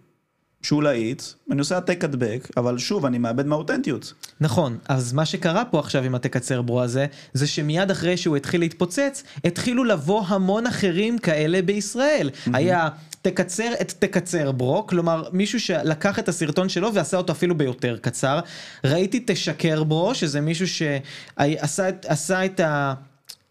שהוא 0.63 0.83
להיט, 0.83 1.23
אני 1.51 1.59
עושה 1.59 1.75
העתק 1.75 2.03
הדבק, 2.03 2.47
אבל 2.57 2.77
שוב, 2.77 3.05
אני 3.05 3.17
מאבד 3.17 3.45
מהאותנטיות. 3.45 4.13
נכון, 4.41 4.77
אז 4.87 5.13
מה 5.13 5.25
שקרה 5.25 5.65
פה 5.65 5.79
עכשיו 5.79 6.03
עם 6.03 6.15
התקצר 6.15 6.61
bro 6.61 6.81
הזה, 6.81 7.05
זה 7.33 7.47
שמיד 7.47 7.91
אחרי 7.91 8.17
שהוא 8.17 8.37
התחיל 8.37 8.61
להתפוצץ, 8.61 9.23
התחילו 9.45 9.83
לבוא 9.83 10.23
המון 10.27 10.67
אחרים 10.67 11.17
כאלה 11.17 11.61
בישראל. 11.61 12.29
היה... 12.53 12.89
תקצר 13.21 13.71
את 13.81 13.93
תקצר 13.99 14.51
ברו, 14.51 14.87
כלומר 14.87 15.29
מישהו 15.33 15.59
שלקח 15.59 16.19
את 16.19 16.29
הסרטון 16.29 16.69
שלו 16.69 16.93
ועשה 16.93 17.17
אותו 17.17 17.33
אפילו 17.33 17.57
ביותר 17.57 17.97
קצר. 18.01 18.39
ראיתי 18.83 19.23
תשקר 19.27 19.83
ברו, 19.83 20.15
שזה 20.15 20.41
מישהו 20.41 20.67
שעשה 20.67 22.45
את 22.45 22.59
ה... 22.59 22.93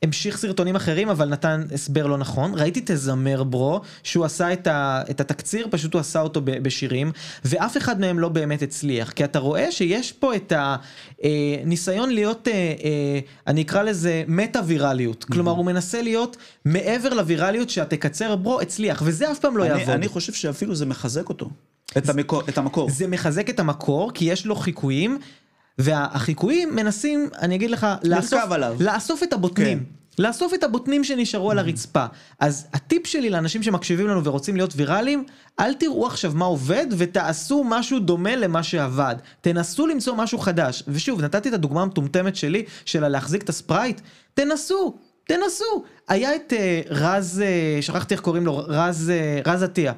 המשיך 0.02 0.36
סרטונים 0.36 0.76
אחרים 0.76 1.08
אבל 1.08 1.28
נתן 1.28 1.62
הסבר 1.74 2.06
לא 2.06 2.18
נכון, 2.18 2.52
ראיתי 2.54 2.82
תזמר 2.84 3.42
ברו 3.42 3.80
שהוא 4.02 4.24
עשה 4.24 4.52
את, 4.52 4.66
ה, 4.66 5.02
את 5.10 5.20
התקציר 5.20 5.66
פשוט 5.70 5.94
הוא 5.94 6.00
עשה 6.00 6.20
אותו 6.20 6.40
בשירים 6.44 7.12
ואף 7.44 7.76
אחד 7.76 8.00
מהם 8.00 8.18
לא 8.18 8.28
באמת 8.28 8.62
הצליח 8.62 9.10
כי 9.10 9.24
אתה 9.24 9.38
רואה 9.38 9.72
שיש 9.72 10.12
פה 10.12 10.36
את 10.36 10.52
הניסיון 11.22 12.08
אה, 12.08 12.14
להיות 12.14 12.48
אה, 12.48 12.52
אה, 12.54 13.18
אני 13.46 13.62
אקרא 13.62 13.82
לזה 13.82 14.24
מטה 14.28 14.60
ויראליות 14.66 15.24
כלומר 15.24 15.52
הוא 15.52 15.64
מנסה 15.64 16.02
להיות 16.02 16.36
מעבר 16.64 17.14
לוויראליות 17.14 17.70
שהתקצר 17.70 18.36
ברו 18.36 18.60
הצליח 18.60 19.02
וזה 19.04 19.30
אף 19.32 19.38
פעם 19.38 19.56
לא 19.56 19.62
אני, 19.62 19.70
יעבוד. 19.70 19.94
אני 19.94 20.08
חושב 20.08 20.32
שאפילו 20.32 20.74
זה 20.74 20.86
מחזק 20.86 21.28
אותו. 21.28 21.50
את, 21.98 22.08
המקור, 22.08 22.42
את 22.48 22.58
המקור. 22.58 22.90
זה 22.90 23.06
מחזק 23.06 23.50
את 23.50 23.60
המקור 23.60 24.12
כי 24.14 24.24
יש 24.24 24.46
לו 24.46 24.56
חיקויים 24.56 25.18
והחיקויים 25.80 26.76
מנסים, 26.76 27.28
אני 27.38 27.54
אגיד 27.54 27.70
לך, 27.70 27.86
לאסוף, 28.02 28.40
לאסוף 28.80 29.22
את 29.22 29.32
הבוטנים. 29.32 29.78
כן. 29.78 29.84
לאסוף 30.18 30.54
את 30.54 30.64
הבוטנים 30.64 31.04
שנשארו 31.04 31.50
על 31.50 31.58
mm-hmm. 31.58 31.62
הרצפה. 31.62 32.06
אז 32.40 32.66
הטיפ 32.72 33.06
שלי 33.06 33.30
לאנשים 33.30 33.62
שמקשיבים 33.62 34.08
לנו 34.08 34.24
ורוצים 34.24 34.56
להיות 34.56 34.72
ויראליים, 34.76 35.24
אל 35.60 35.74
תראו 35.74 36.06
עכשיו 36.06 36.32
מה 36.34 36.44
עובד 36.44 36.86
ותעשו 36.98 37.64
משהו 37.64 37.98
דומה 37.98 38.36
למה 38.36 38.62
שעבד. 38.62 39.16
תנסו 39.40 39.86
למצוא 39.86 40.14
משהו 40.16 40.38
חדש. 40.38 40.82
ושוב, 40.88 41.22
נתתי 41.22 41.48
את 41.48 41.54
הדוגמה 41.54 41.82
המטומטמת 41.82 42.36
שלי, 42.36 42.64
של 42.84 43.08
להחזיק 43.08 43.42
את 43.42 43.48
הספרייט, 43.48 44.00
תנסו, 44.34 44.94
תנסו. 45.24 45.84
היה 46.08 46.36
את 46.36 46.52
uh, 46.52 46.86
רז, 46.90 47.42
uh, 47.42 47.82
שכחתי 47.82 48.14
איך 48.14 48.20
קוראים 48.20 48.46
לו, 48.46 48.56
רז, 48.56 49.12
uh, 49.44 49.48
רז 49.48 49.62
עטיה, 49.62 49.92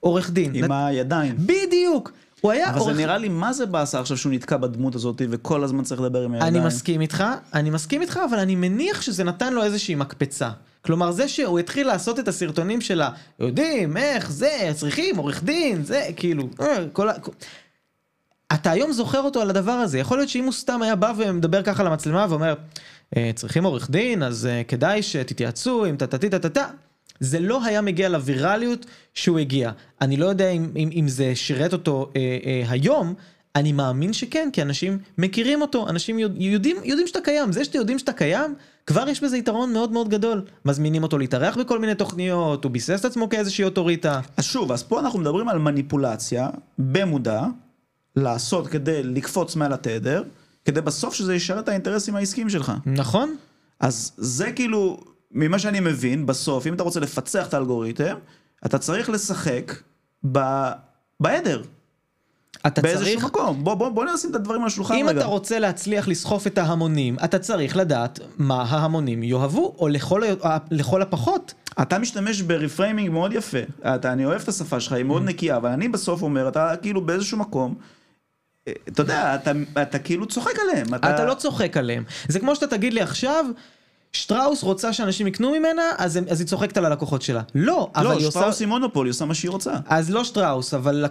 עורך 0.00 0.30
דין. 0.30 0.54
עם 0.54 0.64
נת... 0.64 0.70
הידיים. 0.72 1.34
בדיוק. 1.38 2.12
הוא 2.42 2.52
היה 2.52 2.70
אבל 2.70 2.78
עורך... 2.78 2.92
זה 2.92 3.02
נראה 3.02 3.18
לי 3.18 3.28
מה 3.28 3.52
זה 3.52 3.66
באסה 3.66 4.00
עכשיו 4.00 4.16
שהוא 4.16 4.32
נתקע 4.32 4.56
בדמות 4.56 4.94
הזאת 4.94 5.22
וכל 5.30 5.64
הזמן 5.64 5.84
צריך 5.84 6.00
לדבר 6.00 6.22
עם 6.22 6.32
הידיים. 6.32 6.56
אני 6.56 6.66
מסכים 6.66 7.00
איתך, 7.00 7.24
אני 7.54 7.70
מסכים 7.70 8.02
איתך, 8.02 8.20
אבל 8.30 8.38
אני 8.38 8.56
מניח 8.56 9.02
שזה 9.02 9.24
נתן 9.24 9.52
לו 9.52 9.62
איזושהי 9.62 9.94
מקפצה. 9.94 10.50
כלומר 10.84 11.12
זה 11.12 11.28
שהוא 11.28 11.58
התחיל 11.58 11.86
לעשות 11.86 12.18
את 12.18 12.28
הסרטונים 12.28 12.80
שלה, 12.80 13.10
יודעים 13.40 13.96
איך 13.96 14.32
זה, 14.32 14.70
צריכים 14.74 15.16
עורך 15.16 15.44
דין, 15.44 15.84
זה 15.84 16.08
כאילו, 16.16 16.48
אה, 16.60 16.84
כל 16.92 17.08
ה... 17.08 17.12
אתה 18.54 18.70
היום 18.70 18.92
זוכר 18.92 19.20
אותו 19.20 19.40
על 19.40 19.50
הדבר 19.50 19.72
הזה, 19.72 19.98
יכול 19.98 20.18
להיות 20.18 20.28
שאם 20.28 20.44
הוא 20.44 20.52
סתם 20.52 20.82
היה 20.82 20.96
בא 20.96 21.12
ומדבר 21.16 21.62
ככה 21.62 21.82
למצלמה 21.82 22.26
ואומר, 22.28 22.54
אה, 23.16 23.30
צריכים 23.34 23.64
עורך 23.64 23.90
דין, 23.90 24.22
אז 24.22 24.46
אה, 24.46 24.62
כדאי 24.68 25.02
שתתייעצו 25.02 25.84
עם 25.84 25.96
טה-טה-טה-טה-טה. 25.96 26.66
זה 27.22 27.40
לא 27.40 27.64
היה 27.64 27.80
מגיע 27.80 28.08
לווירליות 28.08 28.86
שהוא 29.14 29.38
הגיע. 29.38 29.70
אני 30.00 30.16
לא 30.16 30.26
יודע 30.26 30.50
אם, 30.50 30.70
אם, 30.76 30.90
אם 30.92 31.08
זה 31.08 31.32
שירת 31.34 31.72
אותו 31.72 32.10
אה, 32.16 32.38
אה, 32.44 32.62
היום, 32.68 33.14
אני 33.56 33.72
מאמין 33.72 34.12
שכן, 34.12 34.48
כי 34.52 34.62
אנשים 34.62 34.98
מכירים 35.18 35.62
אותו, 35.62 35.88
אנשים 35.88 36.18
יודעים, 36.18 36.76
יודעים 36.84 37.06
שאתה 37.06 37.20
קיים. 37.20 37.52
זה 37.52 37.64
שאתם 37.64 37.78
יודעים 37.78 37.98
שאתה 37.98 38.12
קיים, 38.12 38.54
כבר 38.86 39.08
יש 39.08 39.22
בזה 39.22 39.36
יתרון 39.36 39.72
מאוד 39.72 39.92
מאוד 39.92 40.08
גדול. 40.08 40.42
מזמינים 40.64 41.02
אותו 41.02 41.18
להתארח 41.18 41.56
בכל 41.56 41.78
מיני 41.78 41.94
תוכניות, 41.94 42.64
הוא 42.64 42.72
ביסס 42.72 43.00
את 43.00 43.04
עצמו 43.04 43.28
כאיזושהי 43.28 43.64
אוטוריטה. 43.64 44.20
אז 44.36 44.44
שוב, 44.44 44.72
אז 44.72 44.82
פה 44.82 45.00
אנחנו 45.00 45.18
מדברים 45.18 45.48
על 45.48 45.58
מניפולציה 45.58 46.48
במודע, 46.78 47.44
לעשות 48.16 48.66
כדי 48.66 49.02
לקפוץ 49.02 49.56
מעל 49.56 49.72
התדר, 49.72 50.22
כדי 50.64 50.80
בסוף 50.80 51.14
שזה 51.14 51.34
ישרת 51.34 51.64
את 51.64 51.68
האינטרסים 51.68 52.16
העסקיים 52.16 52.50
שלך. 52.50 52.72
נכון. 52.86 53.36
אז 53.80 54.12
זה 54.16 54.52
כאילו, 54.52 55.00
ממה 55.32 55.58
שאני 55.58 55.80
מבין, 55.80 56.26
בסוף, 56.26 56.66
אם 56.66 56.74
אתה 56.74 56.82
רוצה 56.82 57.00
לפצח 57.00 57.48
את 57.48 57.54
האלגוריתם, 57.54 58.16
אתה 58.66 58.78
צריך 58.78 59.10
לשחק 59.10 59.72
ב... 60.32 60.38
בעדר. 61.20 61.62
אתה 62.66 62.82
באיזשהו 62.82 63.20
צריך... 63.20 63.24
מקום. 63.24 63.64
בוא, 63.64 63.74
בוא, 63.74 63.88
בוא 63.88 64.04
נשים 64.04 64.30
את 64.30 64.34
הדברים 64.34 64.60
על 64.60 64.66
השולחן 64.66 64.94
רגע. 64.94 65.02
אם 65.04 65.10
אתה 65.10 65.24
רוצה 65.24 65.58
להצליח 65.58 66.08
לסחוף 66.08 66.46
את 66.46 66.58
ההמונים, 66.58 67.16
אתה 67.24 67.38
צריך 67.38 67.76
לדעת 67.76 68.20
מה 68.38 68.62
ההמונים 68.62 69.22
יאהבו, 69.22 69.74
או 69.78 69.88
לכל, 69.88 70.22
לכל 70.70 71.02
הפחות. 71.02 71.54
אתה 71.82 71.98
משתמש 71.98 72.40
ברפריימינג 72.40 73.10
מאוד 73.10 73.32
יפה. 73.32 73.58
אתה, 73.80 74.12
אני 74.12 74.24
אוהב 74.24 74.40
את 74.42 74.48
השפה 74.48 74.80
שלך, 74.80 74.92
היא 74.92 75.04
מאוד 75.04 75.22
mm. 75.22 75.26
נקייה, 75.26 75.56
אבל 75.56 75.70
אני 75.70 75.88
בסוף 75.88 76.22
אומר, 76.22 76.48
אתה 76.48 76.74
כאילו 76.82 77.00
באיזשהו 77.00 77.38
מקום, 77.38 77.74
אה, 78.68 78.72
אתה 78.88 79.02
יודע, 79.02 79.34
אתה, 79.34 79.52
אתה 79.82 79.98
כאילו 79.98 80.26
צוחק 80.26 80.54
עליהם. 80.62 80.94
אתה... 80.94 81.14
אתה 81.14 81.24
לא 81.24 81.34
צוחק 81.34 81.76
עליהם. 81.76 82.04
זה 82.28 82.40
כמו 82.40 82.54
שאתה 82.54 82.66
תגיד 82.66 82.92
לי 82.92 83.00
עכשיו, 83.00 83.46
שטראוס 84.16 84.62
רוצה 84.62 84.92
שאנשים 84.92 85.26
יקנו 85.26 85.50
ממנה, 85.50 85.82
אז, 85.98 86.18
אז 86.28 86.40
היא 86.40 86.48
צוחקת 86.48 86.76
על 86.76 86.84
הלקוחות 86.84 87.22
שלה. 87.22 87.42
לא, 87.54 87.90
אבל 87.94 88.04
לא, 88.04 88.10
היא 88.10 88.16
עושה... 88.16 88.24
לא, 88.26 88.30
שטראוס 88.30 88.60
היא 88.60 88.68
מונופול, 88.68 89.06
היא 89.06 89.10
עושה 89.10 89.24
מה 89.24 89.34
שהיא 89.34 89.50
רוצה. 89.50 89.72
אז 89.86 90.10
לא 90.10 90.24
שטראוס, 90.24 90.74
אבל. 90.74 91.06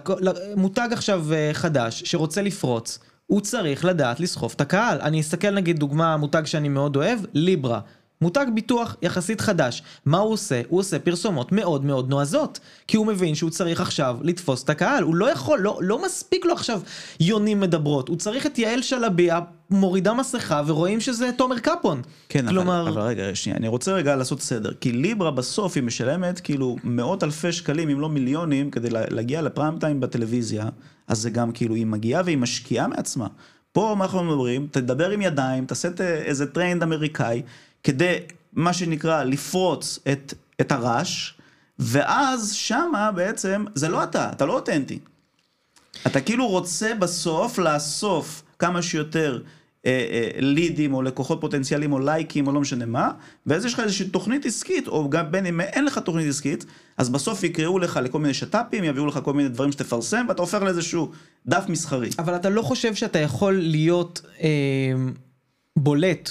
מותג 0.56 0.88
עכשיו 0.92 1.32
אה, 1.32 1.50
חדש, 1.52 2.02
שרוצה 2.06 2.42
לפרוץ, 2.42 2.98
הוא 3.26 3.40
צריך 3.40 3.84
לדעת 3.84 4.20
לסחוף 4.20 4.54
את 4.54 4.60
הקהל. 4.60 5.00
אני 5.00 5.20
אסתכל 5.20 5.50
נגיד 5.50 5.78
דוגמה, 5.78 6.16
מותג 6.16 6.46
שאני 6.46 6.68
מאוד 6.68 6.96
אוהב, 6.96 7.18
ליברה. 7.34 7.80
מותג 8.22 8.46
ביטוח 8.54 8.96
יחסית 9.02 9.40
חדש. 9.40 9.82
מה 10.06 10.18
הוא 10.18 10.32
עושה? 10.32 10.62
הוא 10.68 10.80
עושה 10.80 10.98
פרסומות 10.98 11.52
מאוד 11.52 11.84
מאוד 11.84 12.10
נועזות. 12.10 12.60
כי 12.86 12.96
הוא 12.96 13.06
מבין 13.06 13.34
שהוא 13.34 13.50
צריך 13.50 13.80
עכשיו 13.80 14.18
לתפוס 14.22 14.64
את 14.64 14.70
הקהל. 14.70 15.02
הוא 15.02 15.14
לא 15.14 15.30
יכול, 15.30 15.58
לא, 15.58 15.78
לא 15.82 16.04
מספיק 16.04 16.44
לו 16.44 16.52
עכשיו 16.52 16.80
יונים 17.20 17.60
מדברות. 17.60 18.08
הוא 18.08 18.16
צריך 18.16 18.46
את 18.46 18.58
יעל 18.58 18.82
שלביה 18.82 19.40
מורידה 19.70 20.14
מסכה 20.14 20.62
ורואים 20.66 21.00
שזה 21.00 21.30
תומר 21.36 21.58
קפון. 21.58 22.02
כן, 22.28 22.48
כלומר... 22.48 22.82
אבל, 22.82 22.90
אבל 22.90 23.00
רגע, 23.00 23.34
שנייה, 23.34 23.58
אני 23.58 23.68
רוצה 23.68 23.92
רגע 23.92 24.16
לעשות 24.16 24.40
סדר. 24.40 24.70
כי 24.80 24.92
ליברה 24.92 25.30
בסוף 25.30 25.76
היא 25.76 25.82
משלמת 25.82 26.40
כאילו 26.40 26.76
מאות 26.84 27.24
אלפי 27.24 27.52
שקלים, 27.52 27.88
אם 27.88 28.00
לא 28.00 28.08
מיליונים, 28.08 28.70
כדי 28.70 28.88
להגיע 28.90 29.42
לפריים 29.42 29.78
טיים 29.78 30.00
בטלוויזיה. 30.00 30.64
אז 31.08 31.18
זה 31.18 31.30
גם 31.30 31.52
כאילו, 31.52 31.74
היא 31.74 31.86
מגיעה 31.86 32.22
והיא 32.24 32.38
משקיעה 32.38 32.88
מעצמה. 32.88 33.26
פה 33.72 33.94
מה 33.98 34.04
אנחנו 34.04 34.24
מדברים? 34.24 34.66
תדבר 34.70 35.10
עם 35.10 35.22
ידיים, 35.22 35.66
תעשה 35.66 35.88
איזה 36.00 36.46
טרנד 36.46 36.82
אמריקאי. 36.82 37.42
כדי, 37.82 38.16
מה 38.52 38.72
שנקרא, 38.72 39.24
לפרוץ 39.24 39.98
את, 40.12 40.34
את 40.60 40.72
הרעש, 40.72 41.32
ואז 41.78 42.52
שמה 42.52 43.12
בעצם, 43.12 43.64
זה 43.74 43.88
לא 43.88 44.02
אתה, 44.02 44.30
אתה 44.32 44.46
לא 44.46 44.52
אותנטי. 44.52 44.98
אתה 46.06 46.20
כאילו 46.20 46.46
רוצה 46.46 46.94
בסוף 46.94 47.58
לאסוף 47.58 48.42
כמה 48.58 48.82
שיותר 48.82 49.42
אה, 49.86 50.06
אה, 50.10 50.40
לידים 50.40 50.94
או 50.94 51.02
לקוחות 51.02 51.40
פוטנציאליים 51.40 51.92
או 51.92 51.98
לייקים 51.98 52.46
או 52.46 52.52
לא 52.52 52.60
משנה 52.60 52.86
מה, 52.86 53.10
ואז 53.46 53.64
יש 53.64 53.74
לך 53.74 53.80
איזושהי 53.80 54.08
תוכנית 54.08 54.46
עסקית, 54.46 54.88
או 54.88 55.10
גם 55.10 55.30
בין 55.30 55.46
אם 55.46 55.60
אין 55.60 55.84
לך 55.84 55.98
תוכנית 55.98 56.28
עסקית, 56.28 56.64
אז 56.96 57.10
בסוף 57.10 57.42
יקראו 57.42 57.78
לך 57.78 58.00
לכל 58.02 58.18
מיני 58.18 58.34
שת"פים, 58.34 58.84
יביאו 58.84 59.06
לך 59.06 59.18
כל 59.24 59.32
מיני 59.32 59.48
דברים 59.48 59.72
שתפרסם, 59.72 60.26
ואתה 60.28 60.42
הופך 60.42 60.62
לאיזשהו 60.62 61.10
דף 61.46 61.64
מסחרי. 61.68 62.10
אבל 62.18 62.36
אתה 62.36 62.50
לא 62.50 62.62
חושב 62.62 62.94
שאתה 62.94 63.18
יכול 63.18 63.54
להיות 63.54 64.20
אה, 64.40 64.48
בולט 65.76 66.30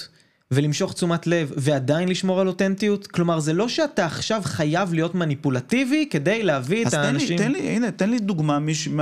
ולמשוך 0.52 0.94
תשומת 0.94 1.28
לב 1.28 1.52
ועדיין 1.58 2.10
לשמור 2.10 2.40
על 2.40 2.48
אותנטיות? 2.48 3.08
כלומר 3.08 3.40
זה 3.40 3.54
לא 3.54 3.68
שאתה 3.68 4.06
עכשיו 4.06 4.42
חייב 4.46 4.94
להיות 4.94 5.16
מניפולטיבי 5.16 6.08
כדי 6.10 6.44
להביא 6.44 6.88
את 6.88 6.94
האנשים... 6.94 7.40
אז 7.40 7.46
תן 7.46 7.52
לי, 7.52 7.60
תן 7.60 7.66
לי, 7.66 7.70
הנה, 7.70 7.92
תן 7.92 8.10
לי 8.10 8.20
דוגמה 8.20 8.60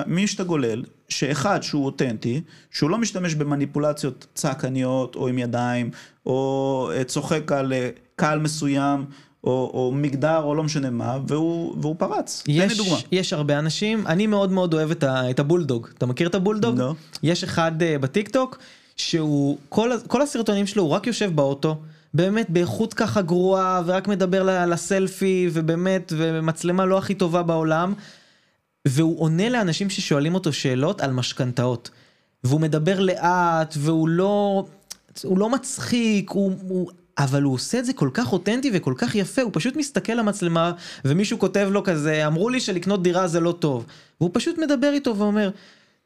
מי 0.07 0.27
שאתה 0.27 0.43
גולל, 0.43 0.83
שאחד 1.09 1.63
שהוא 1.63 1.85
אותנטי, 1.85 2.41
שהוא 2.71 2.89
לא 2.89 2.97
משתמש 2.97 3.35
במניפולציות 3.35 4.27
צעקניות 4.35 5.15
או 5.15 5.27
עם 5.27 5.37
ידיים, 5.37 5.91
או 6.25 6.91
אה, 6.95 7.03
צוחק 7.03 7.51
על 7.51 7.73
אה, 7.73 7.89
קהל 8.15 8.39
מסוים. 8.39 9.05
או, 9.43 9.71
או 9.73 9.91
מגדר 9.95 10.41
או 10.43 10.55
לא 10.55 10.63
משנה 10.63 10.89
מה, 10.89 11.17
והוא, 11.27 11.75
והוא 11.81 11.95
פרץ. 11.99 12.43
יש, 12.47 12.61
תן 12.61 12.67
לי 12.69 12.75
דוגמה. 12.75 12.97
יש 13.11 13.33
הרבה 13.33 13.59
אנשים, 13.59 14.07
אני 14.07 14.27
מאוד 14.27 14.51
מאוד 14.51 14.73
אוהב 14.73 14.91
את, 14.91 15.03
ה, 15.03 15.29
את 15.29 15.39
הבולדוג. 15.39 15.87
אתה 15.97 16.05
מכיר 16.05 16.27
את 16.27 16.35
הבולדוג? 16.35 16.79
לא. 16.79 16.93
יש 17.23 17.43
אחד 17.43 17.71
uh, 17.81 18.01
בטיקטוק 18.01 18.59
שהוא, 18.99 19.57
כל, 19.69 19.91
כל 20.07 20.21
הסרטונים 20.21 20.67
שלו 20.67 20.83
הוא 20.83 20.91
רק 20.91 21.07
יושב 21.07 21.35
באוטו, 21.35 21.77
באמת 22.13 22.49
באיכות 22.49 22.93
ככה 22.93 23.21
גרועה, 23.21 23.81
ורק 23.85 24.07
מדבר 24.07 24.65
לסלפי, 24.65 25.49
ובאמת, 25.53 26.13
ומצלמה 26.17 26.85
לא 26.85 26.97
הכי 26.97 27.15
טובה 27.15 27.43
בעולם, 27.43 27.93
והוא 28.87 29.21
עונה 29.21 29.49
לאנשים 29.49 29.89
ששואלים 29.89 30.33
אותו 30.33 30.53
שאלות 30.53 31.01
על 31.01 31.11
משכנתאות. 31.11 31.89
והוא 32.43 32.61
מדבר 32.61 32.99
לאט, 32.99 33.75
והוא 33.77 34.09
לא, 34.09 34.65
הוא 35.23 35.37
לא 35.37 35.49
מצחיק, 35.49 36.31
הוא, 36.31 36.51
הוא, 36.61 36.91
אבל 37.17 37.43
הוא 37.43 37.53
עושה 37.53 37.79
את 37.79 37.85
זה 37.85 37.93
כל 37.93 38.09
כך 38.13 38.33
אותנטי 38.33 38.71
וכל 38.73 38.93
כך 38.97 39.15
יפה, 39.15 39.41
הוא 39.41 39.51
פשוט 39.53 39.75
מסתכל 39.75 40.13
למצלמה, 40.13 40.71
ומישהו 41.05 41.39
כותב 41.39 41.69
לו 41.71 41.83
כזה, 41.83 42.27
אמרו 42.27 42.49
לי 42.49 42.59
שלקנות 42.59 43.03
דירה 43.03 43.27
זה 43.27 43.39
לא 43.39 43.51
טוב. 43.51 43.85
והוא 44.21 44.31
פשוט 44.33 44.57
מדבר 44.57 44.91
איתו 44.93 45.17
ואומר, 45.17 45.49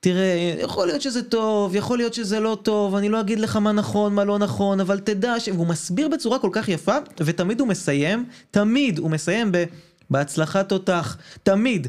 תראה, 0.03 0.55
יכול 0.59 0.87
להיות 0.87 1.01
שזה 1.01 1.23
טוב, 1.23 1.75
יכול 1.75 1.97
להיות 1.97 2.13
שזה 2.13 2.39
לא 2.39 2.57
טוב, 2.63 2.95
אני 2.95 3.09
לא 3.09 3.19
אגיד 3.19 3.39
לך 3.39 3.55
מה 3.55 3.71
נכון, 3.71 4.13
מה 4.13 4.23
לא 4.23 4.39
נכון, 4.39 4.79
אבל 4.79 4.99
תדע 4.99 5.39
ש... 5.39 5.47
והוא 5.47 5.67
מסביר 5.67 6.07
בצורה 6.07 6.39
כל 6.39 6.49
כך 6.51 6.69
יפה, 6.69 6.95
ותמיד 7.19 7.59
הוא 7.59 7.67
מסיים, 7.67 8.25
תמיד 8.51 8.99
הוא 8.99 9.09
מסיים 9.09 9.51
ב... 9.51 9.63
בהצלחת 10.09 10.69
תותח, 10.69 11.17
תמיד. 11.43 11.87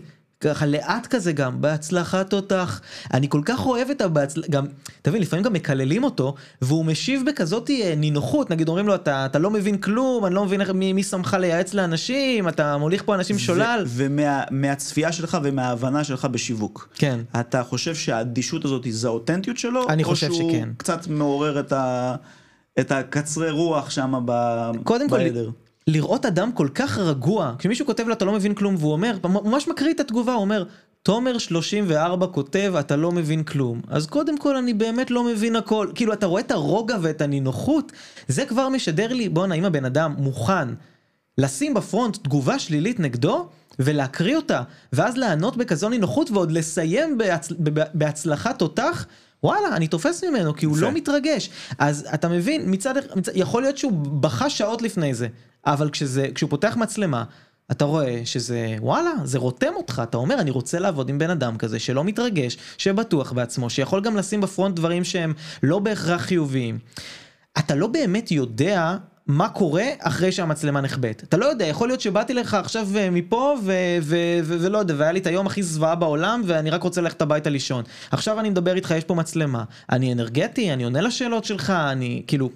ככה 0.51 0.66
לאט 0.66 1.07
כזה 1.07 1.32
גם, 1.32 1.61
בהצלחת 1.61 2.32
אותך. 2.32 2.80
אני 3.14 3.28
כל 3.28 3.40
כך 3.45 3.66
אוהב 3.66 3.90
את 3.90 4.01
הבהצלחה, 4.01 4.49
גם, 4.51 4.66
תבין, 5.03 5.22
לפעמים 5.22 5.45
גם 5.45 5.53
מקללים 5.53 6.05
אותו, 6.05 6.34
והוא 6.62 6.84
משיב 6.84 7.22
בכזאת 7.26 7.70
אה, 7.70 7.95
נינוחות, 7.97 8.51
נגיד 8.51 8.68
אומרים 8.68 8.86
לו, 8.86 8.95
אתה, 8.95 9.26
אתה 9.26 9.38
לא 9.38 9.51
מבין 9.51 9.78
כלום, 9.78 10.26
אני 10.26 10.34
לא 10.34 10.45
מבין 10.45 10.61
איך, 10.61 10.70
מי, 10.70 10.92
מי 10.92 11.03
שמך 11.03 11.36
לייעץ 11.40 11.74
לאנשים, 11.74 12.49
אתה 12.49 12.76
מוליך 12.76 13.03
פה 13.07 13.14
אנשים 13.14 13.38
שולל. 13.38 13.84
ומהצפייה 13.86 15.12
שלך 15.12 15.38
ומההבנה 15.42 16.05
שלך 16.05 16.24
בשיווק. 16.24 16.88
כן. 16.95 17.20
אתה 17.40 17.62
חושב 17.62 17.95
שהאדישות 17.95 18.64
הזאת 18.64 18.86
זה 18.90 19.09
האותנטיות 19.09 19.59
שלו? 19.59 19.88
אני 19.88 20.05
חושב 20.05 20.32
שכן. 20.32 20.45
או 20.45 20.51
שהוא 20.51 20.64
קצת 20.76 21.07
מעורר 21.07 21.61
את, 21.61 21.72
ה... 21.72 22.14
את 22.80 22.92
הקצרי 22.92 23.51
רוח 23.51 23.90
שם 23.90 24.22
ב... 24.24 24.32
קודם 24.84 25.09
כל? 25.09 25.18
לראות 25.87 26.26
אדם 26.26 26.53
כל 26.53 26.68
כך 26.74 26.99
רגוע, 26.99 27.55
כשמישהו 27.59 27.87
כותב 27.87 28.09
לו 28.09 28.12
אתה 28.12 28.24
לא 28.24 28.32
מבין 28.32 28.55
כלום 28.55 28.74
והוא 28.78 28.93
אומר, 28.93 29.16
ממש 29.24 29.68
מקריא 29.68 29.95
את 29.95 30.01
התגובה, 30.01 30.32
הוא 30.32 30.41
אומר, 30.41 30.64
תומר 31.03 31.39
34 31.39 32.26
כותב 32.26 32.74
אתה 32.80 32.97
לא 32.97 33.12
מבין 33.12 33.43
כלום. 33.43 33.80
אז 33.89 34.07
קודם 34.07 34.39
כל 34.39 34.57
אני 34.57 34.74
באמת 34.74 35.11
לא 35.11 35.24
מבין 35.24 35.57
הכל. 35.57 35.89
כאילו 35.95 36.12
אתה 36.12 36.26
רואה 36.26 36.41
את 36.41 36.51
הרוגע 36.51 36.97
ואת 37.03 37.20
הנינוחות, 37.20 37.93
זה 38.28 38.45
כבר 38.47 38.68
משדר 38.68 39.12
לי, 39.12 39.28
בואנה 39.28 39.55
אם 39.55 39.64
הבן 39.64 39.85
אדם 39.85 40.14
מוכן 40.18 40.68
לשים 41.39 41.74
בפרונט 41.74 42.16
תגובה 42.16 42.59
שלילית 42.59 43.01
נגדו 43.01 43.49
ולהקריא 43.78 44.37
אותה, 44.37 44.62
ואז 44.93 45.16
לענות 45.16 45.57
בכזו 45.57 45.89
נינוחות 45.89 46.30
ועוד 46.30 46.53
לסיים 46.53 47.18
בהצ... 47.18 47.53
בהצלחת 47.95 48.59
תותח, 48.59 49.07
וואלה, 49.43 49.76
אני 49.76 49.89
תופס 49.89 50.24
ממנו 50.24 50.55
כי 50.55 50.66
הוא 50.66 50.76
לא 50.78 50.93
מתרגש. 50.93 51.51
אז 51.78 52.07
אתה 52.14 52.28
מבין, 52.28 52.62
מצד, 52.66 52.95
מצד, 53.16 53.32
יכול 53.35 53.62
להיות 53.62 53.78
שהוא 53.78 53.93
בכה 53.93 54.51
שעות 54.51 54.82
לפני 54.82 55.14
זה, 55.14 55.28
אבל 55.66 55.90
כשזה, 55.90 56.26
כשהוא 56.34 56.50
פותח 56.50 56.76
מצלמה, 56.76 57.24
אתה 57.70 57.84
רואה 57.84 58.20
שזה, 58.24 58.76
וואלה, 58.80 59.12
זה 59.24 59.38
רותם 59.38 59.72
אותך, 59.76 60.02
אתה 60.08 60.16
אומר, 60.16 60.40
אני 60.40 60.50
רוצה 60.50 60.78
לעבוד 60.78 61.08
עם 61.08 61.18
בן 61.18 61.30
אדם 61.30 61.56
כזה 61.58 61.78
שלא 61.78 62.04
מתרגש, 62.04 62.56
שבטוח 62.78 63.32
בעצמו, 63.32 63.70
שיכול 63.70 64.00
גם 64.00 64.16
לשים 64.16 64.40
בפרונט 64.40 64.76
דברים 64.76 65.04
שהם 65.04 65.32
לא 65.62 65.78
בהכרח 65.78 66.20
חיוביים. 66.22 66.78
אתה 67.58 67.74
לא 67.74 67.86
באמת 67.86 68.30
יודע 68.30 68.96
מה 69.26 69.48
קורה 69.48 69.84
אחרי 69.98 70.32
שהמצלמה 70.32 70.80
נחבאת. 70.80 71.22
אתה 71.22 71.36
לא 71.36 71.46
יודע, 71.46 71.66
יכול 71.66 71.88
להיות 71.88 72.00
שבאתי 72.00 72.34
לך 72.34 72.54
עכשיו 72.54 72.88
אה, 72.96 73.10
מפה 73.10 73.54
ולא 74.44 74.78
יודע, 74.78 74.94
והיה 74.98 75.12
לי 75.12 75.20
את 75.20 75.26
היום 75.26 75.46
הכי 75.46 75.62
זוועה 75.62 75.94
בעולם 75.94 76.42
ואני 76.46 76.70
רק 76.70 76.82
רוצה 76.82 77.00
ללכת 77.00 77.22
הביתה 77.22 77.50
לישון. 77.50 77.84
עכשיו 78.10 78.40
אני 78.40 78.50
מדבר 78.50 78.74
איתך, 78.74 78.94
יש 78.96 79.04
פה 79.04 79.14
מצלמה. 79.14 79.64
אני 79.90 80.12
אנרגטי, 80.12 80.72
אני 80.72 80.84
עונה 80.84 81.00
לשאלות 81.00 81.44
שלך, 81.44 81.70
אני 81.70 82.22
כאילו... 82.26 82.50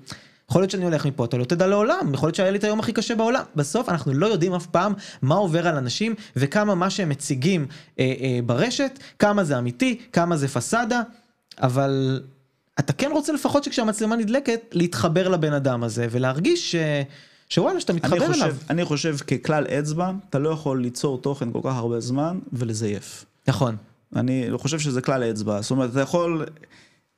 יכול 0.50 0.62
להיות 0.62 0.70
שאני 0.70 0.84
הולך 0.84 1.06
מפה, 1.06 1.24
אתה 1.24 1.36
לא 1.36 1.44
תדע 1.44 1.66
לעולם, 1.66 2.14
יכול 2.14 2.26
להיות 2.26 2.34
שהיה 2.34 2.50
לי 2.50 2.58
את 2.58 2.64
היום 2.64 2.80
הכי 2.80 2.92
קשה 2.92 3.14
בעולם. 3.14 3.42
בסוף 3.56 3.88
אנחנו 3.88 4.14
לא 4.14 4.26
יודעים 4.26 4.54
אף 4.54 4.66
פעם 4.66 4.92
מה 5.22 5.34
עובר 5.34 5.68
על 5.68 5.76
אנשים 5.76 6.14
וכמה 6.36 6.74
מה 6.74 6.90
שהם 6.90 7.08
מציגים 7.08 7.66
אה, 7.98 8.14
אה, 8.20 8.38
ברשת, 8.46 8.98
כמה 9.18 9.44
זה 9.44 9.58
אמיתי, 9.58 9.98
כמה 10.12 10.36
זה 10.36 10.48
פסאדה, 10.48 11.02
אבל 11.62 12.22
אתה 12.78 12.92
כן 12.92 13.10
רוצה 13.12 13.32
לפחות 13.32 13.64
שכשהמצלמה 13.64 14.16
נדלקת, 14.16 14.60
להתחבר 14.72 15.28
לבן 15.28 15.52
אדם 15.52 15.84
הזה 15.84 16.06
ולהרגיש 16.10 16.72
ש... 16.72 16.76
שוואלה, 17.48 17.80
שאתה 17.80 17.92
מתחבר 17.92 18.16
אני 18.16 18.26
חושב, 18.26 18.42
אליו. 18.42 18.56
אני 18.70 18.84
חושב 18.84 19.16
ככלל 19.16 19.66
אצבע, 19.66 20.12
אתה 20.30 20.38
לא 20.38 20.48
יכול 20.48 20.82
ליצור 20.82 21.18
תוכן 21.18 21.52
כל 21.52 21.60
כך 21.64 21.76
הרבה 21.76 22.00
זמן 22.00 22.38
ולזייף. 22.52 23.24
נכון. 23.48 23.76
אני 24.16 24.48
חושב 24.56 24.78
שזה 24.78 25.00
כלל 25.00 25.22
אצבע, 25.22 25.60
זאת 25.60 25.70
אומרת, 25.70 25.90
אתה 25.90 26.00
יכול... 26.00 26.44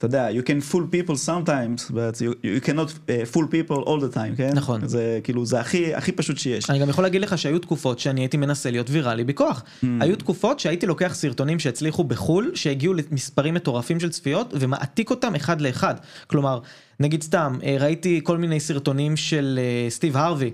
אתה 0.00 0.06
יודע, 0.06 0.28
you 0.30 0.42
can 0.42 0.72
fool 0.72 0.94
people 0.94 1.14
sometimes, 1.26 1.90
but 1.90 2.20
you, 2.20 2.32
you 2.42 2.66
cannot 2.66 2.88
uh, 2.88 3.34
fool 3.34 3.44
people 3.44 3.84
all 3.86 4.00
the 4.00 4.14
time, 4.14 4.36
כן? 4.36 4.50
נכון. 4.54 4.88
זה 4.88 5.20
כאילו, 5.24 5.46
זה 5.46 5.60
הכי, 5.60 5.94
הכי 5.94 6.12
פשוט 6.12 6.38
שיש. 6.38 6.70
אני 6.70 6.78
גם 6.78 6.88
יכול 6.88 7.04
להגיד 7.04 7.20
לך 7.20 7.38
שהיו 7.38 7.58
תקופות 7.58 7.98
שאני 7.98 8.20
הייתי 8.20 8.36
מנסה 8.36 8.70
להיות 8.70 8.90
ויראלי 8.90 9.24
בכוח. 9.24 9.62
Mm. 9.62 9.86
היו 10.00 10.16
תקופות 10.16 10.60
שהייתי 10.60 10.86
לוקח 10.86 11.14
סרטונים 11.14 11.58
שהצליחו 11.58 12.04
בחו"ל, 12.04 12.50
שהגיעו 12.54 12.94
למספרים 12.94 13.54
מטורפים 13.54 14.00
של 14.00 14.10
צפיות, 14.10 14.54
ומעתיק 14.60 15.10
אותם 15.10 15.34
אחד 15.34 15.60
לאחד. 15.60 15.94
כלומר, 16.26 16.60
נגיד 17.00 17.22
סתם, 17.22 17.58
אה, 17.64 17.76
ראיתי 17.80 18.20
כל 18.24 18.38
מיני 18.38 18.60
סרטונים 18.60 19.16
של 19.16 19.60
אה, 19.62 19.90
סטיב 19.90 20.16
הרווי, 20.16 20.50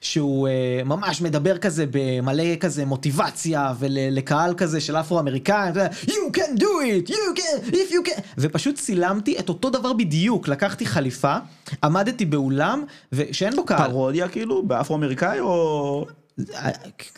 שהוא 0.00 0.48
אה, 0.48 0.80
ממש 0.84 1.20
מדבר 1.20 1.58
כזה 1.58 1.84
במלא 1.90 2.56
כזה 2.60 2.84
מוטיבציה 2.84 3.72
ולקהל 3.78 4.54
כזה 4.54 4.80
של 4.80 4.96
אפרו-אמריקאים, 4.96 5.74
you 6.02 6.36
can 6.36 6.60
do 6.60 6.64
it, 6.64 7.10
you 7.10 7.38
can, 7.38 7.72
if 7.72 7.92
you 7.92 8.08
can, 8.08 8.20
ופשוט 8.38 8.74
צילמתי 8.74 9.38
את 9.38 9.48
אותו 9.48 9.70
דבר 9.70 9.92
בדיוק, 9.92 10.48
לקחתי 10.48 10.86
חליפה, 10.86 11.36
עמדתי 11.84 12.24
באולם, 12.24 12.84
שאין 13.32 13.56
בו 13.56 13.64
קהל. 13.64 13.90
פרודיה 13.90 14.28
כאילו? 14.28 14.62
באפרו-אמריקאי 14.62 15.40
או... 15.40 16.06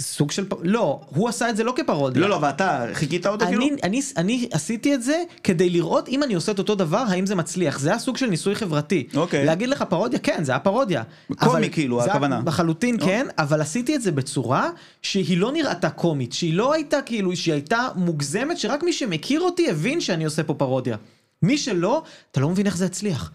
סוג 0.00 0.30
של 0.30 0.46
לא 0.62 1.00
הוא 1.08 1.28
עשה 1.28 1.50
את 1.50 1.56
זה 1.56 1.64
לא 1.64 1.72
כפרודיה. 1.76 2.22
לא 2.22 2.28
לא 2.28 2.38
ואתה 2.42 2.86
חיכית 2.92 3.26
אותו 3.26 3.44
אני, 3.44 3.56
כאילו 3.56 3.76
אני 3.82 4.00
אני 4.16 4.48
עשיתי 4.52 4.94
את 4.94 5.02
זה 5.02 5.22
כדי 5.44 5.70
לראות 5.70 6.08
אם 6.08 6.22
אני 6.22 6.34
עושה 6.34 6.52
את 6.52 6.58
אותו 6.58 6.74
דבר 6.74 7.04
האם 7.08 7.26
זה 7.26 7.34
מצליח. 7.34 7.78
זה 7.78 7.94
הסוג 7.94 8.16
של 8.16 8.26
ניסוי 8.26 8.54
חברתי. 8.54 9.06
אוקיי. 9.14 9.44
להגיד 9.44 9.68
לך 9.68 9.82
פרודיה 9.82 10.18
כן 10.18 10.44
זה 10.44 10.52
היה 10.52 10.58
פרודיה. 10.58 11.02
קומי 11.36 11.70
כאילו 11.70 12.02
הכוונה. 12.02 12.40
לחלוטין. 12.46 12.98
כן 13.04 13.26
אבל 13.38 13.60
עשיתי 13.60 13.96
את 13.96 14.02
זה 14.02 14.12
בצורה 14.12 14.70
שהיא 15.02 15.38
לא 15.38 15.52
נראתה 15.52 15.90
קומית 15.90 16.32
שהיא 16.32 16.54
לא 16.54 16.72
הייתה 16.72 17.02
כאילו 17.02 17.36
שהיא 17.36 17.54
הייתה 17.54 17.88
מוגזמת 17.96 18.58
שרק 18.58 18.82
מי 18.82 18.92
שמכיר 18.92 19.40
אותי 19.40 19.70
הבין 19.70 20.00
שאני 20.00 20.24
עושה 20.24 20.42
פה 20.42 20.54
פרודיה. 20.54 20.96
מי 21.42 21.58
שלא 21.58 22.02
אתה 22.30 22.40
לא 22.40 22.48
מבין 22.48 22.66
איך 22.66 22.76
זה 22.76 22.86
הצליח. 22.86 23.32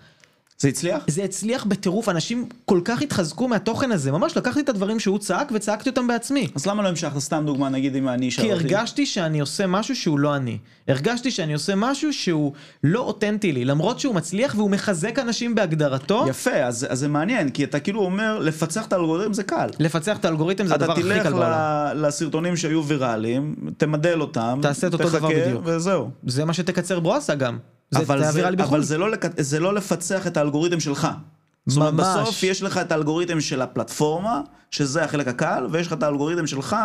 זה 0.59 0.67
הצליח? 0.67 1.03
זה 1.07 1.23
הצליח 1.23 1.65
בטירוף, 1.65 2.09
אנשים 2.09 2.49
כל 2.65 2.81
כך 2.85 3.01
התחזקו 3.01 3.47
מהתוכן 3.47 3.91
הזה, 3.91 4.11
ממש 4.11 4.37
לקחתי 4.37 4.59
את 4.59 4.69
הדברים 4.69 4.99
שהוא 4.99 5.19
צעק 5.19 5.51
וצעקתי 5.53 5.89
אותם 5.89 6.07
בעצמי. 6.07 6.47
אז 6.55 6.65
למה 6.65 6.83
לא 6.83 6.87
המשכת? 6.87 7.19
סתם 7.19 7.43
דוגמה 7.45 7.69
נגיד 7.69 7.95
אם 7.95 8.07
אני 8.09 8.29
אשאל 8.29 8.51
אותי. 8.51 8.67
כי 8.67 8.75
הרגשתי 8.75 9.05
שאני 9.05 9.39
עושה 9.39 9.67
משהו 9.67 9.95
שהוא 9.95 10.19
לא 10.19 10.35
אני. 10.35 10.57
הרגשתי 10.87 11.31
שאני 11.31 11.53
עושה 11.53 11.75
משהו 11.75 12.13
שהוא 12.13 12.53
לא 12.83 12.99
אותנטי 12.99 13.51
לי, 13.51 13.65
למרות 13.65 13.99
שהוא 13.99 14.15
מצליח 14.15 14.55
והוא 14.55 14.69
מחזק 14.69 15.19
אנשים 15.19 15.55
בהגדרתו. 15.55 16.25
יפה, 16.29 16.51
אז, 16.51 16.87
אז 16.89 16.99
זה 16.99 17.07
מעניין, 17.07 17.49
כי 17.49 17.63
אתה 17.63 17.79
כאילו 17.79 18.01
אומר, 18.01 18.39
לפצח 18.39 18.85
את 18.85 18.93
האלגוריתם 18.93 19.33
זה 19.33 19.43
קל. 19.43 19.69
לפצח 19.79 20.17
את 20.17 20.25
האלגוריתם 20.25 20.67
זה 20.67 20.73
הדבר 20.73 20.91
הכי 20.91 21.01
קל 21.01 21.29
בעולם. 21.29 21.51
אתה 21.51 21.91
תלך 21.93 22.07
לסרטונים 22.07 22.57
שהיו 22.57 22.85
ויראליים, 22.85 23.55
תמדל 23.77 24.21
אותם, 24.21 24.59
תעשה 24.61 24.87
את 24.87 24.93
אותו 24.93 25.09
דבר 25.09 25.29
בדיוק. 25.29 25.61
וזהו. 25.65 26.09
זה 26.25 26.45
מה 26.45 26.53
שתקצר 26.53 26.99
ברואסה 26.99 27.35
גם. 27.35 27.57
אבל, 27.95 28.23
זה, 28.23 28.31
זה 28.31 28.49
אבל 28.49 28.83
זה, 28.83 28.97
לא, 28.97 29.07
זה 29.37 29.59
לא 29.59 29.73
לפצח 29.73 30.27
את 30.27 30.37
האלגוריתם 30.37 30.79
שלך. 30.79 31.07
זאת 31.65 31.77
אומרת, 31.77 31.93
בסוף 31.93 32.43
יש 32.43 32.63
לך 32.63 32.77
את 32.77 32.91
האלגוריתם 32.91 33.41
של 33.41 33.61
הפלטפורמה, 33.61 34.41
שזה 34.71 35.03
החלק 35.03 35.27
הקל, 35.27 35.67
ויש 35.71 35.87
לך 35.87 35.93
את 35.93 36.03
האלגוריתם 36.03 36.47
שלך, 36.47 36.75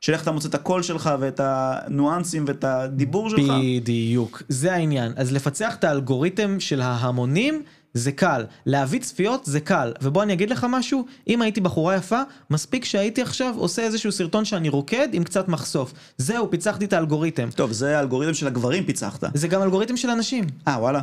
של 0.00 0.12
איך 0.12 0.22
אתה 0.22 0.32
מוצא 0.32 0.48
את 0.48 0.54
הקול 0.54 0.82
שלך 0.82 1.10
ואת 1.20 1.40
הניואנסים 1.44 2.44
ואת 2.48 2.64
הדיבור 2.64 3.30
שלך. 3.30 3.52
בדיוק, 3.62 4.42
זה 4.48 4.74
העניין. 4.74 5.12
אז 5.16 5.32
לפצח 5.32 5.74
את 5.74 5.84
האלגוריתם 5.84 6.60
של 6.60 6.80
ההמונים, 6.80 7.62
זה 7.98 8.12
קל, 8.12 8.44
להביא 8.66 9.00
צפיות 9.00 9.44
זה 9.44 9.60
קל, 9.60 9.92
ובוא 10.02 10.22
אני 10.22 10.32
אגיד 10.32 10.50
לך 10.50 10.66
משהו, 10.70 11.04
אם 11.28 11.42
הייתי 11.42 11.60
בחורה 11.60 11.96
יפה, 11.96 12.20
מספיק 12.50 12.84
שהייתי 12.84 13.22
עכשיו 13.22 13.54
עושה 13.56 13.82
איזשהו 13.82 14.12
סרטון 14.12 14.44
שאני 14.44 14.68
רוקד 14.68 15.08
עם 15.12 15.24
קצת 15.24 15.48
מחשוף. 15.48 15.92
זהו, 16.18 16.50
פיצחתי 16.50 16.84
את 16.84 16.92
האלגוריתם. 16.92 17.48
טוב, 17.54 17.72
זה 17.72 17.98
האלגוריתם 17.98 18.34
של 18.34 18.46
הגברים 18.46 18.84
פיצחת. 18.84 19.24
זה 19.34 19.48
גם 19.48 19.62
אלגוריתם 19.62 19.96
של 19.96 20.10
אנשים. 20.10 20.44
אה, 20.68 20.76
וואלה. 20.80 21.00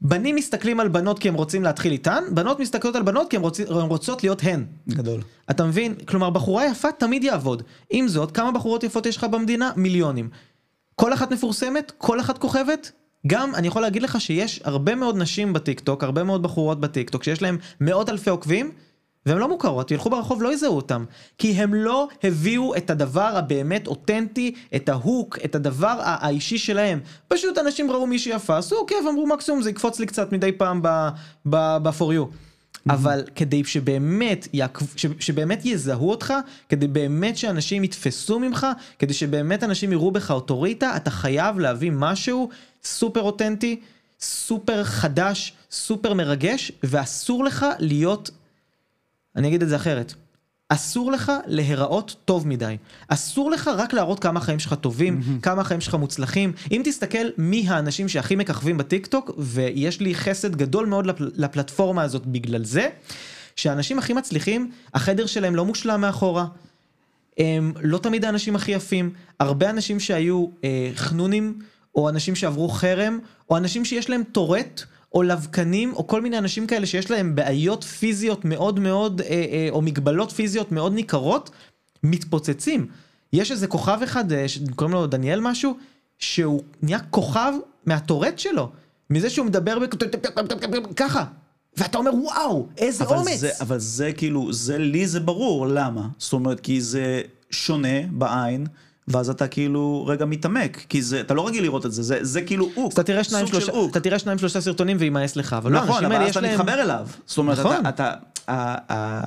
בנים 0.00 0.36
מסתכלים 0.36 0.80
על 0.80 0.88
בנות 0.88 1.18
כי 1.18 1.28
הם 1.28 1.34
רוצים 1.34 1.62
להתחיל 1.62 1.92
איתן, 1.92 2.24
בנות 2.30 2.60
מסתכלות 2.60 2.96
על 2.96 3.02
בנות 3.02 3.30
כי 3.30 3.36
הן 3.36 3.42
רוצ... 3.42 3.60
רוצות 3.68 4.22
להיות 4.22 4.42
הן. 4.42 4.64
גדול. 4.88 5.20
אתה 5.50 5.64
מבין? 5.64 5.94
כלומר, 5.94 6.30
בחורה 6.30 6.66
יפה 6.66 6.92
תמיד 6.92 7.24
יעבוד. 7.24 7.62
עם 7.90 8.08
זאת, 8.08 8.30
כמה 8.30 8.52
בחורות 8.52 8.84
יפות 8.84 9.06
יש 9.06 9.16
לך 9.16 9.24
במדינה? 9.24 9.70
מיליונים. 9.76 10.28
כל 10.94 11.12
אחת 11.12 11.32
מפורסמת? 11.32 11.92
כל 11.98 12.20
אחת 12.20 12.38
כוכבת? 12.38 12.92
גם 13.26 13.54
אני 13.54 13.68
יכול 13.68 13.82
להגיד 13.82 14.02
לך 14.02 14.20
שיש 14.20 14.60
הרבה 14.64 14.94
מאוד 14.94 15.16
נשים 15.16 15.52
בטיקטוק, 15.52 16.04
הרבה 16.04 16.24
מאוד 16.24 16.42
בחורות 16.42 16.80
בטיקטוק, 16.80 17.24
שיש 17.24 17.42
להם 17.42 17.58
מאות 17.80 18.08
אלפי 18.08 18.30
עוקבים, 18.30 18.72
והן 19.26 19.38
לא 19.38 19.48
מוכרות, 19.48 19.90
ילכו 19.90 20.10
ברחוב 20.10 20.42
לא 20.42 20.52
יזהו 20.52 20.76
אותם. 20.76 21.04
כי 21.38 21.52
הם 21.52 21.74
לא 21.74 22.08
הביאו 22.22 22.76
את 22.76 22.90
הדבר 22.90 23.36
הבאמת 23.36 23.86
אותנטי, 23.86 24.54
את 24.76 24.88
ה 24.88 24.96
hook, 24.96 25.38
את 25.44 25.54
הדבר 25.54 25.96
האישי 26.00 26.58
שלהם. 26.58 27.00
פשוט 27.28 27.58
אנשים 27.58 27.90
ראו 27.90 28.06
מישהי 28.06 28.32
יפה, 28.32 28.58
עשו 28.58 28.86
כיף, 28.86 28.98
אמרו 29.10 29.26
מקסימום 29.26 29.62
זה 29.62 29.70
יקפוץ 29.70 29.98
לי 30.00 30.06
קצת 30.06 30.32
מדי 30.32 30.52
פעם 30.52 30.82
ב-for 31.46 32.00
you. 32.00 32.51
אבל 32.90 33.24
כדי 33.34 33.64
שבאמת, 33.64 34.48
יעקב, 34.52 34.84
ש, 34.96 35.06
שבאמת 35.20 35.64
יזהו 35.64 36.10
אותך, 36.10 36.34
כדי 36.68 36.88
באמת 36.88 37.36
שאנשים 37.36 37.84
יתפסו 37.84 38.38
ממך, 38.38 38.66
כדי 38.98 39.14
שבאמת 39.14 39.64
אנשים 39.64 39.92
יראו 39.92 40.10
בך 40.10 40.30
אוטוריטה, 40.30 40.96
אתה 40.96 41.10
חייב 41.10 41.58
להביא 41.58 41.90
משהו 41.94 42.48
סופר 42.84 43.20
אותנטי, 43.20 43.80
סופר 44.20 44.84
חדש, 44.84 45.52
סופר 45.70 46.14
מרגש, 46.14 46.72
ואסור 46.82 47.44
לך 47.44 47.66
להיות, 47.78 48.30
אני 49.36 49.48
אגיד 49.48 49.62
את 49.62 49.68
זה 49.68 49.76
אחרת, 49.76 50.14
אסור 50.74 51.12
לך 51.12 51.32
להיראות 51.46 52.16
טוב 52.24 52.48
מדי. 52.48 52.76
אסור 53.08 53.50
לך 53.50 53.70
רק 53.76 53.92
להראות 53.92 54.20
כמה 54.20 54.40
החיים 54.40 54.58
שלך 54.58 54.74
טובים, 54.74 55.20
mm-hmm. 55.20 55.42
כמה 55.42 55.60
החיים 55.60 55.80
שלך 55.80 55.94
מוצלחים. 55.94 56.52
אם 56.72 56.82
תסתכל 56.84 57.26
מי 57.38 57.68
האנשים 57.68 58.08
שהכי 58.08 58.36
מככבים 58.36 58.78
בטיקטוק, 58.78 59.30
ויש 59.38 60.00
לי 60.00 60.14
חסד 60.14 60.56
גדול 60.56 60.86
מאוד 60.86 61.06
לפל... 61.06 61.30
לפלטפורמה 61.34 62.02
הזאת 62.02 62.26
בגלל 62.26 62.64
זה, 62.64 62.88
שהאנשים 63.56 63.98
הכי 63.98 64.12
מצליחים, 64.12 64.70
החדר 64.94 65.26
שלהם 65.26 65.54
לא 65.54 65.64
מושלם 65.64 66.00
מאחורה. 66.00 66.46
הם 67.38 67.72
לא 67.82 67.98
תמיד 67.98 68.24
האנשים 68.24 68.56
הכי 68.56 68.72
יפים, 68.72 69.10
הרבה 69.40 69.70
אנשים 69.70 70.00
שהיו 70.00 70.46
אה, 70.64 70.90
חנונים, 70.94 71.58
או 71.94 72.08
אנשים 72.08 72.34
שעברו 72.36 72.68
חרם, 72.68 73.18
או 73.50 73.56
אנשים 73.56 73.84
שיש 73.84 74.10
להם 74.10 74.22
טורט, 74.32 74.84
או 75.14 75.22
לבקנים, 75.22 75.92
או 75.94 76.06
כל 76.06 76.20
מיני 76.20 76.38
אנשים 76.38 76.66
כאלה 76.66 76.86
שיש 76.86 77.10
להם 77.10 77.34
בעיות 77.34 77.84
פיזיות 77.84 78.44
מאוד 78.44 78.80
מאוד, 78.80 79.20
אה, 79.20 79.26
אה, 79.26 79.68
או 79.70 79.82
מגבלות 79.82 80.32
פיזיות 80.32 80.72
מאוד 80.72 80.92
ניכרות, 80.92 81.50
מתפוצצים. 82.02 82.86
יש 83.32 83.50
איזה 83.50 83.66
כוכב 83.66 84.00
אחד, 84.04 84.32
אה, 84.32 84.48
שקוראים 84.48 84.94
לו 84.94 85.06
דניאל 85.06 85.40
משהו, 85.40 85.76
שהוא 86.18 86.62
נהיה 86.82 86.98
כוכב 86.98 87.52
מהטורט 87.86 88.38
שלו, 88.38 88.70
מזה 89.10 89.30
שהוא 89.30 89.46
מדבר 89.46 89.78
ככה. 90.96 91.24
ואתה 91.76 91.98
אומר 91.98 92.10
וואו, 92.14 92.68
איזה 92.78 93.04
אבל 93.04 93.16
אומץ. 93.16 93.38
זה, 93.38 93.50
אבל 93.60 93.78
זה 93.78 94.12
כאילו, 94.12 94.52
זה 94.52 94.78
לי 94.78 95.06
זה 95.06 95.20
ברור, 95.20 95.66
למה? 95.66 96.08
זאת 96.18 96.32
אומרת, 96.32 96.60
כי 96.60 96.80
זה 96.80 97.20
שונה 97.50 98.02
בעין, 98.10 98.66
ואז 99.08 99.30
אתה 99.30 99.48
כאילו 99.48 100.04
רגע 100.08 100.24
מתעמק, 100.24 100.84
כי 100.88 101.02
זה, 101.02 101.20
אתה 101.20 101.34
לא 101.34 101.46
רגיל 101.46 101.62
לראות 101.62 101.86
את 101.86 101.92
זה, 101.92 102.02
זה, 102.02 102.18
זה 102.20 102.42
כאילו 102.42 102.68
אוק, 102.76 102.86
אז 102.86 102.92
אתה 102.92 103.02
תראה 103.02 103.24
שניים 103.24 103.46
סוג 103.46 103.54
של 103.54 103.60
שלושה, 103.60 103.78
אוק. 103.78 103.90
אתה 103.90 104.00
תראה 104.00 104.18
שניים 104.18 104.38
שלושה 104.38 104.60
סרטונים 104.60 104.96
ויימאס 105.00 105.36
לך, 105.36 105.52
אבל 105.52 105.72
לא, 105.72 105.78
נכון, 105.78 105.90
האנשים 105.90 106.06
אבל 106.06 106.14
האלה 106.14 106.24
אז 106.24 106.30
יש 106.30 106.36
אתה 106.36 106.40
להם... 106.46 106.54
מתחבר 106.54 106.82
אליו. 106.82 107.06
זאת 107.26 107.38
אומרת, 107.38 107.58
נכון. 107.58 107.76
אתה, 107.76 107.88
אתה, 107.88 108.12
ה- 108.48 108.92
ה- 108.94 109.22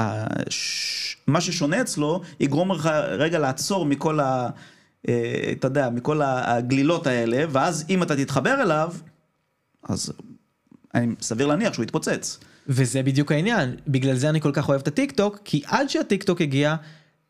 ה- 0.00 0.50
ש- 0.50 1.16
מה 1.26 1.40
ששונה 1.40 1.80
אצלו, 1.80 2.20
יגרום 2.40 2.72
לך 2.72 2.86
רגע 3.18 3.38
לעצור 3.38 3.84
מכל 3.86 4.20
ה... 4.20 4.48
אה, 5.08 5.52
אתה 5.52 5.66
יודע, 5.66 5.90
מכל 5.90 6.20
הגלילות 6.24 7.06
האלה, 7.06 7.44
ואז 7.50 7.84
אם 7.90 8.02
אתה 8.02 8.16
תתחבר 8.16 8.62
אליו, 8.62 8.92
אז 9.88 10.12
אני 10.94 11.14
סביר 11.20 11.46
להניח 11.46 11.72
שהוא 11.72 11.82
יתפוצץ. 11.82 12.38
וזה 12.68 13.02
בדיוק 13.02 13.32
העניין, 13.32 13.76
בגלל 13.88 14.16
זה 14.16 14.28
אני 14.28 14.40
כל 14.40 14.50
כך 14.54 14.68
אוהב 14.68 14.80
את 14.80 14.88
הטיק 14.88 15.12
טוק, 15.12 15.38
כי 15.44 15.62
עד 15.66 15.88
שהטיק 15.90 16.22
טוק 16.22 16.40
הגיע, 16.40 16.74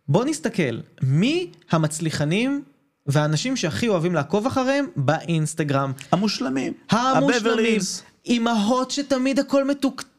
בוא 0.08 0.24
נסתכל, 0.24 0.78
מי 1.02 1.50
המצליחנים 1.70 2.62
והאנשים 3.06 3.56
שהכי 3.56 3.88
אוהבים 3.88 4.14
לעקוב 4.14 4.46
אחריהם 4.46 4.86
באינסטגרם. 4.96 5.92
המושלמים. 6.12 6.72
המושלמים, 6.90 7.80
אימהות 8.26 8.90
שתמיד 8.90 9.38
הכל 9.38 9.64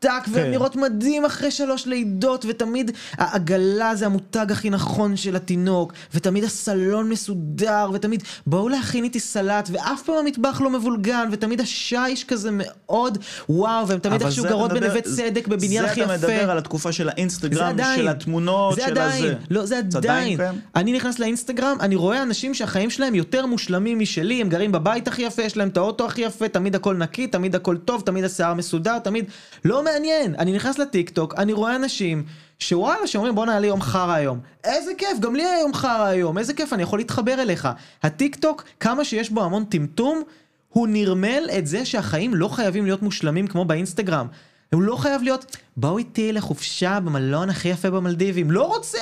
מתוקתק 0.03 0.29
והן 0.31 0.45
כן. 0.45 0.51
נראות 0.51 0.75
מדהים 0.75 1.25
אחרי 1.25 1.51
שלוש 1.51 1.85
לידות 1.85 2.45
ותמיד 2.49 2.91
העגלה 3.13 3.95
זה 3.95 4.05
המותג 4.05 4.51
הכי 4.51 4.69
נכון 4.69 5.15
של 5.15 5.35
התינוק 5.35 5.93
ותמיד 6.13 6.43
הסלון 6.43 7.09
מסודר 7.09 7.89
ותמיד 7.93 8.23
בואו 8.47 8.69
להכין 8.69 9.03
איתי 9.03 9.19
סלט 9.19 9.69
ואף 9.71 10.03
פעם 10.03 10.15
המטבח 10.15 10.61
לא 10.61 10.69
מבולגן 10.69 11.29
ותמיד 11.31 11.61
השיש 11.61 12.23
כזה 12.23 12.49
מאוד 12.53 13.17
וואו 13.49 13.87
והן 13.87 13.99
תמיד 13.99 14.21
איכשהו 14.21 14.43
גרות 14.43 14.73
בנווה 14.73 15.01
צדק 15.01 15.47
בבניין 15.47 15.85
הכי 15.85 15.95
זה 15.95 16.05
אתה 16.05 16.13
מדבר 16.13 16.31
יפה. 16.31 16.51
על 16.51 16.57
התקופה 16.57 16.91
של 16.91 17.09
האינסטגרם, 17.09 17.77
של 17.95 18.07
התמונות, 18.07 18.81
של 18.81 18.97
הזה. 18.97 19.33
לא 19.49 19.65
זה 19.65 19.77
עדיין? 19.77 20.39
אני 20.75 20.93
נכנס 20.93 21.19
לאינסטגרם, 21.19 21.77
אני 21.79 21.95
רואה 21.95 22.23
אנשים 22.23 22.53
שהחיים 22.53 22.89
שלהם 22.89 23.15
יותר 23.15 23.45
מושלמים 23.45 23.99
משלי, 23.99 24.41
הם 24.41 24.49
גרים 24.49 24.71
בבית 24.71 25.07
הכי 25.07 25.21
יפה, 25.21 25.41
יש 25.41 25.57
להם 25.57 25.67
את 25.67 25.77
האוטו 25.77 26.05
הכי 26.05 26.21
יפה, 26.21 26.47
תמיד 26.47 26.75
הכל 26.75 26.95
נקי, 26.95 27.27
תמיד 27.27 27.55
הכל 27.55 27.77
טוב, 27.77 28.01
תמיד 28.05 28.23
השיער 28.23 28.53
מסודר, 28.53 28.99
תמיד, 28.99 29.25
לא 29.65 29.83
מעניין, 29.93 30.35
אני 30.39 30.51
נכנס 30.53 30.79
לטיק 30.79 31.09
טוק, 31.09 31.33
אני 31.37 31.53
רואה 31.53 31.75
אנשים 31.75 32.23
שוואלה, 32.59 33.07
שאומרים 33.07 33.35
בואנה 33.35 33.51
היה 33.51 33.59
לי 33.59 33.67
יום 33.67 33.81
חרא 33.81 34.13
היום, 34.13 34.39
איזה 34.63 34.91
כיף, 34.97 35.19
גם 35.19 35.35
לי 35.35 35.43
היה 35.43 35.59
יום 35.59 35.73
חרא 35.73 36.05
היום, 36.05 36.37
איזה 36.37 36.53
כיף, 36.53 36.73
אני 36.73 36.83
יכול 36.83 36.99
להתחבר 36.99 37.41
אליך. 37.41 37.69
הטיק 38.03 38.35
טוק, 38.35 38.63
כמה 38.79 39.05
שיש 39.05 39.29
בו 39.29 39.43
המון 39.43 39.65
טמטום, 39.65 40.23
הוא 40.69 40.87
נרמל 40.87 41.49
את 41.57 41.67
זה 41.67 41.85
שהחיים 41.85 42.35
לא 42.35 42.47
חייבים 42.47 42.85
להיות 42.85 43.01
מושלמים 43.01 43.47
כמו 43.47 43.65
באינסטגרם. 43.65 44.27
הוא 44.73 44.81
לא 44.81 44.95
חייב 44.95 45.21
להיות, 45.21 45.57
בואו 45.77 45.97
איתי 45.97 46.33
לחופשה 46.33 46.99
במלון 46.99 47.49
הכי 47.49 47.69
יפה 47.69 47.89
במלדיבים. 47.89 48.51
לא 48.51 48.63
רוצה 48.63 48.97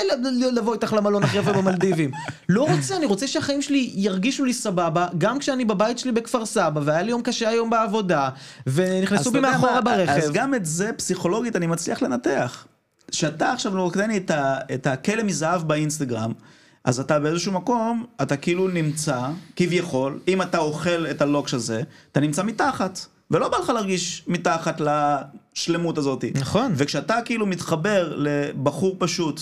לבוא 0.52 0.74
איתך 0.74 0.94
למלון 0.94 1.24
הכי 1.24 1.38
יפה 1.38 1.54
במלדיבים. 1.54 2.12
לא 2.50 2.76
רוצה, 2.76 2.98
אני 2.98 3.06
רוצה 3.06 3.28
שהחיים 3.28 3.62
שלי 3.62 3.92
ירגישו 3.94 4.46
לי 4.46 4.54
סבבה, 4.54 5.08
גם 5.18 5.40
כשאני 5.40 5.66
בבית 5.66 6.00
שלי 6.00 6.12
בכפר 6.12 6.46
סבא, 6.46 6.82
והיה 6.84 7.02
לי 7.02 7.12
יום 7.12 7.22
קשה 7.22 7.50
היום 7.50 7.70
בעבודה, 7.70 8.30
ונכנסו 8.68 9.32
בי 9.32 9.40
מאחורה 9.40 9.74
מה, 9.74 9.82
ברכב. 9.82 10.12
אז 10.12 10.32
גם 10.32 10.56
את 10.56 10.66
זה 10.66 10.94
פסיכולוגית 10.94 11.56
אני 11.56 11.68
מצליח 11.68 12.02
לנתח. 12.02 12.68
שאתה 13.12 13.52
עכשיו 13.52 13.72
נותן 13.72 14.10
לי 14.10 14.18
את 14.18 14.32
את 14.74 14.88
הכלא 14.88 15.24
מזהב 15.24 15.68
באינסטגרם, 15.68 16.32
אז 16.84 17.00
אתה 17.00 17.20
באיזשהו 17.20 17.52
מקום, 17.52 18.06
אתה 18.22 18.38
כאילו 18.38 18.68
נמצא, 18.68 19.28
כביכול, 19.56 20.20
אם 20.28 20.42
אתה 20.42 20.58
אוכל 20.58 21.06
את 21.12 21.22
הלוקש 21.22 21.54
הזה, 21.54 21.82
אתה 22.12 22.20
נמצא 22.20 22.44
מתחת. 22.44 23.00
ולא 23.32 23.50
בא 23.50 23.58
לך 23.58 23.70
להרגיש 23.70 24.24
מתחת 24.28 24.82
לשלמות 24.82 25.98
הזאת. 25.98 26.26
נכון. 26.34 26.74
וכשאתה 26.76 27.18
כאילו 27.26 27.46
מתחבר 27.46 28.16
לבחור 28.18 28.96
פשוט, 29.00 29.42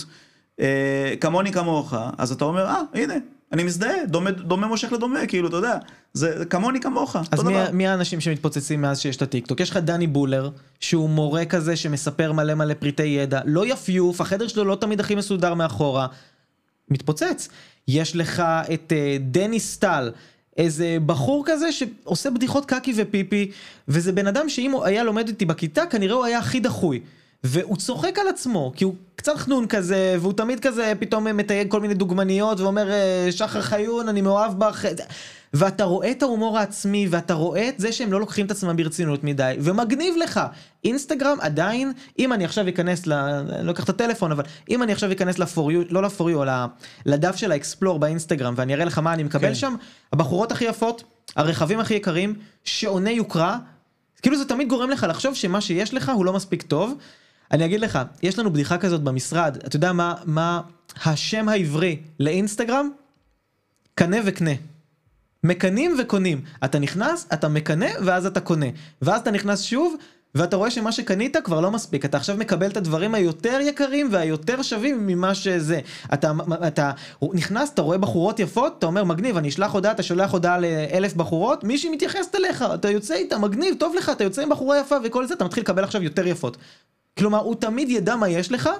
אה, 0.60 1.14
כמוני 1.20 1.52
כמוך, 1.52 1.94
אז 2.18 2.32
אתה 2.32 2.44
אומר, 2.44 2.66
אה, 2.66 2.80
הנה, 2.94 3.14
אני 3.52 3.62
מזדהה, 3.62 4.06
דומה, 4.06 4.30
דומה 4.30 4.66
מושך 4.66 4.92
לדומה, 4.92 5.26
כאילו, 5.26 5.48
אתה 5.48 5.56
יודע, 5.56 5.78
זה 6.12 6.44
כמוני 6.50 6.80
כמוך, 6.80 7.16
אז 7.16 7.44
מי, 7.44 7.52
דבר. 7.52 7.66
מי 7.72 7.86
האנשים 7.88 8.20
שמתפוצצים 8.20 8.82
מאז 8.82 9.00
שיש 9.00 9.16
את 9.16 9.22
הטיקטוק? 9.22 9.60
יש 9.60 9.70
לך 9.70 9.76
דני 9.76 10.06
בולר, 10.06 10.50
שהוא 10.80 11.10
מורה 11.10 11.44
כזה 11.44 11.76
שמספר 11.76 12.32
מלא 12.32 12.54
מלא 12.54 12.74
פריטי 12.74 13.02
ידע, 13.02 13.40
לא 13.44 13.66
יפיוף, 13.66 14.20
החדר 14.20 14.48
שלו 14.48 14.64
לא 14.64 14.74
תמיד 14.74 15.00
הכי 15.00 15.14
מסודר 15.14 15.54
מאחורה, 15.54 16.06
מתפוצץ. 16.88 17.48
יש 17.88 18.16
לך 18.16 18.42
את 18.74 18.92
uh, 18.92 19.22
דני 19.22 19.60
סטל, 19.60 20.10
איזה 20.60 20.98
בחור 21.06 21.42
כזה 21.46 21.72
שעושה 21.72 22.30
בדיחות 22.30 22.66
קקי 22.66 22.92
ופיפי, 22.96 23.50
וזה 23.88 24.12
בן 24.12 24.26
אדם 24.26 24.48
שאם 24.48 24.70
הוא 24.70 24.84
היה 24.84 25.04
לומד 25.04 25.28
איתי 25.28 25.44
בכיתה, 25.44 25.86
כנראה 25.86 26.14
הוא 26.16 26.24
היה 26.24 26.38
הכי 26.38 26.60
דחוי. 26.60 27.00
והוא 27.44 27.76
צוחק 27.76 28.18
על 28.18 28.28
עצמו, 28.28 28.72
כי 28.76 28.84
הוא 28.84 28.94
קצת 29.16 29.36
חנון 29.36 29.66
כזה, 29.66 30.16
והוא 30.20 30.32
תמיד 30.32 30.60
כזה 30.60 30.92
פתאום 30.98 31.36
מתייג 31.36 31.70
כל 31.70 31.80
מיני 31.80 31.94
דוגמניות, 31.94 32.60
ואומר, 32.60 32.90
"אה, 32.90 33.28
שחר 33.30 33.60
חיון, 33.62 34.08
אני 34.08 34.20
מאוהב 34.20 34.58
בך. 34.58 34.84
ואתה 35.54 35.84
רואה 35.84 36.10
את 36.10 36.22
ההומור 36.22 36.58
העצמי, 36.58 37.08
ואתה 37.10 37.34
רואה 37.34 37.68
את 37.68 37.80
זה 37.80 37.92
שהם 37.92 38.12
לא 38.12 38.20
לוקחים 38.20 38.46
את 38.46 38.50
עצמם 38.50 38.76
ברצינות 38.76 39.24
מדי, 39.24 39.56
ומגניב 39.60 40.14
לך. 40.16 40.40
אינסטגרם 40.84 41.38
עדיין, 41.40 41.92
אם 42.18 42.32
אני 42.32 42.44
עכשיו 42.44 42.68
אכנס 42.68 43.06
ל... 43.06 43.12
אני 43.12 43.66
לא 43.66 43.72
אקח 43.72 43.84
את 43.84 43.88
הטלפון, 43.88 44.32
אבל 44.32 44.44
אם 44.68 44.82
אני 44.82 44.92
עכשיו 44.92 45.12
אכנס 45.12 45.38
ל-for 45.38 45.70
you, 45.70 45.86
לא 45.90 46.02
ל-for 46.02 46.20
you, 46.20 46.42
אלא 46.42 46.52
לדף 47.06 47.36
של 47.36 47.52
האקספלור 47.52 47.98
באינסטגרם, 47.98 48.54
ואני 48.56 48.74
אראה 48.74 48.84
לך 48.84 48.98
מה 48.98 49.12
אני 49.12 49.22
מקבל 49.22 49.48
כן. 49.48 49.54
שם, 49.54 49.74
הבחורות 50.12 50.52
הכי 50.52 50.64
יפות, 50.64 51.02
הרכבים 51.36 51.80
הכי 51.80 51.94
יקרים, 51.94 52.34
שעוני 52.64 53.10
יוקרה, 53.10 53.58
כאילו 54.22 54.38
זה 54.38 54.44
תמיד 54.44 54.68
גורם 54.68 54.90
לך 54.90 55.06
לחשוב 55.08 55.34
שמה 55.34 55.60
שיש 55.60 55.94
לך 55.94 56.12
הוא 56.14 56.24
לא 56.24 56.32
מספיק 56.32 56.62
טוב. 56.62 56.94
אני 57.52 57.64
אגיד 57.64 57.80
לך, 57.80 57.98
יש 58.22 58.38
לנו 58.38 58.52
בדיחה 58.52 58.78
כזאת 58.78 59.00
במשרד, 59.00 59.56
אתה 59.66 59.76
יודע 59.76 59.92
מה, 59.92 60.14
מה 60.24 60.60
השם 61.04 61.48
העברי 61.48 61.96
לאינסטגרם? 62.20 62.90
קנה 63.94 64.16
וקנה. 64.24 64.50
מקנים 65.44 65.96
וקונים. 65.98 66.40
אתה 66.64 66.78
נכנס, 66.78 67.26
אתה 67.32 67.48
מקנה, 67.48 67.86
ואז 68.00 68.26
אתה 68.26 68.40
קונה. 68.40 68.66
ואז 69.02 69.20
אתה 69.20 69.30
נכנס 69.30 69.60
שוב, 69.60 69.96
ואתה 70.34 70.56
רואה 70.56 70.70
שמה 70.70 70.92
שקנית 70.92 71.36
כבר 71.44 71.60
לא 71.60 71.70
מספיק. 71.70 72.04
אתה 72.04 72.16
עכשיו 72.16 72.36
מקבל 72.36 72.70
את 72.70 72.76
הדברים 72.76 73.14
היותר 73.14 73.58
יקרים 73.60 74.08
והיותר 74.10 74.62
שווים 74.62 75.06
ממה 75.06 75.34
שזה. 75.34 75.80
אתה, 76.14 76.32
אתה 76.66 76.90
נכנס, 77.32 77.70
אתה 77.74 77.82
רואה 77.82 77.98
בחורות 77.98 78.40
יפות, 78.40 78.74
אתה 78.78 78.86
אומר 78.86 79.04
מגניב, 79.04 79.36
אני 79.36 79.48
אשלח 79.48 79.72
הודעה, 79.72 79.92
אתה 79.92 80.02
שולח 80.02 80.32
הודעה 80.32 80.58
לאלף 80.58 81.14
בחורות, 81.14 81.64
מישהי 81.64 81.90
מתייחסת 81.90 82.34
אליך, 82.34 82.64
אתה 82.74 82.90
יוצא 82.90 83.14
איתה, 83.14 83.38
מגניב, 83.38 83.74
טוב 83.78 83.94
לך, 83.94 84.08
אתה 84.08 84.24
יוצא 84.24 84.42
עם 84.42 84.48
בחורה 84.48 84.80
יפה 84.80 84.96
וכל 85.04 85.26
זה, 85.26 85.34
אתה 85.34 85.44
מתחיל 85.44 85.62
לקבל 85.62 85.84
עכשיו 85.84 86.02
יותר 86.02 86.26
יפות. 86.26 86.56
כלומר, 87.18 87.38
הוא 87.38 87.54
תמיד 87.54 87.90
ידע 87.90 88.16
מה 88.16 88.28
יש 88.28 88.52
לך, 88.52 88.70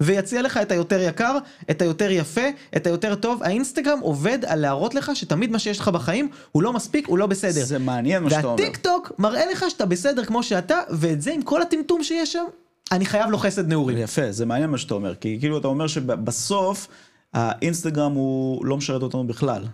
ויציע 0.00 0.42
לך 0.42 0.56
את 0.56 0.72
היותר 0.72 1.00
יקר, 1.00 1.38
את 1.70 1.82
היותר 1.82 2.10
יפה, 2.10 2.40
את 2.76 2.86
היותר 2.86 3.14
טוב. 3.14 3.42
האינסטגרם 3.42 3.98
עובד 4.00 4.38
על 4.44 4.60
להראות 4.60 4.94
לך 4.94 5.10
שתמיד 5.14 5.50
מה 5.50 5.58
שיש 5.58 5.78
לך 5.78 5.88
בחיים 5.88 6.28
הוא 6.52 6.62
לא 6.62 6.72
מספיק, 6.72 7.08
הוא 7.08 7.18
לא 7.18 7.26
בסדר. 7.26 7.64
זה 7.64 7.78
מעניין 7.78 8.22
מה 8.22 8.30
שאתה 8.30 8.46
אומר. 8.46 8.62
והטיק 8.62 8.76
טוק 8.76 9.12
מראה 9.18 9.50
לך 9.50 9.64
שאתה 9.68 9.86
בסדר 9.86 10.24
כמו 10.24 10.42
שאתה, 10.42 10.80
ואת 10.90 11.22
זה 11.22 11.32
עם 11.32 11.42
כל 11.42 11.62
הטמטום 11.62 12.02
שיש 12.02 12.32
שם, 12.32 12.44
אני 12.92 13.06
חייב 13.06 13.30
לו 13.30 13.38
חסד 13.38 13.68
נעורים. 13.68 13.98
יפה, 13.98 14.32
זה 14.32 14.46
מעניין 14.46 14.70
מה 14.70 14.78
שאתה 14.78 14.94
אומר, 14.94 15.14
כי 15.14 15.36
כאילו 15.40 15.58
אתה 15.58 15.68
אומר 15.68 15.86
שבסוף 15.86 16.88
האינסטגרם 17.34 18.12
הוא 18.12 18.66
לא 18.66 18.76
משרת 18.76 19.02
אותנו 19.02 19.26
בכלל. 19.26 19.64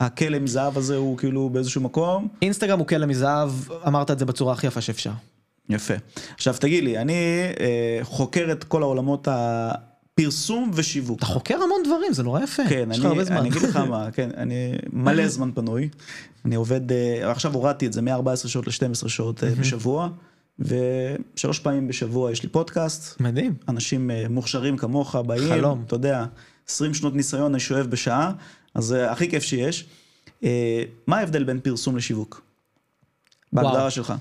הכלא 0.00 0.36
עם 0.36 0.46
זהב 0.46 0.78
הזה 0.78 0.96
הוא 0.96 1.18
כאילו 1.18 1.50
באיזשהו 1.50 1.80
מקום. 1.80 2.28
אינסטגרם 2.42 2.78
הוא 2.78 2.86
כלא 2.86 3.06
מזהב, 3.06 3.50
אמרת 3.86 4.10
את 4.10 4.18
זה 4.18 4.24
בצורה 4.24 4.52
הכי 4.52 4.66
יפה 4.66 4.80
שאפשר. 4.80 5.10
יפה. 5.68 5.94
עכשיו 6.34 6.54
תגיד 6.60 6.84
לי, 6.84 6.98
אני 6.98 7.12
אה, 7.60 7.98
חוקר 8.02 8.52
את 8.52 8.64
כל 8.64 8.82
העולמות 8.82 9.28
הפרסום 9.30 10.70
ושיווק. 10.74 11.18
אתה 11.18 11.26
חוקר 11.26 11.54
המון 11.54 11.82
דברים, 11.84 12.12
זה 12.12 12.22
נורא 12.22 12.40
יפה. 12.42 12.62
כן, 12.68 12.90
אני. 12.90 13.20
אני 13.30 13.48
אגיד 13.48 13.62
לך 13.62 13.76
מה, 13.76 14.10
כן, 14.10 14.30
אני 14.36 14.72
מלא 14.92 15.28
זמן 15.28 15.50
פנוי. 15.54 15.88
אני 16.44 16.54
עובד, 16.54 16.92
אה, 16.92 17.30
עכשיו 17.30 17.54
הורדתי 17.54 17.86
את 17.86 17.92
זה 17.92 18.02
מ-14 18.02 18.48
שעות 18.48 18.66
ל-12 18.66 19.08
שעות 19.08 19.44
אה, 19.44 19.50
בשבוע, 19.50 20.08
ושלוש 20.58 21.58
פעמים 21.58 21.88
בשבוע 21.88 22.32
יש 22.32 22.42
לי 22.42 22.48
פודקאסט. 22.48 23.20
מדהים. 23.20 23.54
אנשים 23.68 24.10
אה, 24.10 24.24
מוכשרים 24.30 24.76
כמוך 24.76 25.16
באים, 25.16 25.48
חלום. 25.48 25.82
אתה 25.86 25.94
יודע, 25.94 26.24
20 26.68 26.94
שנות 26.94 27.14
ניסיון 27.14 27.52
אני 27.52 27.60
שואב 27.60 27.86
בשעה, 27.86 28.32
אז 28.74 28.84
זה 28.84 29.10
הכי 29.10 29.30
כיף 29.30 29.42
שיש. 29.42 29.86
אה, 30.44 30.82
מה 31.06 31.18
ההבדל 31.18 31.44
בין 31.44 31.60
פרסום 31.60 31.96
לשיווק? 31.96 32.42
בהגדרה. 33.52 33.90
שלך. 33.90 34.14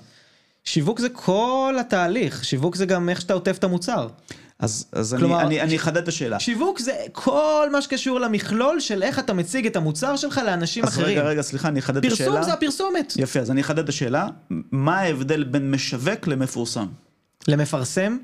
שיווק 0.63 0.99
זה 0.99 1.09
כל 1.09 1.75
התהליך, 1.79 2.45
שיווק 2.45 2.75
זה 2.75 2.85
גם 2.85 3.09
איך 3.09 3.21
שאתה 3.21 3.33
עוטף 3.33 3.57
את 3.57 3.63
המוצר. 3.63 4.07
אז, 4.59 4.85
אז 4.91 5.15
כלומר, 5.19 5.41
אני, 5.41 5.45
אני, 5.45 5.61
אני 5.61 5.75
אחדד 5.75 5.97
את 5.97 6.07
השאלה. 6.07 6.39
שיווק 6.39 6.79
זה 6.79 6.93
כל 7.11 7.69
מה 7.71 7.81
שקשור 7.81 8.19
למכלול 8.19 8.79
של 8.79 9.03
איך 9.03 9.19
אתה 9.19 9.33
מציג 9.33 9.65
את 9.65 9.75
המוצר 9.75 10.15
שלך 10.15 10.41
לאנשים 10.45 10.83
אז 10.83 10.89
אחרים. 10.89 11.07
רגע, 11.07 11.21
רגע, 11.23 11.41
סליחה, 11.41 11.67
אני 11.67 11.79
אחדד 11.79 12.05
את 12.05 12.11
השאלה. 12.11 12.29
פרסום 12.29 12.43
זה 12.43 12.53
הפרסומת. 12.53 13.13
יפה, 13.17 13.39
אז 13.39 13.51
אני 13.51 13.61
אחדד 13.61 13.79
את 13.79 13.89
השאלה. 13.89 14.27
מה 14.71 14.99
ההבדל 14.99 15.43
בין 15.43 15.71
משווק 15.71 16.27
למפורסם? 16.27 16.87
למפרסם? 17.47 18.17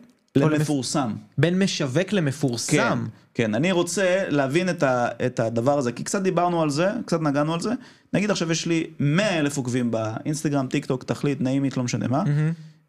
למפורסם. 0.45 1.13
בין 1.37 1.63
משווק 1.63 2.11
למפורסם. 2.13 2.71
כן, 2.77 2.97
כן, 3.33 3.55
אני 3.55 3.71
רוצה 3.71 4.23
להבין 4.29 4.69
את, 4.69 4.83
ה, 4.83 5.07
את 5.25 5.39
הדבר 5.39 5.77
הזה, 5.77 5.91
כי 5.91 6.03
קצת 6.03 6.21
דיברנו 6.21 6.61
על 6.61 6.69
זה, 6.69 6.89
קצת 7.05 7.21
נגענו 7.21 7.53
על 7.53 7.61
זה. 7.61 7.69
נגיד 8.13 8.31
עכשיו 8.31 8.51
יש 8.51 8.65
לי 8.65 8.87
100 8.99 9.39
אלף 9.39 9.57
עוקבים 9.57 9.91
באינסטגרם, 9.91 10.67
טיק 10.67 10.85
טוק, 10.85 11.03
תחליט, 11.03 11.41
נעימית, 11.41 11.77
לא 11.77 11.83
משנה 11.83 12.07
מה. 12.07 12.23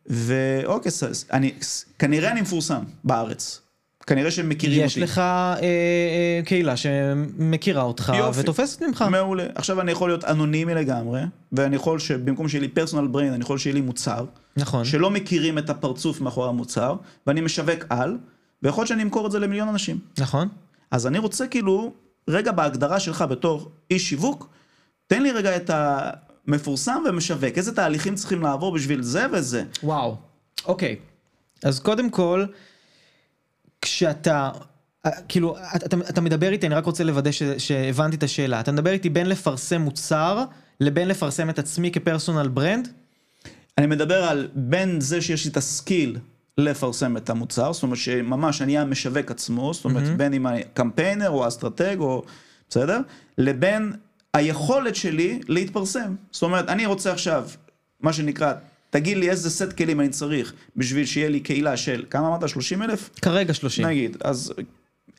ואוקיי, 0.07 0.91
ס- 0.93 1.25
אני, 1.33 1.53
כנראה 1.99 2.31
אני 2.33 2.41
מפורסם 2.41 2.83
בארץ. 3.05 3.61
כנראה 4.09 4.31
שהם 4.31 4.49
מכירים 4.49 4.85
יש 4.85 4.93
אותי. 4.93 5.01
לך 5.01 5.19
אה, 5.19 5.55
אה, 5.63 6.41
קהילה 6.45 6.77
שמכירה 6.77 7.83
אותך 7.83 8.13
יופי. 8.19 8.41
ותופסת 8.41 8.83
ממך. 8.83 9.05
מעולה. 9.11 9.47
עכשיו 9.55 9.81
אני 9.81 9.93
יכול 9.93 10.11
להיות 10.11 10.25
אנונימי 10.25 10.75
לגמרי, 10.75 11.21
ואני 11.53 11.77
יכול 11.77 11.99
שבמקום 11.99 12.49
שיהיה 12.49 12.63
לי 12.63 12.69
personal 12.69 13.07
brand, 13.07 13.33
אני 13.33 13.43
יכול 13.43 13.59
שיהיה 13.59 13.75
לי 13.75 13.81
מוצר, 13.81 14.25
נכון. 14.57 14.85
שלא 14.85 15.11
מכירים 15.11 15.59
את 15.59 15.71
הפרצוף 15.71 16.21
מאחורי 16.21 16.49
המוצר, 16.49 16.97
ואני 17.27 17.41
משווק 17.41 17.85
על, 17.89 18.17
ויכול 18.63 18.83
להיות 18.83 18.89
שאני 18.89 19.03
אמכור 19.03 19.27
את 19.27 19.33
זה 19.33 19.39
למיליון 19.39 19.69
אנשים. 19.69 19.99
נכון. 20.19 20.49
אז 20.91 21.07
אני 21.07 21.19
רוצה 21.19 21.47
כאילו, 21.47 21.93
רגע 22.29 22.53
בהגדרה 22.53 23.01
שלך 23.01 23.25
בתור 23.31 23.71
איש 23.91 24.09
שיווק, 24.09 24.49
תן 25.07 25.23
לי 25.23 25.33
רגע 25.33 25.57
את 25.57 25.71
המפורסם 25.75 27.03
ומשווק, 27.09 27.59
איזה 27.59 27.75
תהליכים 27.75 28.15
צריכים 28.15 28.43
לעבור 28.43 28.75
בשביל 28.75 29.03
זה 29.03 29.27
וזה. 29.33 29.65
וואו. 29.83 30.17
אוקיי. 30.67 30.97
אז 31.65 31.81
קודם 31.81 32.11
כל, 32.11 32.45
כשאתה, 33.99 34.51
אה, 35.07 35.11
כאילו, 35.29 35.57
אתה, 35.77 35.97
אתה 36.09 36.21
מדבר 36.21 36.53
איתי, 36.53 36.67
אני 36.67 36.75
רק 36.75 36.85
רוצה 36.85 37.05
לוודא 37.05 37.31
ש, 37.31 37.43
שהבנתי 37.43 38.17
את 38.17 38.23
השאלה. 38.23 38.61
אתה 38.61 38.73
מדבר 38.73 38.91
איתי 38.91 39.09
בין 39.09 39.29
לפרסם 39.29 39.81
מוצר 39.81 40.45
לבין 40.81 41.09
לפרסם 41.09 41.51
את 41.51 41.59
עצמי 41.59 41.91
כפרסונל 41.91 42.49
ברנד? 42.49 42.89
אני 43.79 43.87
מדבר 43.87 44.25
על 44.25 44.49
בין 44.55 45.01
זה 45.01 45.21
שיש 45.21 45.45
לי 45.45 45.51
את 45.51 45.57
ה 45.57 45.67
skill 45.67 46.19
לפרסם 46.59 47.17
את 47.17 47.31
המוצר, 47.31 47.73
זאת 47.73 47.83
אומרת 47.83 47.99
שממש 47.99 48.63
אני 48.63 48.79
המשווק 48.79 49.31
עצמו, 49.31 49.75
זאת 49.75 49.85
אומרת 49.85 50.17
בין 50.17 50.35
אם 50.35 50.47
אני 50.47 50.63
קמפיינר 50.75 51.31
או 51.31 51.49
אסטרטג 51.49 51.97
או 51.99 52.23
בסדר, 52.69 53.01
לבין 53.39 53.93
היכולת 54.35 54.97
שלי 54.97 55.41
להתפרסם. 55.49 56.15
זאת 56.31 56.43
אומרת, 56.43 56.69
אני 56.69 56.87
רוצה 56.87 57.13
עכשיו, 57.13 57.49
מה 58.01 58.13
שנקרא, 58.13 58.53
תגיד 58.91 59.17
לי 59.17 59.31
איזה 59.31 59.51
סט 59.51 59.73
כלים 59.73 60.01
אני 60.01 60.09
צריך 60.09 60.53
בשביל 60.77 61.07
שיהיה 61.07 61.29
לי 61.29 61.41
קהילה 61.41 61.77
של, 61.77 62.05
כמה 62.11 62.29
אמרת? 62.29 62.49
30 62.49 62.83
אלף? 62.83 63.11
כרגע 63.23 63.55
30. 63.55 63.87
נגיד, 63.87 64.17
אז 64.25 64.53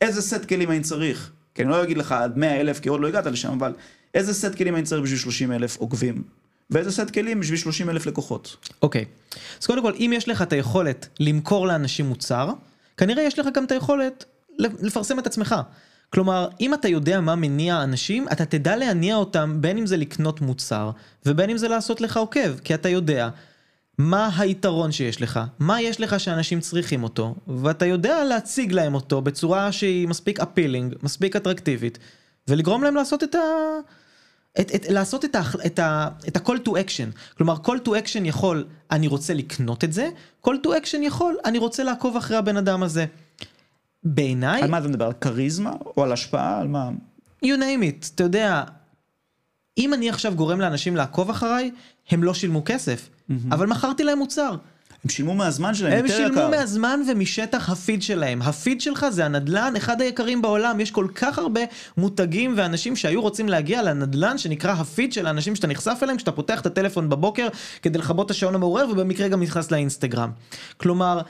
איזה 0.00 0.22
סט 0.22 0.44
כלים 0.44 0.70
אני 0.70 0.80
צריך? 0.80 1.30
כי 1.54 1.62
אני 1.62 1.70
לא 1.70 1.82
אגיד 1.82 1.98
לך 1.98 2.12
עד 2.12 2.38
100 2.38 2.60
אלף, 2.60 2.80
כי 2.80 2.88
עוד 2.88 3.00
לא 3.00 3.08
הגעת 3.08 3.26
לשם, 3.26 3.52
אבל 3.52 3.72
איזה 4.14 4.34
סט 4.34 4.54
כלים 4.54 4.76
אני 4.76 4.82
צריך 4.82 5.02
בשביל 5.02 5.18
30 5.18 5.52
אלף 5.52 5.76
עוקבים? 5.76 6.22
ואיזה 6.70 6.92
סט 6.92 7.10
כלים 7.10 7.40
בשביל 7.40 7.58
30 7.58 7.90
אלף 7.90 8.06
לקוחות? 8.06 8.56
אוקיי. 8.82 9.04
אז 9.60 9.66
קודם 9.66 9.82
כל, 9.82 9.92
אם 9.94 10.12
יש 10.14 10.28
לך 10.28 10.42
את 10.42 10.52
היכולת 10.52 11.08
למכור 11.20 11.66
לאנשים 11.66 12.06
מוצר, 12.06 12.50
כנראה 12.96 13.22
יש 13.22 13.38
לך 13.38 13.46
גם 13.54 13.64
את 13.64 13.72
היכולת 13.72 14.24
לפרסם 14.58 15.18
את 15.18 15.26
עצמך. 15.26 15.54
כלומר, 16.10 16.48
אם 16.60 16.74
אתה 16.74 16.88
יודע 16.88 17.20
מה 17.20 17.34
מניע 17.34 17.82
אנשים, 17.82 18.28
אתה 18.32 18.44
תדע 18.44 18.76
להניע 18.76 19.16
אותם 19.16 19.56
בין 19.60 19.78
אם 19.78 19.86
זה 19.86 19.96
לקנות 19.96 20.40
מוצר, 20.40 20.90
ובין 21.26 21.50
אם 21.50 21.56
זה 21.56 21.68
לעשות 21.68 22.00
לך 22.00 22.16
עוקב, 22.16 22.58
כי 22.58 22.74
אתה 22.74 22.88
יודע 22.88 23.28
מה 24.00 24.30
היתרון 24.38 24.92
שיש 24.92 25.22
לך, 25.22 25.40
מה 25.58 25.80
יש 25.80 26.00
לך 26.00 26.20
שאנשים 26.20 26.60
צריכים 26.60 27.02
אותו, 27.02 27.34
ואתה 27.48 27.86
יודע 27.86 28.24
להציג 28.24 28.72
להם 28.72 28.94
אותו 28.94 29.22
בצורה 29.22 29.72
שהיא 29.72 30.08
מספיק 30.08 30.40
אפילינג, 30.40 30.94
מספיק 31.02 31.36
אטרקטיבית, 31.36 31.98
ולגרום 32.48 32.82
להם 32.82 32.94
לעשות 32.94 33.24
את 33.24 33.34
ה... 33.34 33.38
את, 34.60 34.74
את, 34.74 34.86
לעשות 34.88 35.24
את, 35.24 35.34
ה, 35.34 35.42
את, 35.66 35.78
ה, 35.78 36.08
את 36.28 36.36
ה-call 36.36 36.68
to 36.68 36.70
action. 36.70 37.36
כלומר, 37.36 37.54
call 37.54 37.86
to 37.86 37.90
action 37.90 38.24
יכול, 38.24 38.66
אני 38.90 39.06
רוצה 39.06 39.34
לקנות 39.34 39.84
את 39.84 39.92
זה, 39.92 40.10
call 40.46 40.66
to 40.66 40.68
action 40.68 40.98
יכול, 41.02 41.36
אני 41.44 41.58
רוצה 41.58 41.82
לעקוב 41.84 42.16
אחרי 42.16 42.36
הבן 42.36 42.56
אדם 42.56 42.82
הזה. 42.82 43.06
בעיניי, 44.04 44.62
על 44.62 44.70
מה 44.70 44.78
אתה 44.78 44.88
מדבר? 44.88 45.06
על 45.06 45.12
כריזמה? 45.12 45.72
או 45.96 46.02
על 46.02 46.12
השפעה? 46.12 46.60
על 46.60 46.68
מה? 46.68 46.90
you 47.44 47.48
name 47.58 47.82
it, 47.82 48.10
אתה 48.14 48.22
יודע, 48.22 48.64
אם 49.78 49.94
אני 49.94 50.08
עכשיו 50.08 50.34
גורם 50.34 50.60
לאנשים 50.60 50.96
לעקוב 50.96 51.30
אחריי, 51.30 51.70
הם 52.10 52.22
לא 52.22 52.34
שילמו 52.34 52.62
כסף, 52.64 53.08
אבל 53.50 53.66
מכרתי 53.66 54.04
להם 54.04 54.18
מוצר. 54.18 54.56
הם 55.04 55.10
שילמו 55.10 55.34
מהזמן 55.34 55.74
שלהם 55.74 55.92
הם 55.92 56.04
יותר 56.04 56.16
שילמו 56.16 56.40
יקר. 56.40 56.50
מהזמן 56.50 57.00
ומשטח 57.08 57.70
הפיד 57.70 58.02
שלהם. 58.02 58.42
הפיד 58.42 58.80
שלך 58.80 59.06
זה 59.10 59.24
הנדלן, 59.24 59.72
אחד 59.76 60.00
היקרים 60.00 60.42
בעולם. 60.42 60.80
יש 60.80 60.90
כל 60.90 61.06
כך 61.14 61.38
הרבה 61.38 61.60
מותגים 61.96 62.54
ואנשים 62.56 62.96
שהיו 62.96 63.22
רוצים 63.22 63.48
להגיע 63.48 63.82
לנדלן 63.82 64.38
שנקרא 64.38 64.72
הפיד 64.72 65.12
של 65.12 65.26
האנשים 65.26 65.56
שאתה 65.56 65.66
נחשף 65.66 65.98
אליהם 66.02 66.16
כשאתה 66.16 66.32
פותח 66.32 66.60
את 66.60 66.66
הטלפון 66.66 67.08
בבוקר 67.08 67.48
כדי 67.82 67.98
לכבות 67.98 68.26
את 68.26 68.30
השעון 68.30 68.54
המעורר 68.54 68.86
ובמקרה 68.90 69.28
גם 69.28 69.42
נכנס 69.42 69.70
לאינסטגרם. 69.70 70.30
כלומר, 70.76 71.20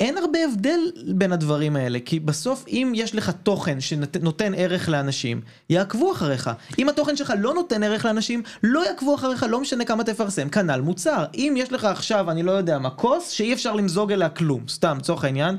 אין 0.00 0.18
הרבה 0.18 0.38
הבדל 0.44 0.80
בין 1.06 1.32
הדברים 1.32 1.76
האלה, 1.76 1.98
כי 2.04 2.20
בסוף 2.20 2.64
אם 2.68 2.92
יש 2.94 3.14
לך 3.14 3.30
תוכן 3.42 3.80
שנותן 3.80 4.52
ערך 4.56 4.88
לאנשים, 4.88 5.40
יעקבו 5.70 6.12
אחריך. 6.12 6.50
אם 6.78 6.88
התוכן 6.88 7.16
שלך 7.16 7.32
לא 7.38 7.54
נותן 7.54 7.82
ערך 7.82 8.04
לאנשים, 8.04 8.42
לא 8.62 8.86
יעקבו 8.86 9.14
אחריך, 9.14 9.46
לא 9.48 9.60
משנה 9.60 9.84
כמה 9.84 10.04
תפרסם, 10.04 10.48
כנ"ל 10.48 10.80
מוצר. 10.80 11.24
אם 11.34 11.54
יש 11.56 11.72
לך 11.72 11.84
עכשיו, 11.84 12.30
אני 12.30 12.42
לא 12.42 12.52
יודע 12.52 12.78
מה, 12.78 12.90
כוס 12.90 13.28
שאי 13.30 13.52
אפשר 13.52 13.74
למזוג 13.74 14.12
אליה 14.12 14.28
כלום, 14.28 14.68
סתם, 14.68 14.96
לצורך 14.98 15.24
העניין, 15.24 15.56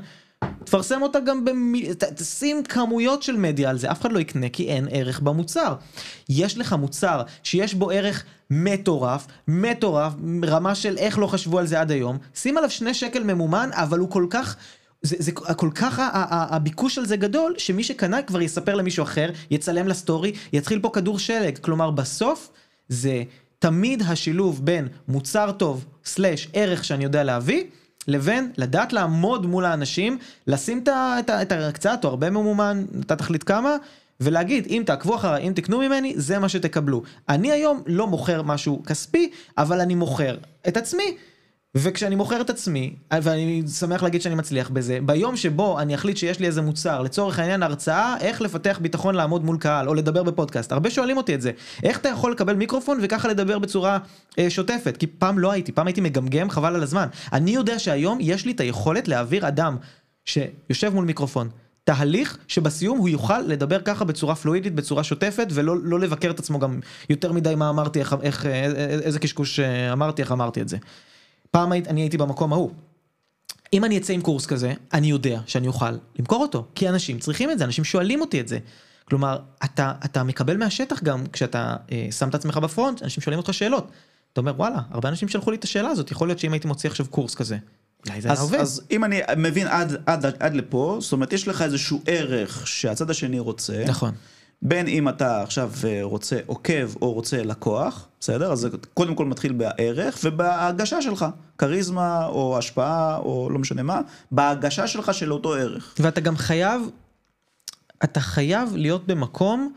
תפרסם 0.64 1.02
אותה 1.02 1.20
גם 1.20 1.44
במי... 1.44 1.88
תשים 2.16 2.62
כמויות 2.64 3.22
של 3.22 3.36
מדיה 3.36 3.70
על 3.70 3.78
זה, 3.78 3.90
אף 3.90 4.00
אחד 4.00 4.12
לא 4.12 4.18
יקנה 4.18 4.48
כי 4.48 4.68
אין 4.68 4.88
ערך 4.90 5.20
במוצר. 5.20 5.74
יש 6.28 6.58
לך 6.58 6.72
מוצר 6.72 7.22
שיש 7.42 7.74
בו 7.74 7.90
ערך 7.90 8.24
מטורף, 8.50 9.26
מטורף, 9.48 10.12
רמה 10.44 10.74
של 10.74 10.98
איך 10.98 11.18
לא 11.18 11.26
חשבו 11.26 11.58
על 11.58 11.66
זה 11.66 11.80
עד 11.80 11.90
היום, 11.90 12.18
שים 12.34 12.56
עליו 12.56 12.70
שני 12.70 12.94
שקל 12.94 13.22
ממומן, 13.22 13.70
אבל 13.72 13.98
הוא 13.98 14.10
כל 14.10 14.26
כך... 14.30 14.56
זה, 15.02 15.16
זה 15.18 15.32
כל 15.32 15.70
כך 15.74 15.98
ה- 15.98 16.08
ה- 16.12 16.56
הביקוש 16.56 16.98
על 16.98 17.06
זה 17.06 17.16
גדול, 17.16 17.54
שמי 17.58 17.84
שקנה 17.84 18.22
כבר 18.22 18.42
יספר 18.42 18.74
למישהו 18.74 19.02
אחר, 19.02 19.30
יצלם 19.50 19.88
לסטורי, 19.88 20.32
יתחיל 20.52 20.80
פה 20.80 20.90
כדור 20.92 21.18
שלג. 21.18 21.58
כלומר, 21.58 21.90
בסוף 21.90 22.50
זה 22.88 23.22
תמיד 23.58 24.02
השילוב 24.02 24.64
בין 24.64 24.88
מוצר 25.08 25.52
טוב, 25.52 25.84
סלאש 26.04 26.48
ערך 26.52 26.84
שאני 26.84 27.04
יודע 27.04 27.24
להביא, 27.24 27.64
לבין 28.08 28.52
לדעת 28.56 28.92
לעמוד 28.92 29.46
מול 29.46 29.64
האנשים, 29.64 30.18
לשים 30.46 30.84
את 31.30 31.52
הקצת 31.52 32.00
או 32.04 32.08
הרבה 32.08 32.30
ממומן, 32.30 32.84
אתה 33.00 33.16
תחליט 33.16 33.44
כמה, 33.46 33.76
ולהגיד, 34.20 34.66
אם 34.66 34.82
תעקבו 34.86 35.16
אחריי, 35.16 35.48
אם 35.48 35.52
תקנו 35.54 35.78
ממני, 35.78 36.12
זה 36.16 36.38
מה 36.38 36.48
שתקבלו. 36.48 37.02
אני 37.28 37.52
היום 37.52 37.82
לא 37.86 38.06
מוכר 38.06 38.42
משהו 38.42 38.82
כספי, 38.86 39.30
אבל 39.58 39.80
אני 39.80 39.94
מוכר 39.94 40.36
את 40.68 40.76
עצמי. 40.76 41.16
וכשאני 41.74 42.14
מוכר 42.16 42.40
את 42.40 42.50
עצמי, 42.50 42.94
ואני 43.22 43.62
שמח 43.78 44.02
להגיד 44.02 44.22
שאני 44.22 44.34
מצליח 44.34 44.70
בזה, 44.70 44.98
ביום 45.02 45.36
שבו 45.36 45.80
אני 45.80 45.94
אחליט 45.94 46.16
שיש 46.16 46.40
לי 46.40 46.46
איזה 46.46 46.62
מוצר, 46.62 47.02
לצורך 47.02 47.38
העניין 47.38 47.62
הרצאה, 47.62 48.16
איך 48.20 48.40
לפתח 48.40 48.78
ביטחון 48.82 49.14
לעמוד 49.14 49.44
מול 49.44 49.56
קהל, 49.58 49.88
או 49.88 49.94
לדבר 49.94 50.22
בפודקאסט, 50.22 50.72
הרבה 50.72 50.90
שואלים 50.90 51.16
אותי 51.16 51.34
את 51.34 51.42
זה, 51.42 51.50
איך 51.82 51.98
אתה 51.98 52.08
יכול 52.08 52.32
לקבל 52.32 52.54
מיקרופון 52.54 52.98
וככה 53.02 53.28
לדבר 53.28 53.58
בצורה 53.58 53.98
אה, 54.38 54.50
שוטפת, 54.50 54.96
כי 54.96 55.06
פעם 55.06 55.38
לא 55.38 55.50
הייתי, 55.50 55.72
פעם 55.72 55.86
הייתי 55.86 56.00
מגמגם 56.00 56.50
חבל 56.50 56.74
על 56.74 56.82
הזמן. 56.82 57.06
אני 57.32 57.50
יודע 57.50 57.78
שהיום 57.78 58.18
יש 58.20 58.46
לי 58.46 58.52
את 58.52 58.60
היכולת 58.60 59.08
להעביר 59.08 59.48
אדם 59.48 59.76
שיושב 60.24 60.94
מול 60.94 61.04
מיקרופון. 61.04 61.48
תהליך 61.84 62.38
שבסיום 62.48 62.98
הוא 62.98 63.08
יוכל 63.08 63.40
לדבר 63.40 63.80
ככה 63.80 64.04
בצורה 64.04 64.34
פלואידית, 64.34 64.74
בצורה 64.74 65.04
שוטפת, 65.04 65.46
ולא 65.50 65.76
לא 65.82 66.00
לבקר 66.00 66.30
את 66.30 66.38
עצמו 66.38 66.58
גם 66.58 66.80
יותר 67.10 67.32
מדי 67.32 67.54
מה 67.54 67.70
אמרתי, 67.70 67.98
איך, 67.98 68.16
איך, 68.22 68.46
אה, 68.46 68.64
איזה 68.88 69.18
קשקוש 69.18 69.60
אה, 69.60 69.92
אמרתי, 69.92 70.22
איך 70.22 70.32
אמרתי 70.32 70.60
את 70.60 70.68
זה. 70.68 70.76
פעם 71.52 71.72
היית- 71.72 71.88
אני 71.88 72.00
הייתי 72.00 72.18
במקום 72.18 72.52
ההוא. 72.52 72.70
אם 73.72 73.84
אני 73.84 73.98
אצא 73.98 74.12
עם 74.12 74.20
קורס 74.20 74.46
כזה, 74.46 74.72
אני 74.94 75.06
יודע 75.06 75.40
שאני 75.46 75.68
אוכל 75.68 75.90
למכור 76.18 76.42
אותו, 76.42 76.66
כי 76.74 76.88
אנשים 76.88 77.18
צריכים 77.18 77.50
את 77.50 77.58
זה, 77.58 77.64
אנשים 77.64 77.84
שואלים 77.84 78.20
אותי 78.20 78.40
את 78.40 78.48
זה. 78.48 78.58
כלומר, 79.04 79.38
אתה, 79.64 79.92
אתה 80.04 80.22
מקבל 80.22 80.56
מהשטח 80.56 81.02
גם 81.02 81.24
כשאתה 81.32 81.76
אה, 81.92 82.06
שם 82.10 82.28
את 82.28 82.34
עצמך 82.34 82.56
בפרונט, 82.56 83.02
אנשים 83.02 83.22
שואלים 83.22 83.38
אותך 83.38 83.54
שאלות. 83.54 83.90
אתה 84.32 84.40
אומר, 84.40 84.52
וואלה, 84.56 84.78
הרבה 84.90 85.08
אנשים 85.08 85.28
שלחו 85.28 85.50
לי 85.50 85.56
את 85.56 85.64
השאלה 85.64 85.88
הזאת, 85.88 86.10
יכול 86.10 86.28
להיות 86.28 86.38
שאם 86.38 86.52
הייתי 86.52 86.68
מוציא 86.68 86.90
עכשיו 86.90 87.06
קורס 87.10 87.34
כזה, 87.34 87.56
אולי 88.08 88.20
זה 88.20 88.28
היה 88.32 88.40
עובד. 88.40 88.58
אז 88.60 88.82
אם 88.90 89.04
אני 89.04 89.20
מבין 89.36 89.66
עד, 89.68 89.96
עד, 90.06 90.26
עד 90.40 90.54
לפה, 90.54 90.98
זאת 91.00 91.12
אומרת, 91.12 91.32
יש 91.32 91.48
לך 91.48 91.62
איזשהו 91.62 92.02
ערך 92.06 92.66
שהצד 92.66 93.10
השני 93.10 93.38
רוצה. 93.38 93.84
נכון. 93.86 94.12
בין 94.62 94.88
אם 94.88 95.08
אתה 95.08 95.42
עכשיו 95.42 95.70
אה, 95.84 95.98
רוצה 96.02 96.38
עוקב 96.46 96.96
או 97.02 97.12
רוצה 97.12 97.42
לקוח, 97.42 98.08
בסדר? 98.20 98.52
אז 98.52 98.58
זה 98.58 98.68
קודם 98.94 99.14
כל 99.14 99.24
מתחיל 99.24 99.52
בערך 99.52 100.18
ובהגשה 100.24 101.02
שלך, 101.02 101.26
כריזמה 101.58 102.26
או 102.26 102.58
השפעה 102.58 103.16
או 103.16 103.48
לא 103.50 103.58
משנה 103.58 103.82
מה, 103.82 104.00
בהגשה 104.30 104.86
שלך 104.86 105.14
של 105.14 105.32
אותו 105.32 105.54
ערך. 105.54 105.94
ואתה 105.98 106.20
גם 106.20 106.36
חייב, 106.36 106.82
אתה 108.04 108.20
חייב 108.20 108.76
להיות 108.76 109.06
במקום 109.06 109.72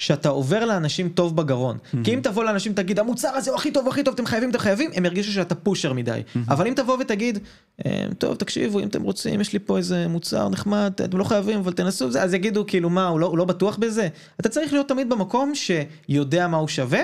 שאתה 0.00 0.28
עובר 0.28 0.64
לאנשים 0.64 1.08
טוב 1.08 1.36
בגרון. 1.36 1.78
כי 2.04 2.14
אם 2.14 2.20
תבוא 2.22 2.44
לאנשים 2.44 2.72
תגיד 2.72 2.98
המוצר 2.98 3.28
הזה 3.28 3.50
הוא 3.50 3.58
הכי 3.58 3.70
טוב 3.72 3.88
הכי 3.88 4.02
טוב 4.02 4.14
אתם 4.14 4.26
חייבים 4.26 4.50
אתם 4.50 4.58
חייבים 4.58 4.90
הם 4.94 5.04
ירגישו 5.04 5.32
שאתה 5.32 5.54
פושר 5.54 5.92
מדי. 5.92 6.20
אבל 6.48 6.66
אם 6.66 6.74
תבוא 6.74 6.96
ותגיד 7.00 7.38
"אה, 7.86 8.06
טוב 8.18 8.34
תקשיבו 8.36 8.80
אם 8.80 8.88
אתם 8.88 9.02
רוצים 9.02 9.40
יש 9.40 9.52
לי 9.52 9.58
פה 9.58 9.76
איזה 9.78 10.08
מוצר 10.08 10.48
נחמד 10.48 10.92
אתם 11.04 11.18
לא 11.18 11.24
חייבים 11.24 11.58
אבל 11.58 11.72
תנסו 11.72 12.06
את 12.06 12.12
זה 12.12 12.22
אז 12.22 12.34
יגידו 12.34 12.64
כאילו 12.66 12.90
מה 12.90 13.06
הוא 13.08 13.20
לא, 13.20 13.26
הוא 13.26 13.38
לא 13.38 13.44
בטוח 13.44 13.76
בזה. 13.76 14.08
אתה 14.40 14.48
צריך 14.48 14.72
להיות 14.72 14.88
תמיד 14.88 15.08
במקום 15.10 15.52
שיודע 15.54 16.46
מה 16.48 16.56
הוא 16.56 16.68
שווה 16.68 17.00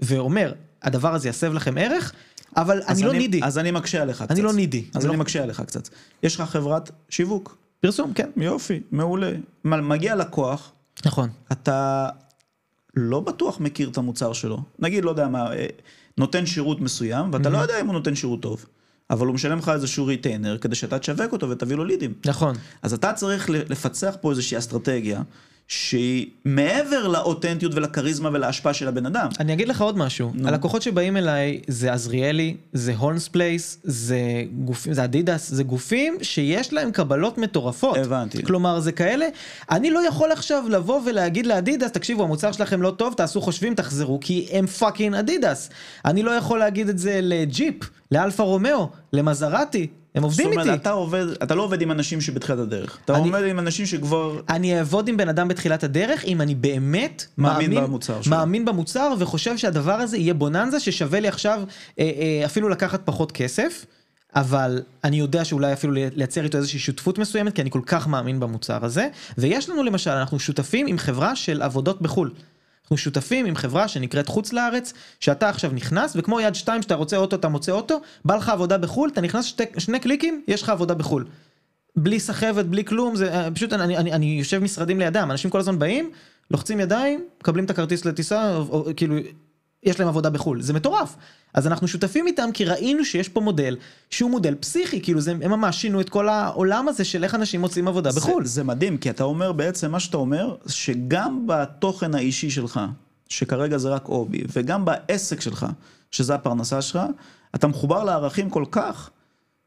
ואומר 0.00 0.52
הדבר 0.82 1.14
הזה 1.14 1.28
יסב 1.28 1.52
לכם 1.52 1.78
ערך 1.78 2.12
אבל 2.56 2.82
אני 2.88 3.02
לא 3.02 3.12
נידי. 3.12 3.40
אז 3.44 3.58
אני 3.58 3.70
מקשה 3.70 4.02
עליך 4.02 4.16
קצת. 4.22 4.30
אני 4.30 4.42
לא 4.42 4.52
נידי. 4.52 4.84
אז 4.94 4.96
אני 4.96 5.10
אני 5.10 5.16
לא- 5.16 5.20
מקשה 5.24 5.42
עליך 5.42 5.60
קצת. 5.60 5.88
יש 6.22 6.40
לך 6.40 6.50
חברת 6.50 6.90
שיווק, 7.08 7.56
פרסום 7.80 8.12
כן. 8.12 8.30
יופי, 8.36 8.80
מעולה. 8.92 9.30
מגיע 9.64 10.14
לקוח, 10.14 10.72
נכון. 11.04 11.30
אתה 11.52 12.08
לא 12.96 13.20
בטוח 13.20 13.60
מכיר 13.60 13.88
את 13.88 13.98
המוצר 13.98 14.32
שלו. 14.32 14.62
נגיד, 14.78 15.04
לא 15.04 15.10
יודע 15.10 15.28
מה, 15.28 15.52
אה, 15.52 15.66
נותן 16.18 16.46
שירות 16.46 16.80
מסוים, 16.80 17.32
ואתה 17.32 17.48
לא 17.48 17.58
יודע 17.58 17.80
אם 17.80 17.86
הוא 17.86 17.94
נותן 17.94 18.14
שירות 18.14 18.42
טוב. 18.42 18.66
אבל 19.10 19.26
הוא 19.26 19.34
משלם 19.34 19.58
לך 19.58 19.68
איזשהו 19.68 20.06
ריטיינר 20.06 20.58
כדי 20.58 20.74
שאתה 20.74 20.98
תשווק 20.98 21.32
אותו 21.32 21.50
ותביא 21.50 21.76
לו 21.76 21.84
לידים. 21.84 22.14
נכון. 22.26 22.56
אז 22.82 22.94
אתה 22.94 23.12
צריך 23.12 23.50
לפצח 23.50 24.16
פה 24.20 24.30
איזושהי 24.30 24.58
אסטרטגיה 24.58 25.22
שהיא 25.68 26.26
מעבר 26.44 27.08
לאותנטיות 27.08 27.74
ולכריזמה 27.74 28.30
ולהשפעה 28.32 28.74
של 28.74 28.88
הבן 28.88 29.06
אדם. 29.06 29.28
אני 29.40 29.52
אגיד 29.52 29.68
לך 29.68 29.80
עוד 29.80 29.98
משהו, 29.98 30.30
נו. 30.34 30.48
הלקוחות 30.48 30.82
שבאים 30.82 31.16
אליי 31.16 31.60
זה 31.68 31.92
עזריאלי, 31.92 32.56
זה 32.72 32.94
הולמס 32.96 33.28
פלייס, 33.28 33.78
זה 33.82 34.18
גופים, 34.64 34.92
זה 34.92 35.04
אדידס, 35.04 35.48
זה 35.50 35.62
גופים 35.62 36.16
שיש 36.22 36.72
להם 36.72 36.90
קבלות 36.90 37.38
מטורפות. 37.38 37.96
הבנתי. 37.96 38.42
כלומר 38.42 38.80
זה 38.80 38.92
כאלה, 38.92 39.26
אני 39.70 39.90
לא 39.90 40.08
יכול 40.08 40.32
עכשיו 40.32 40.64
לבוא 40.68 41.00
ולהגיד 41.06 41.46
לאדידס, 41.46 41.90
תקשיבו 41.90 42.22
המוצר 42.22 42.52
שלכם 42.52 42.82
לא 42.82 42.90
טוב, 42.90 43.14
תעשו 43.14 43.40
חושבים, 43.40 43.74
תחזרו, 43.74 44.18
כי 44.20 44.48
הם 44.52 44.66
fucking 44.66 45.14
אדידס. 45.14 45.70
אני 46.04 46.22
לא 46.22 46.30
יכול 46.30 46.58
להגיד 46.58 46.88
את 46.88 46.98
זה 46.98 47.20
לג'יפ, 47.22 47.90
לאלפא 48.12 48.42
רומיאו, 48.42 48.88
למזראטי, 49.12 49.86
הם 50.16 50.22
עובדים 50.22 50.46
זאת 50.46 50.52
איתי. 50.52 50.62
אומרת, 50.68 50.80
אתה 50.80 50.90
עובד, 50.90 51.26
אתה 51.42 51.54
לא 51.54 51.62
עובד 51.62 51.82
עם 51.82 51.90
אנשים 51.90 52.20
שבתחילת 52.20 52.58
הדרך. 52.58 52.98
אתה 53.04 53.16
אני- 53.16 53.28
עובד 53.28 53.44
עם 53.46 53.58
אנשים 53.58 53.86
שכבר... 53.86 54.40
אני 54.48 54.78
אעבוד 54.78 55.08
עם 55.08 55.16
בן 55.16 55.28
אדם 55.28 55.48
בתחילת 55.48 55.84
הדרך 55.84 56.24
אם 56.24 56.40
אני 56.40 56.54
באמת 56.54 57.24
מאמין 57.38 57.70
מאמין, 57.70 57.84
במוצר 57.84 58.22
שלו. 58.22 58.36
מאמין 58.36 58.64
במוצר 58.64 59.12
וחושב 59.18 59.56
שהדבר 59.56 59.92
הזה 59.92 60.16
יהיה 60.16 60.34
בוננזה 60.34 60.80
ששווה 60.80 61.20
לי 61.20 61.28
עכשיו 61.28 61.60
אה, 61.98 62.04
אה, 62.40 62.46
אפילו 62.46 62.68
לקחת 62.68 63.00
פחות 63.04 63.32
כסף. 63.32 63.86
אבל 64.34 64.82
אני 65.04 65.18
יודע 65.18 65.44
שאולי 65.44 65.72
אפילו 65.72 65.92
לייצר 65.92 66.44
איתו 66.44 66.58
איזושהי 66.58 66.78
שותפות 66.78 67.18
מסוימת 67.18 67.54
כי 67.54 67.62
אני 67.62 67.70
כל 67.70 67.80
כך 67.86 68.08
מאמין 68.08 68.40
במוצר 68.40 68.84
הזה 68.84 69.08
ויש 69.38 69.70
לנו 69.70 69.82
למשל 69.82 70.10
אנחנו 70.10 70.38
שותפים 70.38 70.86
עם 70.86 70.98
חברה 70.98 71.36
של 71.36 71.62
עבודות 71.62 72.02
בחו"ל. 72.02 72.30
אנחנו 72.86 72.96
שותפים 72.96 73.46
עם 73.46 73.56
חברה 73.56 73.88
שנקראת 73.88 74.28
חוץ 74.28 74.52
לארץ 74.52 74.92
שאתה 75.20 75.48
עכשיו 75.48 75.70
נכנס 75.74 76.12
וכמו 76.16 76.40
יד 76.40 76.54
שתיים 76.54 76.82
שאתה 76.82 76.94
רוצה 76.94 77.16
אוטו 77.16 77.36
אתה 77.36 77.48
מוצא 77.48 77.72
אוטו 77.72 78.00
בא 78.24 78.36
לך 78.36 78.48
עבודה 78.48 78.78
בחו"ל 78.78 79.10
אתה 79.12 79.20
נכנס 79.20 79.44
שתי, 79.44 79.64
שני 79.78 80.00
קליקים 80.00 80.42
יש 80.48 80.62
לך 80.62 80.68
עבודה 80.68 80.94
בחו"ל. 80.94 81.24
בלי 81.96 82.20
סחבת, 82.20 82.64
בלי 82.64 82.84
כלום, 82.84 83.16
זה 83.16 83.32
אה, 83.32 83.50
פשוט 83.50 83.72
אני, 83.72 83.96
אני, 83.96 84.12
אני 84.12 84.26
יושב 84.26 84.58
משרדים 84.62 84.98
לידם, 84.98 85.28
אנשים 85.30 85.50
כל 85.50 85.58
הזמן 85.58 85.78
באים, 85.78 86.10
לוחצים 86.50 86.80
ידיים, 86.80 87.24
מקבלים 87.40 87.64
את 87.64 87.70
הכרטיס 87.70 88.04
לטיסה, 88.04 88.56
או, 88.56 88.62
או, 88.70 88.86
כאילו, 88.96 89.16
יש 89.86 90.00
להם 90.00 90.08
עבודה 90.08 90.30
בחו"ל, 90.30 90.62
זה 90.62 90.72
מטורף. 90.72 91.16
אז 91.54 91.66
אנחנו 91.66 91.88
שותפים 91.88 92.26
איתם 92.26 92.48
כי 92.54 92.64
ראינו 92.64 93.04
שיש 93.04 93.28
פה 93.28 93.40
מודל 93.40 93.76
שהוא 94.10 94.30
מודל 94.30 94.54
פסיכי, 94.54 95.00
כאילו 95.00 95.20
זה, 95.20 95.30
הם 95.30 95.50
ממש 95.50 95.80
שינו 95.80 96.00
את 96.00 96.08
כל 96.08 96.28
העולם 96.28 96.88
הזה 96.88 97.04
של 97.04 97.24
איך 97.24 97.34
אנשים 97.34 97.60
מוצאים 97.60 97.88
עבודה 97.88 98.10
בחו"ל. 98.16 98.44
זה, 98.44 98.50
זה 98.50 98.64
מדהים, 98.64 98.98
כי 98.98 99.10
אתה 99.10 99.24
אומר 99.24 99.52
בעצם, 99.52 99.90
מה 99.90 100.00
שאתה 100.00 100.16
אומר, 100.16 100.56
שגם 100.66 101.46
בתוכן 101.46 102.14
האישי 102.14 102.50
שלך, 102.50 102.80
שכרגע 103.28 103.78
זה 103.78 103.88
רק 103.88 104.06
hobby, 104.06 104.42
וגם 104.52 104.84
בעסק 104.84 105.40
שלך, 105.40 105.66
שזה 106.10 106.34
הפרנסה 106.34 106.82
שלך, 106.82 107.00
אתה 107.54 107.66
מחובר 107.66 108.04
לערכים 108.04 108.50
כל 108.50 108.64
כך, 108.70 109.10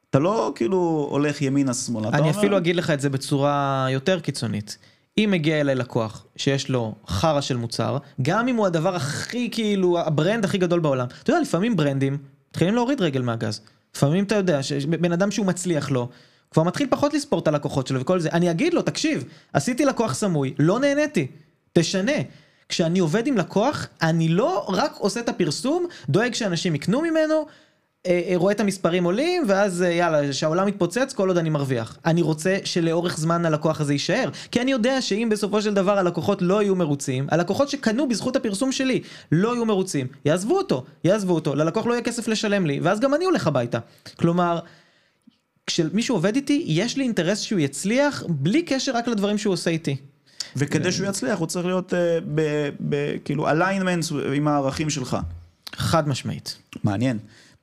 אתה 0.10 0.20
לא 0.20 0.52
כאילו 0.56 1.08
הולך 1.12 1.42
ימינה 1.42 1.74
שמאלה. 1.74 2.10
אתה 2.10 2.18
אני 2.18 2.30
אומר, 2.30 2.40
אפילו 2.40 2.58
אגיד 2.58 2.76
לך 2.76 2.90
את 2.90 3.02
זה 3.02 3.10
בצורה 3.10 3.88
יותר 3.90 4.20
קיצונית. 4.20 4.78
אם 5.18 5.30
מגיע 5.32 5.60
אליי 5.62 5.76
לקוח 5.76 6.26
שיש 6.36 6.70
לו 6.70 6.96
חרא 7.08 7.42
של 7.42 7.58
מוצר, 7.58 7.98
גם 8.22 8.48
אם 8.48 8.56
הוא 8.56 8.66
הדבר 8.66 8.96
הכי 8.96 9.50
כאילו, 9.52 10.00
ה 10.00 10.07
brand 10.07 10.46
הכי 10.46 10.58
גדול 10.58 10.80
בעולם. 10.80 11.08
אתה 11.24 11.32
יודע, 11.32 11.42
לפעמים 11.42 11.76
ברנדים 11.76 12.18
מתחילים 12.50 12.76
להוריד 12.76 13.02
רגל 13.02 13.22
מהגז. 13.22 13.62
לפעמים 13.96 14.24
אתה 14.24 14.36
יודע, 14.36 14.60
בן 15.02 15.12
אדם 15.12 15.32
שהוא 15.32 15.46
מצליח 15.46 15.92
לו, 15.92 16.10
כבר 16.52 16.64
מתחיל 16.64 16.88
פחות 16.90 17.14
לספור 17.14 17.40
את 17.40 17.48
הלקוחות 17.48 17.88
שלו 17.88 18.02
וכל 18.02 18.20
זה. 18.20 18.30
אני 18.30 18.52
אגיד 18.52 18.74
לו, 18.74 18.82
תקשיב, 18.82 19.24
עשיתי 19.54 19.86
לקוח 19.86 20.14
סמוי, 20.14 20.54
לא 20.60 20.80
נהניתי, 20.80 21.28
תשנה. 21.74 22.12
כשאני 22.70 23.00
עובד 23.00 23.28
עם 23.28 23.38
לקוח, 23.38 23.88
אני 24.02 24.28
לא 24.28 24.66
רק 24.70 24.96
עושה 24.98 25.20
את 25.20 25.30
הפרסום, 25.30 25.86
דואג 26.10 26.34
שאנשים 26.34 26.76
יקנו 26.76 27.02
ממנו, 27.02 27.46
רואה 28.36 28.54
את 28.54 28.60
המספרים 28.60 29.04
עולים, 29.04 29.44
ואז 29.48 29.82
אה, 29.82 29.90
יאללה, 29.90 30.34
שהעולם 30.34 30.68
מתפוצץ 30.68 31.14
כל 31.14 31.28
עוד 31.28 31.38
אני 31.38 31.50
מרוויח. 31.50 31.98
אני 32.06 32.22
רוצה 32.22 32.58
שלאורך 32.64 33.18
זמן 33.18 33.46
הלקוח 33.46 33.82
הזה 33.82 33.94
יישאר. 33.94 34.30
כי 34.52 34.62
אני 34.62 34.72
יודע 34.72 35.02
שאם 35.02 35.28
בסופו 35.32 35.62
של 35.62 35.74
דבר 35.74 35.98
הלקוחות 35.98 36.42
לא 36.42 36.62
יהיו 36.62 36.76
מרוצים, 36.76 37.28
הלקוחות 37.32 37.70
שקנו 37.70 38.10
בזכות 38.10 38.36
הפרסום 38.36 38.72
שלי 38.72 39.02
לא 39.32 39.56
יהיו 39.56 39.66
מרוצים, 39.66 40.08
יעזבו 40.26 40.58
אותו, 40.58 40.86
יעזבו 41.04 41.36
אותו, 41.36 41.56
ללקוח 41.56 41.86
לא 41.86 41.94
יהיה 41.94 42.02
כסף 42.02 42.28
לשלם 42.28 42.66
לי, 42.66 42.80
ואז 42.80 43.00
גם 43.00 43.14
אני 43.14 43.26
הולך 43.26 43.48
הביתה. 43.48 43.80
כלומר, 44.16 44.60
כשמישהו 45.68 46.16
עובד 46.16 46.36
איתי, 46.36 46.64
יש 46.68 46.98
לי 46.98 47.04
אינטרס 47.04 47.40
שהוא 47.40 47.60
יצליח, 47.60 48.24
בלי 48.30 48.64
קשר 48.64 48.92
רק 48.96 49.08
לדברים 49.08 49.38
שהוא 49.38 49.54
עושה 49.54 49.70
איתי. 49.70 49.96
וכדי 50.56 50.92
שהוא 50.92 51.08
יצליח, 51.08 51.40
הוא 51.40 51.48
צריך 51.48 51.66
להיות 51.66 51.94
אה, 51.94 52.20
ב- 52.36 52.70
ב- 52.90 53.16
כאילו 53.26 53.50
אליינמנט 53.50 54.06
עם 54.36 54.48
הערכים 54.48 54.90
שלך. 54.90 55.18
חד 55.76 56.08
משמעית. 56.08 56.58
מעניין, 56.84 57.20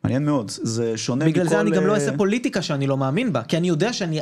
מעניין 0.06 0.24
מאוד. 0.24 0.50
זה 0.50 0.98
שונה 0.98 1.24
בגלל 1.24 1.44
מכל... 1.44 1.54
זה 1.54 1.60
אני 1.60 1.70
גם 1.70 1.86
לא 1.86 1.92
אה, 1.92 1.96
אעשה 1.96 2.16
פוליטיקה 2.16 2.62
שאני 2.62 2.86
לא 2.86 2.96
מאמין 2.96 3.32
בה, 3.32 3.42
כי 3.42 3.56
אני 3.56 3.68
יודע 3.68 3.92
שאני... 3.92 4.20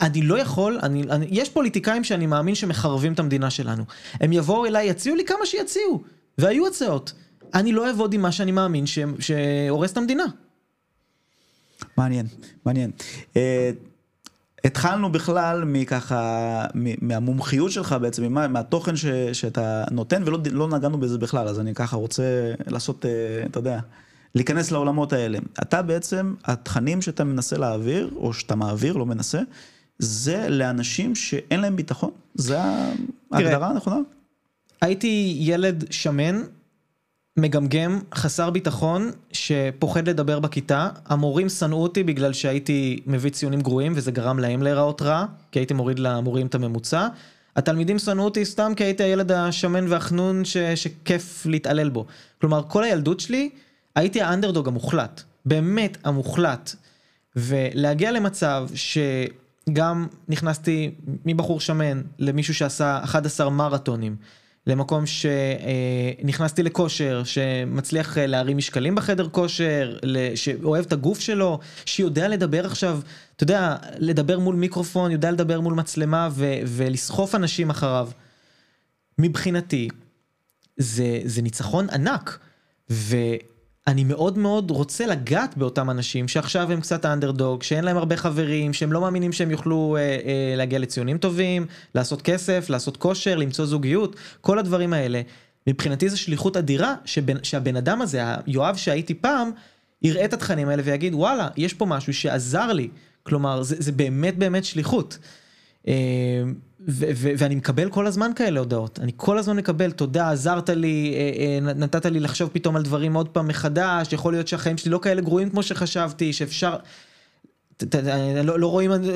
אני 0.00 0.22
לא 0.22 0.38
יכול, 0.38 0.78
אני, 0.82 1.02
אני, 1.02 1.26
יש 1.30 1.48
פוליטיקאים 1.48 2.04
שאני 2.04 2.26
מאמין 2.26 2.54
שמחרבים 2.54 3.12
את 3.12 3.18
המדינה 3.18 3.50
שלנו. 3.50 3.84
הם 4.20 4.32
יבואו 4.32 4.66
אליי, 4.66 4.86
יציעו 4.86 5.16
לי 5.16 5.24
כמה 5.24 5.46
שיציעו, 5.46 6.02
והיו 6.38 6.66
הצעות. 6.66 7.12
אני 7.54 7.72
לא 7.72 7.86
אעבוד 7.86 8.14
עם 8.14 8.22
מה 8.22 8.32
שאני 8.32 8.52
מאמין 8.52 8.86
ש- 8.86 8.98
שהורס 9.18 9.92
את 9.92 9.96
המדינה. 9.96 10.24
מעניין, 11.96 12.26
מעניין. 12.64 12.90
אה, 13.36 13.70
התחלנו 14.64 15.12
בכלל 15.12 15.64
מככה, 15.64 16.64
מהמומחיות 17.00 17.70
שלך 17.72 17.96
בעצם, 18.00 18.22
ממה, 18.22 18.48
מהתוכן 18.48 18.96
ש, 18.96 19.06
שאתה 19.32 19.84
נותן, 19.90 20.22
ולא 20.26 20.38
לא 20.50 20.68
נגענו 20.68 20.98
בזה 20.98 21.18
בכלל, 21.18 21.48
אז 21.48 21.60
אני 21.60 21.74
ככה 21.74 21.96
רוצה 21.96 22.52
לעשות, 22.66 23.06
אה, 23.06 23.10
אתה 23.50 23.58
יודע, 23.58 23.80
להיכנס 24.34 24.70
לעולמות 24.70 25.12
האלה. 25.12 25.38
אתה 25.62 25.82
בעצם, 25.82 26.34
התכנים 26.44 27.02
שאתה 27.02 27.24
מנסה 27.24 27.58
להעביר, 27.58 28.10
או 28.16 28.32
שאתה 28.32 28.54
מעביר, 28.54 28.96
לא 28.96 29.06
מנסה, 29.06 29.40
זה 29.98 30.48
לאנשים 30.48 31.14
שאין 31.14 31.60
להם 31.60 31.76
ביטחון? 31.76 32.10
זה 32.34 32.58
ההגדרה 33.30 33.70
הנכונה? 33.70 33.96
הייתי 34.80 35.36
ילד 35.38 35.84
שמן, 35.90 36.42
מגמגם, 37.36 38.00
חסר 38.14 38.50
ביטחון, 38.50 39.10
שפוחד 39.32 40.08
לדבר 40.08 40.40
בכיתה. 40.40 40.88
המורים 41.06 41.48
שנאו 41.48 41.82
אותי 41.82 42.02
בגלל 42.02 42.32
שהייתי 42.32 43.00
מביא 43.06 43.30
ציונים 43.30 43.60
גרועים, 43.60 43.92
וזה 43.96 44.10
גרם 44.10 44.38
להם 44.38 44.62
להיראות 44.62 45.02
רע, 45.02 45.26
כי 45.52 45.58
הייתי 45.58 45.74
מוריד 45.74 45.98
למורים 45.98 46.46
את 46.46 46.54
הממוצע. 46.54 47.08
התלמידים 47.56 47.98
שנאו 47.98 48.24
אותי 48.24 48.44
סתם 48.44 48.72
כי 48.76 48.84
הייתי 48.84 49.02
הילד 49.02 49.32
השמן 49.32 49.84
והחנון 49.88 50.44
ש... 50.44 50.56
שכיף 50.56 51.46
להתעלל 51.46 51.88
בו. 51.88 52.06
כלומר, 52.40 52.62
כל 52.68 52.84
הילדות 52.84 53.20
שלי, 53.20 53.50
הייתי 53.98 54.22
האנדרדוג 54.22 54.68
המוחלט. 54.68 55.22
באמת 55.44 55.98
המוחלט. 56.04 56.74
ולהגיע 57.36 58.12
למצב 58.12 58.68
שגם 58.74 60.06
נכנסתי 60.28 60.94
מבחור 61.24 61.60
שמן 61.60 62.02
למישהו 62.18 62.54
שעשה 62.54 63.00
11 63.04 63.50
מרתונים, 63.50 64.16
למקום 64.66 65.04
שנכנסתי 65.06 66.62
לכושר, 66.62 67.22
שמצליח 67.24 68.18
להרים 68.18 68.56
משקלים 68.56 68.94
בחדר 68.94 69.28
כושר, 69.28 69.98
שאוהב 70.34 70.84
את 70.84 70.92
הגוף 70.92 71.20
שלו, 71.20 71.58
שיודע 71.84 72.28
לדבר 72.28 72.66
עכשיו, 72.66 73.00
אתה 73.36 73.42
יודע, 73.42 73.76
לדבר 73.98 74.38
מול 74.38 74.56
מיקרופון, 74.56 75.10
יודע 75.10 75.30
לדבר 75.30 75.60
מול 75.60 75.74
מצלמה 75.74 76.28
ו- 76.32 76.58
ולסחוף 76.66 77.34
אנשים 77.34 77.70
אחריו. 77.70 78.08
מבחינתי, 79.18 79.88
זה, 80.76 81.20
זה 81.24 81.42
ניצחון 81.42 81.90
ענק. 81.90 82.38
ואני 83.88 84.04
מאוד 84.04 84.38
מאוד 84.38 84.70
רוצה 84.70 85.06
לגעת 85.06 85.56
באותם 85.56 85.90
אנשים 85.90 86.28
שעכשיו 86.28 86.72
הם 86.72 86.80
קצת 86.80 87.04
האנדרדוג, 87.04 87.62
שאין 87.62 87.84
להם 87.84 87.96
הרבה 87.96 88.16
חברים, 88.16 88.72
שהם 88.72 88.92
לא 88.92 89.00
מאמינים 89.00 89.32
שהם 89.32 89.50
יוכלו 89.50 89.96
אה, 89.96 90.00
אה, 90.00 90.56
להגיע 90.56 90.78
לציונים 90.78 91.18
טובים, 91.18 91.66
לעשות 91.94 92.22
כסף, 92.22 92.66
לעשות 92.70 92.96
כושר, 92.96 93.36
למצוא 93.36 93.66
זוגיות, 93.66 94.16
כל 94.40 94.58
הדברים 94.58 94.92
האלה. 94.92 95.22
מבחינתי 95.66 96.08
זו 96.08 96.20
שליחות 96.20 96.56
אדירה 96.56 96.94
שבן, 97.04 97.44
שהבן 97.44 97.76
אדם 97.76 98.02
הזה, 98.02 98.20
היואב 98.46 98.76
שהייתי 98.76 99.14
פעם, 99.14 99.50
יראה 100.02 100.24
את 100.24 100.32
התכנים 100.32 100.68
האלה 100.68 100.82
ויגיד 100.84 101.14
וואלה, 101.14 101.48
יש 101.56 101.74
פה 101.74 101.86
משהו 101.86 102.14
שעזר 102.14 102.72
לי. 102.72 102.88
כלומר, 103.22 103.62
זה, 103.62 103.76
זה 103.78 103.92
באמת 103.92 104.38
באמת 104.38 104.64
שליחות. 104.64 105.18
אה, 105.88 105.94
ואני 106.86 107.54
מקבל 107.54 107.90
כל 107.90 108.06
הזמן 108.06 108.30
כאלה 108.36 108.60
הודעות, 108.60 108.98
אני 109.02 109.12
כל 109.16 109.38
הזמן 109.38 109.56
מקבל 109.56 109.90
תודה, 109.90 110.30
עזרת 110.30 110.70
לי, 110.70 111.14
אה, 111.16 111.68
אה, 111.68 111.74
נתת 111.74 112.06
לי 112.06 112.20
לחשוב 112.20 112.50
פתאום 112.52 112.76
על 112.76 112.82
דברים 112.82 113.14
עוד 113.14 113.28
פעם 113.28 113.48
מחדש, 113.48 114.12
יכול 114.12 114.32
להיות 114.32 114.48
שהחיים 114.48 114.78
שלי 114.78 114.90
לא 114.90 114.98
כאלה 115.02 115.20
גרועים 115.20 115.50
כמו 115.50 115.62
שחשבתי, 115.62 116.32
שאפשר... 116.32 116.76
לא, 118.44 118.58
לא, 118.58 118.58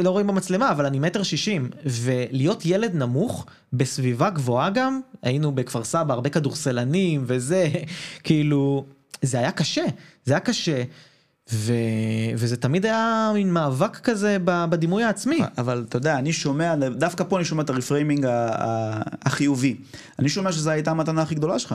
לא 0.03 0.11
רואים 0.11 0.27
במצלמה, 0.27 0.71
אבל 0.71 0.87
אני 0.87 0.99
מטר 0.99 1.23
שישים, 1.23 1.71
ולהיות 1.87 2.67
ילד 2.67 2.95
נמוך 2.95 3.47
בסביבה 3.73 4.31
גבוהה 4.31 4.71
גם, 4.71 5.01
היינו 5.23 5.53
בכפר 5.53 5.85
סבא, 5.85 6.15
הרבה 6.15 6.31
כדורסלנים 6.31 7.25
וזה, 7.27 7.69
כאילו, 8.25 8.85
זה 9.23 9.39
היה 9.39 9.53
קשה, 9.53 9.85
זה 10.25 10.33
היה 10.33 10.41
קשה, 10.41 10.83
וזה 12.35 12.57
תמיד 12.57 12.87
היה 12.87 13.31
מין 13.35 13.53
מאבק 13.53 13.97
כזה 13.97 14.37
בדימוי 14.45 15.05
העצמי. 15.05 15.41
אבל 15.59 15.85
אתה 15.89 15.97
יודע, 15.97 16.19
אני 16.19 16.33
שומע, 16.33 16.75
דווקא 16.75 17.25
פה 17.25 17.37
אני 17.37 17.45
שומע 17.45 17.63
את 17.63 17.71
הרפריימינג 17.71 18.27
החיובי. 19.25 19.77
אני 20.19 20.29
שומע 20.29 20.53
שזו 20.53 20.71
הייתה 20.71 20.91
המתנה 20.91 21.23
הכי 21.23 21.35
גדולה 21.35 21.59
שלך. 21.59 21.75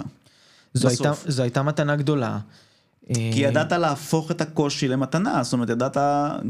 זו. 0.73 0.87
הייתה, 0.87 1.11
זו 1.27 1.43
הייתה 1.43 1.63
מתנה 1.63 1.95
גדולה. 1.95 2.37
כי 3.13 3.39
ידעת 3.39 3.71
להפוך 3.71 4.31
את 4.31 4.41
הקושי 4.41 4.87
למתנה, 4.87 5.43
זאת 5.43 5.53
אומרת, 5.53 5.69
ידעת 5.69 5.97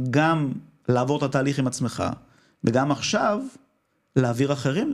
גם 0.10 0.52
לעבור 0.90 1.18
את 1.18 1.24
התהליך 1.24 1.60
עם 1.60 1.68
עצמך, 1.68 2.04
וגם 2.64 2.92
עכשיו 2.92 3.40
להעביר 4.16 4.54
אחרים 4.54 4.94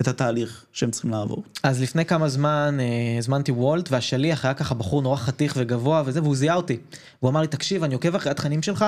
את 0.00 0.08
התהליך 0.08 0.64
שהם 0.72 0.90
צריכים 0.90 1.10
לעבור. 1.10 1.42
אז 1.62 1.82
לפני 1.82 2.04
כמה 2.04 2.28
זמן 2.28 2.78
אה, 2.80 3.18
הזמנתי 3.18 3.52
וולט 3.52 3.92
והשליח 3.92 4.44
היה 4.44 4.54
ככה 4.54 4.74
בחור 4.74 5.02
נורא 5.02 5.16
חתיך 5.16 5.54
וגבוה 5.56 6.02
וזה 6.06 6.22
והוא 6.22 6.36
זיהה 6.36 6.56
אותי. 6.56 6.76
הוא 7.20 7.30
אמר 7.30 7.40
לי 7.40 7.46
תקשיב 7.46 7.84
אני 7.84 7.94
עוקב 7.94 8.14
אחרי 8.14 8.30
התכנים 8.30 8.62
שלך. 8.62 8.84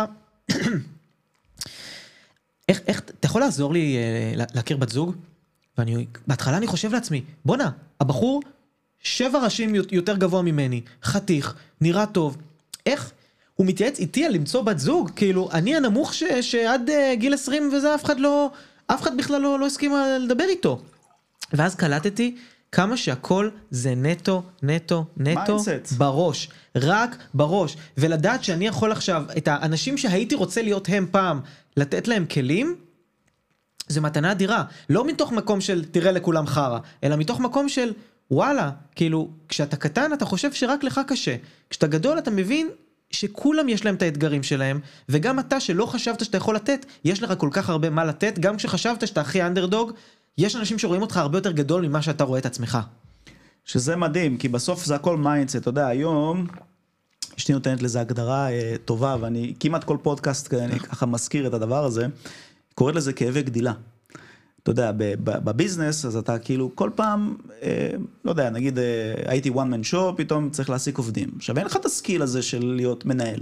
איך, 2.68 2.80
איך, 2.86 3.00
אתה 3.00 3.26
יכול 3.26 3.40
לעזור 3.40 3.72
לי 3.72 3.96
אה, 3.96 4.36
לה- 4.36 4.44
להכיר 4.54 4.76
בת 4.76 4.88
זוג? 4.88 5.14
ואני, 5.78 6.06
בהתחלה 6.26 6.56
אני 6.56 6.66
חושב 6.66 6.92
לעצמי, 6.92 7.22
בואנה, 7.44 7.70
הבחור 8.00 8.42
שבע 9.02 9.38
ראשים 9.44 9.74
יות- 9.74 9.92
יותר 9.92 10.16
גבוה 10.16 10.42
ממני, 10.42 10.80
חתיך, 11.04 11.54
נראה 11.80 12.06
טוב, 12.06 12.36
איך? 12.86 13.12
הוא 13.54 13.66
מתייעץ 13.66 13.98
איתי 13.98 14.24
על 14.24 14.32
למצוא 14.32 14.62
בת 14.62 14.78
זוג? 14.78 15.10
כאילו, 15.16 15.48
אני 15.52 15.76
הנמוך 15.76 16.14
ש, 16.14 16.22
שעד 16.40 16.88
uh, 16.88 17.16
גיל 17.16 17.34
20 17.34 17.70
וזה 17.72 17.94
אף 17.94 18.04
אחד 18.04 18.20
לא, 18.20 18.50
אף 18.86 19.02
אחד 19.02 19.16
בכלל 19.16 19.40
לא, 19.40 19.58
לא 19.58 19.66
הסכים 19.66 19.92
לדבר 20.20 20.44
איתו. 20.44 20.80
ואז 21.52 21.74
קלטתי 21.74 22.36
כמה 22.72 22.96
שהכל 22.96 23.48
זה 23.70 23.94
נטו, 23.94 24.42
נטו, 24.62 25.04
נטו, 25.16 25.58
Mindset. 25.58 25.94
בראש. 25.94 26.48
רק 26.76 27.16
בראש. 27.34 27.76
ולדעת 27.98 28.44
שאני 28.44 28.66
יכול 28.66 28.92
עכשיו, 28.92 29.24
את 29.36 29.48
האנשים 29.48 29.98
שהייתי 29.98 30.34
רוצה 30.34 30.62
להיות 30.62 30.88
הם 30.88 31.06
פעם, 31.10 31.40
לתת 31.76 32.08
להם 32.08 32.26
כלים, 32.26 32.76
זה 33.88 34.00
מתנה 34.00 34.32
אדירה. 34.32 34.64
לא 34.90 35.06
מתוך 35.06 35.32
מקום 35.32 35.60
של 35.60 35.84
תראה 35.84 36.12
לכולם 36.12 36.46
חרא, 36.46 36.78
אלא 37.04 37.16
מתוך 37.16 37.40
מקום 37.40 37.68
של 37.68 37.92
וואלה, 38.30 38.70
כאילו, 38.94 39.30
כשאתה 39.48 39.76
קטן 39.76 40.12
אתה 40.12 40.24
חושב 40.24 40.52
שרק 40.52 40.84
לך 40.84 41.00
קשה. 41.06 41.36
כשאתה 41.70 41.86
גדול 41.86 42.18
אתה 42.18 42.30
מבין 42.30 42.68
שכולם 43.10 43.68
יש 43.68 43.84
להם 43.84 43.94
את 43.94 44.02
האתגרים 44.02 44.42
שלהם, 44.42 44.80
וגם 45.08 45.38
אתה 45.38 45.60
שלא 45.60 45.86
חשבת 45.86 46.24
שאתה 46.24 46.36
יכול 46.36 46.56
לתת, 46.56 46.86
יש 47.04 47.22
לך 47.22 47.32
כל 47.38 47.48
כך 47.52 47.70
הרבה 47.70 47.90
מה 47.90 48.04
לתת, 48.04 48.38
גם 48.38 48.56
כשחשבת 48.56 49.06
שאתה 49.06 49.20
הכי 49.20 49.42
אנדרדוג, 49.42 49.92
יש 50.38 50.56
אנשים 50.56 50.78
שרואים 50.78 51.02
אותך 51.02 51.16
הרבה 51.16 51.38
יותר 51.38 51.52
גדול 51.52 51.86
ממה 51.86 52.02
שאתה 52.02 52.24
רואה 52.24 52.38
את 52.38 52.46
עצמך. 52.46 52.78
שזה 53.64 53.96
מדהים, 53.96 54.38
כי 54.38 54.48
בסוף 54.48 54.84
זה 54.84 54.94
הכל 54.94 55.16
mindset, 55.16 55.56
אתה 55.56 55.68
יודע, 55.68 55.86
היום 55.86 56.46
אשתי 57.38 57.52
נותנת 57.52 57.82
לזה 57.82 58.00
הגדרה 58.00 58.50
אה, 58.50 58.74
טובה, 58.84 59.16
ואני 59.20 59.54
כמעט 59.60 59.84
כל 59.84 59.96
פודקאסט 60.02 60.54
אני 60.54 60.78
ככה 60.80 61.06
מזכיר 61.06 61.46
את 61.46 61.54
הדבר 61.54 61.84
הזה, 61.84 62.06
קוראת 62.74 62.94
לזה 62.94 63.12
כאבי 63.12 63.42
גדילה. 63.42 63.72
אתה 64.62 64.70
יודע, 64.70 64.90
בביזנס, 65.24 66.04
אז 66.04 66.16
אתה 66.16 66.38
כאילו 66.38 66.70
כל 66.74 66.90
פעם, 66.94 67.36
אה, 67.62 67.90
לא 68.24 68.30
יודע, 68.30 68.50
נגיד 68.50 68.78
אה, 68.78 68.84
הייתי 69.26 69.50
one 69.50 69.52
man 69.52 69.92
show, 69.92 70.16
פתאום 70.16 70.50
צריך 70.50 70.70
להעסיק 70.70 70.98
עובדים. 70.98 71.30
עכשיו 71.36 71.58
אין 71.58 71.66
לך 71.66 71.76
את 71.76 71.84
הסקיל 71.84 72.22
הזה 72.22 72.42
של 72.42 72.66
להיות 72.66 73.04
מנהל. 73.04 73.40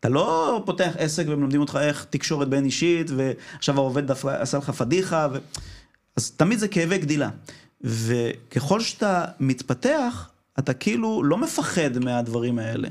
אתה 0.00 0.08
לא 0.08 0.62
פותח 0.66 0.92
עסק 0.98 1.24
ומלמדים 1.28 1.60
אותך 1.60 1.78
איך 1.82 2.06
תקשורת 2.10 2.48
בין 2.48 2.64
אישית, 2.64 3.10
ועכשיו 3.16 3.76
העובד 3.76 4.06
דווקא 4.06 4.28
עשה 4.28 4.58
לך 4.58 4.70
פדיחה, 4.70 5.28
ו... 5.32 5.38
אז 6.16 6.30
תמיד 6.30 6.58
זה 6.58 6.68
כאבי 6.68 6.98
גדילה. 6.98 7.30
וככל 7.80 8.80
שאתה 8.80 9.24
מתפתח, 9.40 10.30
אתה 10.58 10.74
כאילו 10.74 11.24
לא 11.24 11.38
מפחד 11.38 11.98
מהדברים 12.04 12.58
האלה. 12.58 12.88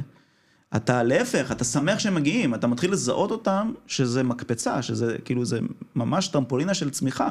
אתה 0.76 1.04
להפך, 1.04 1.52
אתה 1.52 1.64
שמח 1.64 2.00
שהם 2.00 2.16
מגיעים, 2.16 2.56
אתה 2.56 2.68
מתחיל 2.68 2.92
לזהות 2.92 3.32
אותם 3.32 3.74
שזה 3.88 4.24
מקפצה, 4.24 4.82
שזה 4.82 5.16
כאילו 5.26 5.46
זה 5.46 5.60
ממש 5.96 6.28
טרמפולינה 6.28 6.74
של 6.74 6.90
צמיחה. 6.90 7.28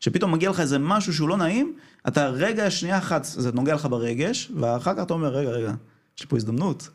שפתאום 0.00 0.32
מגיע 0.32 0.50
לך 0.50 0.60
איזה 0.60 0.78
משהו 0.78 1.14
שהוא 1.14 1.28
לא 1.28 1.36
נעים, 1.36 1.72
אתה 2.08 2.28
רגע, 2.28 2.70
שנייה 2.70 2.98
אחת, 2.98 3.24
זה 3.24 3.52
נוגע 3.52 3.74
לך 3.74 3.86
ברגש, 3.86 4.52
ואחר 4.60 4.94
כך 4.94 5.02
אתה 5.02 5.14
אומר, 5.14 5.28
רגע, 5.28 5.50
רגע, 5.50 5.72
יש 6.16 6.22
לי 6.22 6.28
פה 6.28 6.36
הזדמנות. 6.36 6.88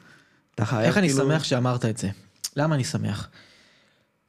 אתה 0.56 0.66
חייב 0.66 0.86
איך 0.86 0.98
אני 0.98 1.10
כאילו- 1.10 1.24
שמח 1.24 1.44
שאמרת 1.44 1.86
את 1.86 1.98
זה. 1.98 2.10
למה 2.56 2.76
אני 2.76 2.84
שמח? 2.84 3.30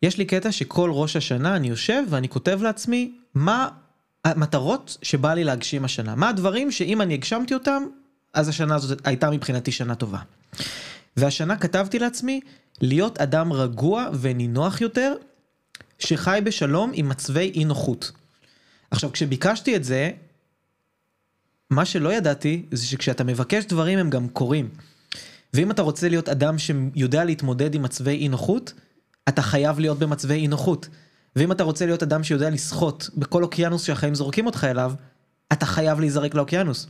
יש 0.02 0.18
לי 0.18 0.24
קטע 0.24 0.52
שכל 0.52 0.90
ראש 0.92 1.16
השנה 1.16 1.56
אני 1.56 1.68
יושב 1.68 2.02
ואני 2.10 2.28
כותב 2.28 2.58
לעצמי 2.62 3.14
מה 3.34 3.68
המטרות 4.24 4.96
שבא 5.02 5.34
לי 5.34 5.44
להגשים 5.44 5.84
השנה. 5.84 6.14
מה 6.14 6.28
הדברים 6.28 6.70
שאם 6.70 7.00
אני 7.00 7.14
הגשמתי 7.14 7.54
אותם, 7.54 7.82
אז 8.34 8.48
השנה 8.48 8.74
הזאת 8.74 9.06
הייתה 9.06 9.30
מבחינתי 9.30 9.72
שנה 9.72 9.94
טובה. 9.94 10.18
והשנה 11.16 11.56
כתבתי 11.56 11.98
לעצמי 11.98 12.40
להיות 12.80 13.18
אדם 13.18 13.52
רגוע 13.52 14.08
ונינוח 14.20 14.80
יותר, 14.80 15.14
שחי 15.98 16.40
בשלום 16.44 16.90
עם 16.94 17.08
מצבי 17.08 17.52
אי 17.54 17.64
נוחות. 17.64 18.12
עכשיו 18.90 19.12
כשביקשתי 19.12 19.76
את 19.76 19.84
זה, 19.84 20.10
מה 21.70 21.84
שלא 21.84 22.12
ידעתי 22.12 22.66
זה 22.72 22.86
שכשאתה 22.86 23.24
מבקש 23.24 23.64
דברים 23.64 23.98
הם 23.98 24.10
גם 24.10 24.28
קורים. 24.28 24.68
ואם 25.54 25.70
אתה 25.70 25.82
רוצה 25.82 26.08
להיות 26.08 26.28
אדם 26.28 26.58
שיודע 26.58 27.24
להתמודד 27.24 27.74
עם 27.74 27.82
מצבי 27.82 28.10
אי 28.10 28.28
נוחות, 28.28 28.72
אתה 29.28 29.42
חייב 29.42 29.78
להיות 29.78 29.98
במצבי 29.98 30.34
אי 30.34 30.46
נוחות. 30.46 30.88
ואם 31.36 31.52
אתה 31.52 31.62
רוצה 31.62 31.86
להיות 31.86 32.02
אדם 32.02 32.24
שיודע 32.24 32.50
לשחות 32.50 33.10
בכל 33.16 33.42
אוקיינוס 33.42 33.84
שהחיים 33.84 34.14
זורקים 34.14 34.46
אותך 34.46 34.64
אליו, 34.64 34.92
אתה 35.52 35.66
חייב 35.66 36.00
להיזרק 36.00 36.34
לאוקיינוס. 36.34 36.86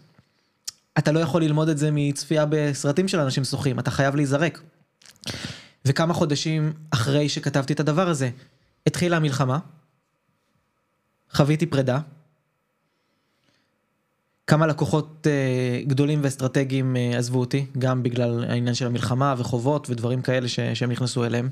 אתה 0.98 1.12
לא 1.12 1.20
יכול 1.20 1.42
ללמוד 1.42 1.68
את 1.68 1.78
זה 1.78 1.90
מצפייה 1.92 2.46
בסרטים 2.48 3.08
של 3.08 3.20
אנשים 3.20 3.44
שוחים, 3.44 3.78
אתה 3.78 3.90
חייב 3.90 4.16
להיזרק. 4.16 4.60
וכמה 5.84 6.14
חודשים 6.14 6.72
אחרי 6.90 7.28
שכתבתי 7.28 7.72
את 7.72 7.80
הדבר 7.80 8.08
הזה, 8.08 8.30
התחילה 8.86 9.16
המלחמה, 9.16 9.58
חוויתי 11.32 11.66
פרידה, 11.66 11.98
כמה 14.46 14.66
לקוחות 14.66 15.26
uh, 15.26 15.88
גדולים 15.88 16.20
ואסטרטגיים 16.22 16.96
uh, 16.96 17.16
עזבו 17.16 17.40
אותי, 17.40 17.66
גם 17.78 18.02
בגלל 18.02 18.44
העניין 18.44 18.74
של 18.74 18.86
המלחמה 18.86 19.34
וחובות 19.38 19.90
ודברים 19.90 20.22
כאלה 20.22 20.48
ש- 20.48 20.60
שהם 20.74 20.90
נכנסו 20.90 21.24
אליהם. 21.24 21.48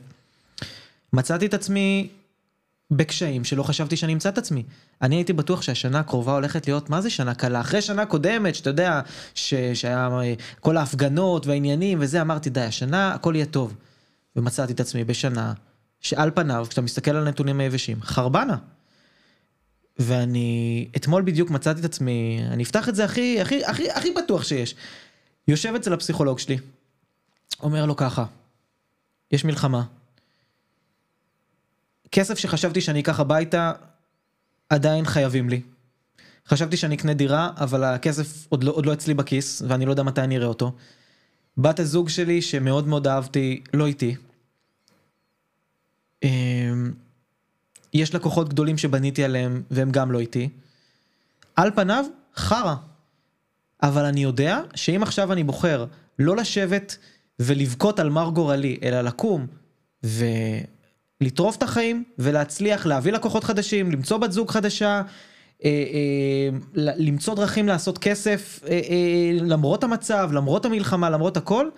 מצאתי 1.13 1.47
את 1.47 1.55
עצמי 1.55 2.09
בקשיים 2.97 3.45
שלא 3.45 3.63
חשבתי 3.63 3.97
שאני 3.97 4.13
אמצא 4.13 4.29
את 4.29 4.39
עצמי. 4.39 4.63
אני 5.03 5.17
הייתי 5.17 5.33
בטוח 5.33 5.63
שהשנה 5.63 5.99
הקרובה 5.99 6.33
הולכת 6.33 6.67
להיות, 6.67 6.91
מה 6.91 7.01
זה 7.01 7.11
שנה 7.11 7.35
קלה? 7.35 7.61
אחרי 7.61 7.83
שנה 7.83 8.07
קודמת, 8.07 8.55
שאתה 8.55 8.71
יודע, 8.71 9.01
ש- 9.35 9.55
שהיה 9.55 10.09
אה, 10.23 10.35
כל 10.61 10.77
ההפגנות 10.77 11.47
והעניינים 11.47 11.99
וזה, 12.01 12.21
אמרתי, 12.21 12.51
די, 12.51 12.61
השנה 12.61 13.15
הכל 13.15 13.33
יהיה 13.37 13.47
טוב. 13.47 13.77
ומצאתי 14.37 14.73
את 14.73 14.81
עצמי 14.81 15.05
בשנה 15.05 15.53
שעל 16.01 16.31
פניו, 16.35 16.67
כשאתה 16.69 16.81
מסתכל 16.81 17.11
על 17.11 17.27
הנתונים 17.27 17.61
היבשים, 17.61 18.03
חרבנה. 18.03 18.57
ואני 19.99 20.89
אתמול 20.97 21.23
בדיוק 21.23 21.51
מצאתי 21.51 21.81
את 21.81 21.85
עצמי, 21.85 22.43
אני 22.51 22.63
אפתח 22.63 22.89
את 22.89 22.95
זה 22.95 23.05
הכי, 23.05 23.41
הכי, 23.41 23.65
הכי, 23.65 23.91
הכי 23.91 24.11
בטוח 24.13 24.45
שיש. 24.45 24.75
יושב 25.49 25.75
אצל 25.75 25.93
הפסיכולוג 25.93 26.39
שלי, 26.39 26.59
אומר 27.63 27.87
לו 27.87 27.97
ככה, 27.97 28.25
יש 29.33 29.45
מלחמה. 29.45 29.83
כסף 32.13 32.39
שחשבתי 32.39 32.81
שאני 32.81 33.01
אקח 33.01 33.21
הביתה, 33.21 33.73
עדיין 34.71 35.05
חייבים 35.05 35.49
לי. 35.49 35.61
חשבתי 36.49 36.77
שאני 36.77 36.95
אקנה 36.95 37.15
דירה, 37.15 37.51
אבל 37.57 37.85
הכסף 37.85 38.47
עוד 38.49 38.65
לא, 38.65 38.73
עוד 38.73 38.87
לא 38.87 38.93
אצלי 38.93 39.15
בכיס, 39.15 39.63
ואני 39.69 39.87
לא 39.87 39.91
יודע 39.91 40.03
מתי 40.03 40.21
אני 40.21 40.37
אראה 40.37 40.47
אותו. 40.47 40.73
בת 41.59 41.81
הזוג 41.81 42.09
שלי, 42.09 42.43
שמאוד 42.43 42.89
מאוד 42.89 43.07
אהבתי, 43.07 43.63
לא 43.75 43.87
איתי. 43.87 44.17
אמ, 46.23 46.93
יש 47.95 48.15
לקוחות 48.15 48.49
גדולים 48.49 48.79
שבניתי 48.79 49.25
עליהם 49.25 49.63
והם 49.71 49.91
גם 49.91 50.13
לא 50.13 50.19
איתי. 50.19 50.49
על 51.57 51.71
פניו, 51.75 52.05
חרא. 52.37 52.75
אבל 53.83 54.05
אני 54.05 54.23
יודע 54.23 54.61
שאם 54.75 55.03
עכשיו 55.03 55.33
אני 55.33 55.45
בוחר 55.45 55.87
לא 56.19 56.37
לשבת 56.37 56.97
ולבכות 57.39 57.99
על 57.99 58.11
מר 58.11 58.31
גורלי, 58.31 58.79
אלא 58.83 59.01
לקום 59.01 59.47
ולטרוף 61.23 61.57
את 61.57 61.63
החיים 61.63 62.05
ולהצליח 62.19 62.87
להביא 62.87 63.13
לקוחות 63.13 63.45
חדשים, 63.45 63.91
למצוא 63.91 64.17
בת 64.17 64.33
זוג 64.33 64.51
חדשה, 64.51 65.03
אה, 65.65 65.71
אה, 65.71 66.59
למצוא 66.75 67.35
דרכים 67.35 67.69
לעשות 67.69 67.99
כסף 67.99 68.61
אה, 68.69 68.79
למרות 69.41 69.85
המצב, 69.85 70.31
למרות 70.33 70.65
המלחמה, 70.65 71.11
למרות 71.11 71.37
הכל, 71.37 71.69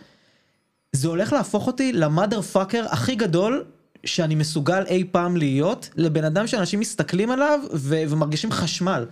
זה 0.92 1.08
הולך 1.08 1.32
להפוך 1.32 1.66
אותי 1.66 1.92
למאדר 1.92 2.40
פאקר 2.40 2.84
הכי 2.90 3.14
גדול 3.14 3.64
שאני 4.04 4.34
מסוגל 4.34 4.84
אי 4.86 5.04
פעם 5.10 5.36
להיות 5.36 5.90
לבן 5.96 6.24
אדם 6.24 6.46
שאנשים 6.46 6.80
מסתכלים 6.80 7.30
עליו 7.30 7.60
ו- 7.74 8.02
ומרגישים 8.08 8.52
חשמל. 8.52 9.06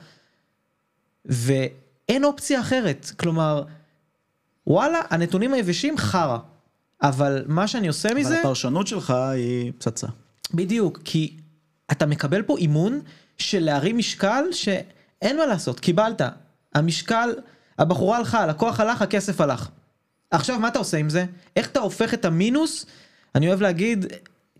ואין 1.24 2.24
אופציה 2.24 2.60
אחרת, 2.60 3.10
כלומר, 3.18 3.62
וואלה, 4.66 5.00
הנתונים 5.10 5.54
היבשים 5.54 5.98
חרא. 5.98 6.38
אבל 7.02 7.44
מה 7.46 7.68
שאני 7.68 7.88
עושה 7.88 8.08
אבל 8.08 8.18
מזה, 8.18 8.40
הפרשנות 8.40 8.86
שלך 8.86 9.10
היא 9.10 9.72
פצצה. 9.78 10.06
בדיוק, 10.54 11.00
כי 11.04 11.36
אתה 11.92 12.06
מקבל 12.06 12.42
פה 12.42 12.58
אימון 12.58 13.00
של 13.38 13.64
להרים 13.64 13.98
משקל 13.98 14.44
שאין 14.52 15.36
מה 15.36 15.46
לעשות, 15.46 15.80
קיבלת. 15.80 16.20
המשקל, 16.74 17.30
הבחורה 17.78 18.18
הלכה, 18.18 18.40
הלקוח 18.40 18.80
הלך, 18.80 19.02
הכסף 19.02 19.40
הלך. 19.40 19.68
עכשיו 20.30 20.58
מה 20.58 20.68
אתה 20.68 20.78
עושה 20.78 20.96
עם 20.96 21.10
זה? 21.10 21.24
איך 21.56 21.68
אתה 21.68 21.80
הופך 21.80 22.14
את 22.14 22.24
המינוס? 22.24 22.86
אני 23.34 23.48
אוהב 23.48 23.62
להגיד, 23.62 24.06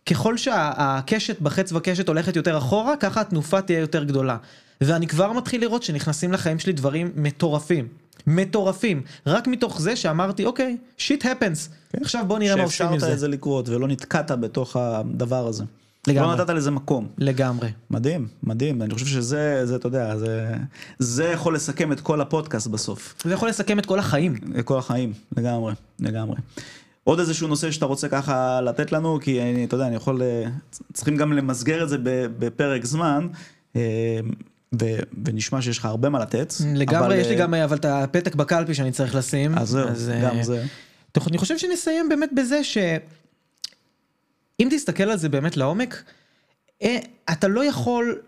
ככל 0.07 0.37
שהקשת 0.37 1.41
בחץ 1.41 1.73
וקשת 1.73 2.09
הולכת 2.09 2.37
יותר 2.37 2.59
אחורה, 2.59 2.97
ככה 2.97 3.21
התנופה 3.21 3.63
תהיה 3.63 3.79
יותר 3.79 4.05
גדולה. 4.05 4.37
ואני 4.81 5.07
כבר 5.07 5.33
מתחיל 5.33 5.61
לראות 5.61 5.83
שנכנסים 5.83 6.33
לחיים 6.33 6.59
שלי 6.59 6.73
דברים 6.73 7.13
מטורפים. 7.15 7.89
מטורפים. 8.27 9.03
רק 9.27 9.47
מתוך 9.47 9.81
זה 9.81 9.97
שאמרתי, 9.97 10.45
אוקיי, 10.45 10.77
שיט 10.97 11.27
הפנס. 11.27 11.69
עכשיו 12.01 12.25
בוא 12.27 12.39
נראה 12.39 12.57
מה 12.57 12.63
עושים 12.63 12.87
עם 12.87 12.93
שאפשרת 12.93 13.09
זה. 13.09 13.15
את 13.15 13.19
זה 13.19 13.29
לקרות 13.29 13.69
ולא 13.69 13.89
נתקעת 13.89 14.31
בתוך 14.31 14.77
הדבר 14.77 15.47
הזה. 15.47 15.65
לגמרי. 16.07 16.37
לא 16.37 16.43
נתת 16.43 16.51
לזה 16.51 16.71
מקום. 16.71 17.09
לגמרי. 17.19 17.69
מדהים, 17.91 18.29
מדהים. 18.43 18.83
אני 18.83 18.95
חושב 18.95 19.07
שזה, 19.07 19.67
זה, 19.67 19.77
אתה 19.77 19.87
יודע, 19.87 20.17
זה, 20.17 20.55
זה 20.99 21.25
יכול 21.25 21.55
לסכם 21.55 21.93
את 21.93 22.01
כל 22.01 22.21
הפודקאסט 22.21 22.67
בסוף. 22.67 23.15
זה 23.25 23.35
יכול 23.35 23.49
לסכם 23.49 23.79
את 23.79 23.87
כל 23.87 23.99
החיים. 23.99 24.35
כל 24.65 24.79
החיים, 24.79 25.13
לגמרי, 25.37 25.75
לגמרי. 26.01 26.37
עוד 27.05 27.19
איזשהו 27.19 27.49
נושא 27.49 27.71
שאתה 27.71 27.87
רוצה 27.87 28.09
ככה 28.09 28.61
לתת 28.61 28.93
לנו, 28.93 29.19
כי 29.23 29.43
אני, 29.43 29.65
אתה 29.65 29.75
יודע, 29.75 29.87
אני 29.87 29.97
יכול, 29.97 30.23
אה, 30.23 30.45
צריכים 30.93 31.17
גם 31.17 31.33
למסגר 31.33 31.83
את 31.83 31.89
זה 31.89 31.97
בפרק 32.39 32.85
זמן, 32.85 33.27
אה, 33.77 34.21
ונשמע 35.25 35.63
שיש 35.63 35.79
לך 35.79 35.85
הרבה 35.85 36.09
מה 36.09 36.19
לתת. 36.19 36.53
לגמרי, 36.75 37.07
אבל, 37.07 37.17
יש 37.17 37.27
לי 37.27 37.35
אה, 37.35 37.41
גם 37.41 37.55
אה, 37.55 37.65
אבל 37.65 37.77
את 37.77 37.85
הפתק 37.85 38.35
בקלפי 38.35 38.75
שאני 38.75 38.93
צריך 38.93 39.15
לשים. 39.15 39.59
אז 39.59 39.69
זהו, 39.69 40.15
אה, 40.15 40.21
גם 40.21 40.43
זה. 40.43 40.65
טוב, 41.13 41.25
אני 41.29 41.39
חושב 41.39 41.59
שנסיים 41.59 42.09
באמת 42.09 42.31
בזה 42.33 42.65
ש... 42.65 42.79
אם 44.61 44.69
תסתכל 44.71 45.03
על 45.03 45.19
זה 45.19 45.29
באמת 45.29 45.57
לעומק, 45.57 46.03
אה, 46.83 46.99
אתה 47.33 47.49
לא 47.49 47.65
יכול 47.65 48.21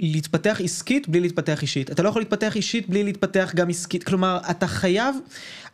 להתפתח 0.00 0.60
עסקית 0.64 1.08
בלי 1.08 1.20
להתפתח 1.20 1.62
אישית. 1.62 1.90
אתה 1.90 2.02
לא 2.02 2.08
יכול 2.08 2.22
להתפתח 2.22 2.56
אישית 2.56 2.88
בלי 2.88 3.04
להתפתח 3.04 3.52
גם 3.54 3.68
עסקית. 3.68 4.04
כלומר, 4.04 4.38
אתה 4.50 4.66
חייב, 4.66 5.16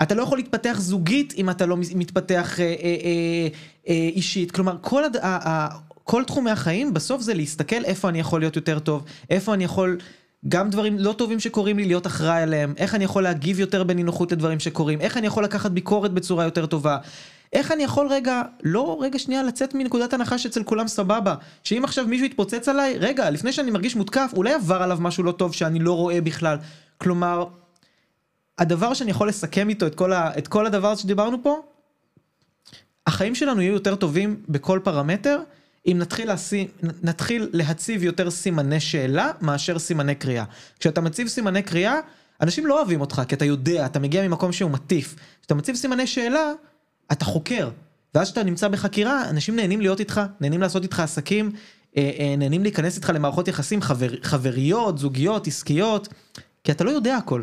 אתה 0.03 0.15
לא 0.15 0.23
יכול 0.23 0.39
להתפתח 0.39 0.77
זוגית 0.81 1.35
אם 1.37 1.51
אתה 1.51 1.67
לא 1.67 1.77
מתפתח 1.77 2.61
אה, 2.61 2.65
אה, 2.65 2.73
אה, 2.83 3.49
אה, 3.89 4.09
אישית. 4.15 4.51
כלומר, 4.51 4.77
כל, 4.81 5.05
הד... 5.05 5.17
כל 6.07 6.25
תחומי 6.25 6.51
החיים 6.51 6.95
בסוף 6.95 7.23
זה 7.23 7.35
להסתכל 7.35 7.85
איפה 7.85 8.09
אני 8.09 8.21
יכול 8.21 8.41
להיות 8.41 8.57
יותר 8.57 8.79
טוב, 8.79 9.05
איפה 9.31 9.55
אני 9.55 9.65
יכול... 9.65 9.99
גם 10.49 10.71
דברים 10.71 10.99
לא 10.99 11.13
טובים 11.13 11.41
שקורים 11.41 11.79
לי 11.79 11.85
להיות 11.85 12.07
אחראי 12.07 12.43
עליהם, 12.43 12.75
איך 12.77 12.95
אני 12.95 13.05
יכול 13.05 13.23
להגיב 13.23 13.61
יותר 13.61 13.85
בנינוחות 13.85 14.33
לדברים 14.33 14.61
שקורים, 14.61 15.01
איך 15.01 15.17
אני 15.17 15.27
יכול 15.27 15.45
לקחת 15.45 15.71
ביקורת 15.71 16.13
בצורה 16.13 16.45
יותר 16.45 16.67
טובה, 16.67 16.99
איך 17.53 17.73
אני 17.73 17.83
יכול 17.83 18.09
רגע, 18.11 18.43
לא 18.63 18.99
רגע 19.01 19.19
שנייה 19.19 19.43
לצאת 19.43 19.75
מנקודת 19.75 20.13
הנחה 20.13 20.39
שאצל 20.39 20.63
כולם 20.63 20.89
סבבה, 20.89 21.35
שאם 21.65 21.85
עכשיו 21.85 22.07
מישהו 22.07 22.27
יתפוצץ 22.27 22.69
עליי, 22.69 22.99
רגע, 22.99 23.31
לפני 23.31 23.53
שאני 23.53 23.71
מרגיש 23.71 23.97
מותקף, 23.97 24.31
אולי 24.37 24.55
עבר 24.55 24.83
עליו 24.83 24.99
משהו 25.01 25.25
לא 25.25 25.33
טוב 25.33 25.55
שאני 25.55 25.79
לא 25.79 25.93
רואה 25.93 26.21
בכלל. 26.21 26.59
כלומר, 26.99 27.47
הדבר 28.59 28.95
שאני 28.95 29.11
יכול 29.11 29.29
לסכם 29.29 29.69
איתו 29.69 29.87
את 29.87 29.95
כל, 29.95 30.13
ה, 30.13 30.39
את 30.39 30.49
כל 30.49 30.67
הדבר 30.67 30.97
שדיברנו 30.97 31.43
פה, 31.43 31.63
החיים 33.07 33.35
שלנו 33.35 33.61
יהיו 33.63 33.73
יותר 33.73 33.95
טובים 33.95 34.43
בכל 34.49 34.81
פרמטר, 34.85 35.41
אם 35.87 35.97
נתחיל, 35.99 36.29
להשיא, 36.29 36.67
נתחיל 37.03 37.49
להציב 37.53 38.03
יותר 38.03 38.31
סימני 38.31 38.81
שאלה 38.81 39.31
מאשר 39.41 39.79
סימני 39.79 40.15
קריאה. 40.15 40.45
כשאתה 40.79 41.01
מציב 41.01 41.29
סימני 41.29 41.63
קריאה, 41.63 41.95
אנשים 42.41 42.67
לא 42.67 42.79
אוהבים 42.79 43.01
אותך, 43.01 43.23
כי 43.29 43.35
אתה 43.35 43.45
יודע, 43.45 43.87
אתה 43.87 43.99
מגיע 43.99 44.29
ממקום 44.29 44.53
שהוא 44.53 44.71
מטיף. 44.71 45.15
כשאתה 45.41 45.55
מציב 45.55 45.77
סימני 45.77 46.07
שאלה, 46.07 46.53
אתה 47.13 47.25
חוקר. 47.25 47.71
ואז 48.15 48.27
כשאתה 48.27 48.43
נמצא 48.43 48.69
בחקירה, 48.69 49.31
אנשים 49.31 49.57
נהנים 49.57 49.81
להיות 49.81 50.01
איתך, 50.01 50.21
נהנים 50.41 50.61
לעשות 50.61 50.83
איתך 50.83 51.01
עסקים, 51.01 51.51
אה, 51.97 52.11
אה, 52.19 52.35
נהנים 52.39 52.63
להיכנס 52.63 52.97
איתך 52.97 53.13
למערכות 53.15 53.49
יחסים 53.49 53.83
חבר, 53.83 54.09
חבריות, 54.23 54.99
זוגיות, 54.99 55.47
עסקיות, 55.47 56.09
כי 56.65 56.73
אתה 56.73 56.85
לא 56.85 56.91
יודע 56.91 57.17
הכל. 57.17 57.43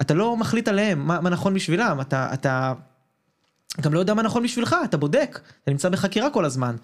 אתה 0.00 0.14
לא 0.14 0.36
מחליט 0.36 0.68
עליהם 0.68 1.06
מה, 1.06 1.20
מה 1.20 1.30
נכון 1.30 1.54
בשבילם, 1.54 2.00
אתה, 2.00 2.30
אתה 2.32 2.72
גם 3.80 3.94
לא 3.94 3.98
יודע 3.98 4.14
מה 4.14 4.22
נכון 4.22 4.42
בשבילך, 4.42 4.76
אתה 4.84 4.96
בודק, 4.96 5.40
אתה 5.62 5.70
נמצא 5.70 5.88
בחקירה 5.88 6.30
כל 6.30 6.44
הזמן. 6.44 6.76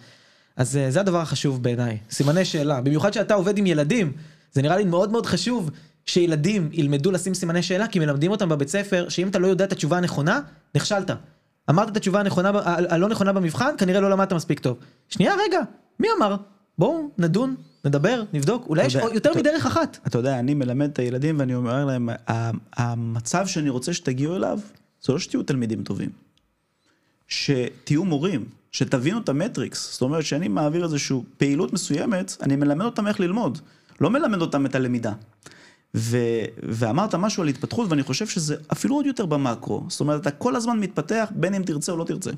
אז 0.57 0.77
אה, 0.77 0.91
זה 0.91 1.01
הדבר 1.01 1.21
החשוב 1.21 1.63
בעיניי, 1.63 1.99
סימני 2.11 2.45
שאלה. 2.45 2.81
במיוחד 2.81 3.13
שאתה 3.13 3.35
עובד 3.35 3.59
עם 3.59 3.67
ילדים, 3.67 4.13
זה 4.53 4.63
נראה 4.63 4.77
לי 4.77 4.85
מאוד 4.85 5.11
מאוד 5.13 5.27
חשוב 5.27 5.71
שילדים 6.07 6.69
ילמדו 6.73 7.11
לשים 7.11 7.35
סימני 7.35 7.63
שאלה, 7.63 7.87
כי 7.87 7.99
מלמדים 7.99 8.31
אותם 8.31 8.49
בבית 8.49 8.69
ספר, 8.69 9.09
שאם 9.09 9.29
אתה 9.29 9.39
לא 9.39 9.47
יודע 9.47 9.65
את 9.65 9.73
התשובה 9.73 9.97
הנכונה, 9.99 10.41
נכשלת. 10.75 11.11
אמרת 11.71 11.89
את 11.89 11.97
התשובה 11.97 12.21
הנכונה, 12.21 12.51
הלא 12.65 13.09
נכונה 13.09 13.33
במבחן, 13.33 13.75
כנראה 13.79 14.01
לא 14.01 14.11
למדת 14.11 14.33
מספיק 14.33 14.61
טוב. 14.61 14.77
שנייה, 15.09 15.35
רגע, 15.49 15.59
מי 16.01 16.09
אמר? 16.19 16.37
בואו 16.79 17.11
נדון, 17.19 17.55
נדבר, 17.85 18.23
נבדוק, 18.33 18.67
אולי 18.69 18.85
יש 18.87 18.95
יודע, 18.95 19.15
יותר 19.15 19.31
אתה- 19.31 19.39
מדרך 19.39 19.67
אחת. 19.67 19.99
אתה 20.07 20.19
יודע, 20.19 20.39
אני 20.39 20.55
מלמד 20.55 20.91
את 20.91 20.99
הילדים 20.99 21.39
ואני 21.39 21.55
אומר 21.55 21.85
להם, 21.85 22.09
המצב 22.77 23.47
שאני 23.47 23.69
רוצה 23.71 23.95
שתגיעו 23.95 24.37
אליו, 24.37 24.59
זה 25.03 25.13
לא 25.13 25.19
שתהיו 25.19 25.43
תלמידים 25.43 25.83
טובים. 25.85 26.11
שתהיו 27.29 28.05
מורים, 28.05 28.45
שתבינו 28.75 29.19
את 29.19 29.29
המטריקס. 29.29 29.93
זאת 29.93 30.03
אומרת, 30.03 30.25
שאני 30.25 30.49
מעביר 30.49 30.85
איזושהי 30.85 31.17
פעילות 31.37 31.73
מסוימת, 31.73 32.37
אני 32.43 32.57
מלמד 32.57 32.85
אותם 32.85 33.07
איך 33.07 33.21
ללמוד. 33.21 33.59
לא 34.01 34.11
מלמד 34.11 34.41
אותם 34.41 34.67
את 34.67 34.75
הלמידה. 34.75 35.13
ו, 35.95 36.19
ואמרת 36.63 37.15
משהו 37.15 37.43
על 37.43 37.49
התפתחות, 37.49 37.91
ואני 37.91 38.03
חושב 38.03 38.27
שזה 38.27 38.57
אפילו 38.73 38.95
עוד 38.95 39.07
יותר 39.07 39.27
במקרו. 39.27 39.85
זאת 39.89 40.01
אומרת, 40.01 40.21
אתה 40.21 40.31
כל 40.31 40.57
הזמן 40.57 40.81
מתפתח, 40.81 41.29
בין 41.35 41.55
אם 41.55 41.63
תרצה 41.63 41.93
או 41.93 41.97
לא 41.97 42.05
תרצה. 42.05 42.31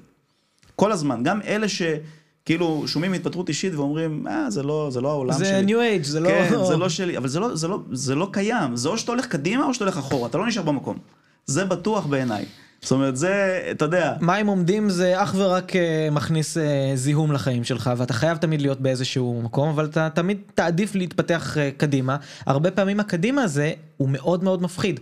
כל 0.77 0.93
הזמן. 0.93 1.23
גם 1.23 1.43
אלה 1.43 1.67
שכאילו 1.69 2.85
שומעים 2.87 3.13
התפתחות 3.13 3.49
אישית 3.49 3.75
ואומרים, 3.75 4.27
אה, 4.27 4.51
זה 4.51 4.63
לא, 4.63 4.89
זה 4.93 5.01
לא 5.01 5.11
העולם 5.11 5.33
זה 5.33 5.45
שלי. 5.45 5.63
ניו 5.63 5.81
אייג', 5.81 6.03
זה 6.03 6.21
לא... 6.21 6.29
כן, 6.29 6.65
זה 6.69 6.77
לא 6.77 6.89
שלי, 6.89 7.19
אבל 7.19 7.29
זה 7.29 7.41
לא, 7.41 7.55
זה, 7.55 7.69
לא, 7.69 7.79
זה 7.93 8.15
לא 8.15 8.29
קיים, 8.33 8.77
זה 8.77 8.89
או 8.89 8.99
שאתה 8.99 9.13
הולך 9.13 9.27
קדימה 9.27 9.67
או 9.67 9.75
שאתה 9.75 9.85
הולך 9.85 9.99
אחורה, 9.99 10.29
אתה 10.29 10.39
לא 10.39 10.47
נשאר 10.47 10.63
במקום. 10.63 10.99
זה 11.47 11.65
בטוח 11.65 12.07
בעיניי. 12.07 12.45
זאת 12.87 12.93
אומרת, 12.93 13.17
זה, 13.17 13.63
אתה 13.71 13.85
יודע, 13.85 14.15
מים 14.21 14.47
עומדים 14.47 14.91
זה 14.91 15.23
אך 15.23 15.35
ורק 15.39 15.77
אה, 15.77 16.09
מכניס 16.13 16.59
אה, 16.59 16.93
זיהום 16.95 17.33
לחיים 17.33 17.65
שלך 17.65 17.91
ואתה 17.97 18.13
חייב 18.13 18.39
תמיד 18.39 18.61
להיות 18.61 18.81
באיזשהו 18.81 19.43
מקום 19.43 19.69
אבל 19.69 19.85
אתה 19.85 20.09
תמיד 20.15 20.39
תעדיף 20.55 20.95
להתפתח 20.95 21.59
אה, 21.59 21.71
קדימה 21.77 22.17
הרבה 22.47 22.71
פעמים 22.71 23.01
הקדימה 23.01 23.43
הזה 23.43 23.73
הוא 23.97 24.09
מאוד 24.09 24.45
מאוד 24.45 24.63
מפחיד. 24.63 25.01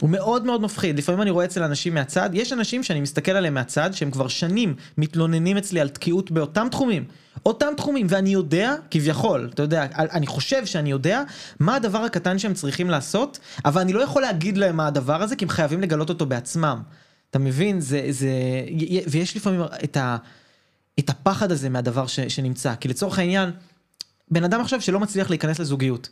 הוא 0.00 0.10
מאוד 0.10 0.46
מאוד 0.46 0.60
מפחיד 0.60 0.98
לפעמים 0.98 1.22
אני 1.22 1.30
רואה 1.30 1.44
אצל 1.44 1.62
אנשים 1.62 1.94
מהצד 1.94 2.30
יש 2.32 2.52
אנשים 2.52 2.82
שאני 2.82 3.00
מסתכל 3.00 3.32
עליהם 3.32 3.54
מהצד 3.54 3.90
שהם 3.92 4.10
כבר 4.10 4.28
שנים 4.28 4.74
מתלוננים 4.98 5.56
אצלי 5.56 5.80
על 5.80 5.88
תקיעות 5.88 6.30
באותם 6.30 6.66
תחומים 6.70 7.04
אותם 7.46 7.66
תחומים 7.76 8.06
ואני 8.10 8.30
יודע 8.30 8.74
כביכול 8.90 9.50
אתה 9.54 9.62
יודע 9.62 9.86
אני 9.96 10.26
חושב 10.26 10.66
שאני 10.66 10.90
יודע 10.90 11.22
מה 11.60 11.74
הדבר 11.74 11.98
הקטן 11.98 12.38
שהם 12.38 12.54
צריכים 12.54 12.90
לעשות 12.90 13.38
אבל 13.64 13.80
אני 13.80 13.92
לא 13.92 14.00
יכול 14.00 14.22
להגיד 14.22 14.58
להם 14.58 14.76
מה 14.76 14.86
הדבר 14.86 15.22
הזה 15.22 15.36
כי 15.36 15.44
הם 15.44 15.48
חייבים 15.48 15.80
לגלות 15.80 16.08
אותו 16.08 16.26
בעצמם. 16.26 16.80
אתה 17.36 17.44
מבין? 17.44 17.80
זה, 17.80 18.06
זה, 18.10 18.30
ויש 19.06 19.36
לפעמים 19.36 19.60
את, 19.84 19.96
ה, 19.96 20.16
את 20.98 21.10
הפחד 21.10 21.52
הזה 21.52 21.68
מהדבר 21.68 22.06
ש, 22.06 22.20
שנמצא. 22.20 22.74
כי 22.74 22.88
לצורך 22.88 23.18
העניין, 23.18 23.50
בן 24.30 24.44
אדם 24.44 24.60
עכשיו 24.60 24.80
שלא 24.80 25.00
מצליח 25.00 25.30
להיכנס 25.30 25.58
לזוגיות, 25.58 26.08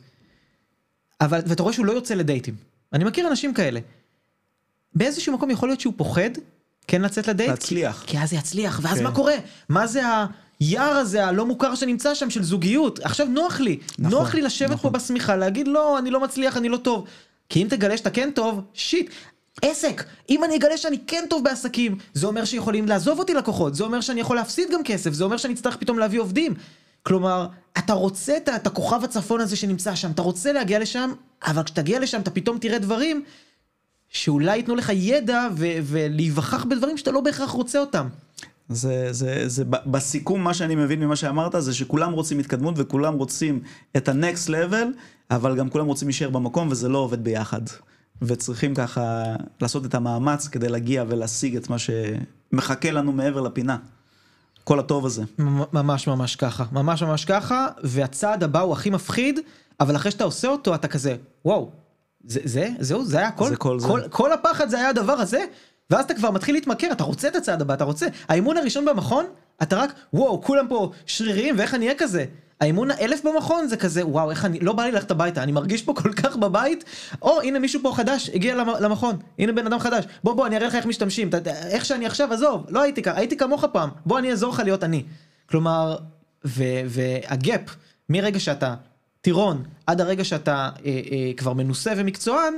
אבל, 1.21 1.41
ואתה 1.45 1.63
רואה 1.63 1.73
שהוא 1.73 1.85
לא 1.85 1.91
יוצא 1.91 2.13
לדייטים. 2.13 2.55
אני 2.93 3.03
מכיר 3.03 3.27
אנשים 3.27 3.53
כאלה. 3.53 3.79
באיזשהו 4.93 5.33
מקום 5.33 5.49
יכול 5.49 5.69
להיות 5.69 5.81
שהוא 5.81 5.93
פוחד 5.97 6.29
כן 6.87 7.01
לצאת 7.01 7.27
לדייט. 7.27 7.49
להצליח. 7.49 8.03
כי, 8.05 8.11
כי 8.11 8.19
אז 8.23 8.29
זה 8.29 8.35
יצליח, 8.35 8.79
ואז 8.83 8.97
כן. 8.97 9.03
מה 9.03 9.11
קורה? 9.11 9.35
מה 9.69 9.87
זה 9.87 10.01
היער 10.59 10.91
הזה 10.91 11.25
הלא 11.25 11.45
מוכר 11.45 11.75
שנמצא 11.75 12.15
שם 12.15 12.29
של 12.29 12.43
זוגיות? 12.43 12.99
עכשיו 12.99 13.27
נוח 13.27 13.59
לי. 13.59 13.79
נכון, 13.99 14.19
נוח 14.19 14.33
לי 14.33 14.41
לשבת 14.41 14.71
נכון. 14.71 14.91
פה 14.91 14.97
בשמיכה, 14.97 15.35
להגיד 15.35 15.67
לא, 15.67 15.99
אני 15.99 16.11
לא 16.11 16.19
מצליח, 16.19 16.57
אני 16.57 16.69
לא 16.69 16.77
טוב. 16.77 17.07
כי 17.49 17.63
אם 17.63 17.67
תגלה 17.69 17.97
שאתה 17.97 18.09
כן 18.09 18.29
טוב, 18.35 18.61
שיט. 18.73 19.09
עסק, 19.61 20.03
אם 20.29 20.43
אני 20.43 20.57
אגלה 20.57 20.77
שאני 20.77 20.97
כן 21.07 21.25
טוב 21.29 21.43
בעסקים, 21.43 21.97
זה 22.13 22.27
אומר 22.27 22.45
שיכולים 22.45 22.87
לעזוב 22.87 23.19
אותי 23.19 23.33
לקוחות, 23.33 23.75
זה 23.75 23.83
אומר 23.83 24.01
שאני 24.01 24.21
יכול 24.21 24.35
להפסיד 24.35 24.71
גם 24.71 24.83
כסף, 24.83 25.13
זה 25.13 25.23
אומר 25.23 25.37
שאני 25.37 25.53
אצטרך 25.53 25.77
פתאום 25.77 25.99
להביא 25.99 26.19
עובדים. 26.19 26.53
כלומר, 27.03 27.47
אתה 27.77 27.93
רוצה 27.93 28.37
את, 28.37 28.49
את 28.49 28.67
הכוכב 28.67 29.03
הצפון 29.03 29.41
הזה 29.41 29.55
שנמצא 29.55 29.95
שם, 29.95 30.11
אתה 30.11 30.21
רוצה 30.21 30.53
להגיע 30.53 30.79
לשם, 30.79 31.11
אבל 31.45 31.63
כשתגיע 31.63 31.99
לשם 31.99 32.21
אתה 32.21 32.31
פתאום 32.31 32.57
תראה 32.57 32.79
דברים 32.79 33.23
שאולי 34.09 34.57
ייתנו 34.57 34.75
לך 34.75 34.91
ידע 34.93 35.47
ו- 35.55 35.77
ולהיווכח 35.83 36.63
בדברים 36.63 36.97
שאתה 36.97 37.11
לא 37.11 37.21
בהכרח 37.21 37.49
רוצה 37.49 37.79
אותם. 37.79 38.07
זה, 38.69 39.07
זה, 39.13 39.49
זה, 39.49 39.63
בסיכום 39.65 40.43
מה 40.43 40.53
שאני 40.53 40.75
מבין 40.75 40.99
ממה 40.99 41.15
שאמרת 41.15 41.55
זה 41.59 41.73
שכולם 41.73 42.11
רוצים 42.11 42.39
התקדמות 42.39 42.73
וכולם 42.77 43.13
רוצים 43.13 43.61
את 43.97 44.09
ה-next 44.09 44.49
level, 44.49 44.87
אבל 45.31 45.57
גם 45.57 45.69
כולם 45.69 45.85
רוצים 45.85 46.07
להישאר 46.07 46.29
במקום 46.29 46.67
וזה 46.71 46.89
לא 46.89 46.97
עובד 46.97 47.23
ביחד. 47.23 47.61
וצריכים 48.21 48.75
ככה 48.75 49.23
לעשות 49.61 49.85
את 49.85 49.95
המאמץ 49.95 50.47
כדי 50.47 50.69
להגיע 50.69 51.03
ולהשיג 51.07 51.55
את 51.55 51.69
מה 51.69 51.75
שמחכה 51.79 52.91
לנו 52.91 53.11
מעבר 53.11 53.41
לפינה. 53.41 53.77
כל 54.63 54.79
הטוב 54.79 55.05
הזה. 55.05 55.23
ממ- 55.39 55.61
ממש 55.73 56.07
ממש 56.07 56.35
ככה, 56.35 56.63
ממש 56.71 57.03
ממש 57.03 57.25
ככה, 57.25 57.67
והצעד 57.83 58.43
הבא 58.43 58.59
הוא 58.59 58.73
הכי 58.73 58.89
מפחיד, 58.89 59.39
אבל 59.79 59.95
אחרי 59.95 60.11
שאתה 60.11 60.23
עושה 60.23 60.47
אותו 60.47 60.75
אתה 60.75 60.87
כזה, 60.87 61.15
וואו, 61.45 61.69
זה, 62.25 62.39
זה, 62.43 62.69
זהו, 62.79 63.05
זה 63.05 63.17
היה 63.17 63.27
הכל, 63.27 63.49
זה 63.49 63.55
כל 63.55 63.79
זה. 63.79 63.87
כל, 63.87 64.01
כל 64.09 64.31
הפחד 64.33 64.69
זה 64.69 64.77
היה 64.77 64.89
הדבר 64.89 65.13
הזה, 65.13 65.45
ואז 65.89 66.05
אתה 66.05 66.13
כבר 66.13 66.31
מתחיל 66.31 66.55
להתמכר, 66.55 66.87
אתה 66.91 67.03
רוצה 67.03 67.27
את 67.27 67.35
הצעד 67.35 67.61
הבא, 67.61 67.73
אתה 67.73 67.83
רוצה, 67.83 68.07
האימון 68.27 68.57
הראשון 68.57 68.85
במכון, 68.85 69.25
אתה 69.63 69.75
רק, 69.75 69.93
וואו, 70.13 70.41
כולם 70.41 70.65
פה 70.69 70.91
שריריים, 71.05 71.55
ואיך 71.57 71.73
אני 71.73 71.85
אהיה 71.85 71.97
כזה? 71.97 72.25
האימון 72.61 72.91
האלף 72.91 73.21
במכון 73.25 73.67
זה 73.67 73.77
כזה, 73.77 74.07
וואו, 74.07 74.31
איך 74.31 74.45
אני, 74.45 74.59
לא 74.59 74.73
בא 74.73 74.83
לי 74.83 74.91
ללכת 74.91 75.11
הביתה, 75.11 75.43
אני 75.43 75.51
מרגיש 75.51 75.81
פה 75.83 75.93
כל 75.93 76.13
כך 76.13 76.35
בבית, 76.37 76.83
או 77.21 77.41
הנה 77.41 77.59
מישהו 77.59 77.79
פה 77.83 77.91
חדש, 77.95 78.29
הגיע 78.29 78.55
למ- 78.55 78.69
למכון, 78.79 79.15
הנה 79.39 79.51
בן 79.51 79.65
אדם 79.67 79.79
חדש, 79.79 80.05
בוא 80.23 80.33
בוא 80.33 80.47
אני 80.47 80.57
אראה 80.57 80.67
לך 80.67 80.75
איך 80.75 80.85
משתמשים, 80.85 81.27
אתה- 81.29 81.67
איך 81.69 81.85
שאני 81.85 82.05
עכשיו, 82.05 82.33
עזוב, 82.33 82.65
לא 82.69 82.81
הייתי 82.81 83.01
ככה, 83.01 83.17
הייתי 83.17 83.37
כמוך 83.37 83.65
פעם, 83.65 83.89
בוא 84.05 84.19
אני 84.19 84.31
אעזור 84.31 84.53
לך 84.53 84.59
להיות 84.59 84.83
אני. 84.83 85.03
כלומר, 85.49 85.97
והגאפ 86.45 87.61
מרגע 88.09 88.39
שאתה 88.39 88.75
טירון 89.21 89.63
עד 89.87 90.01
הרגע 90.01 90.23
שאתה 90.23 90.53
אה, 90.85 90.91
אה, 91.11 91.31
כבר 91.37 91.53
מנוסה 91.53 91.93
ומקצוען, 91.97 92.53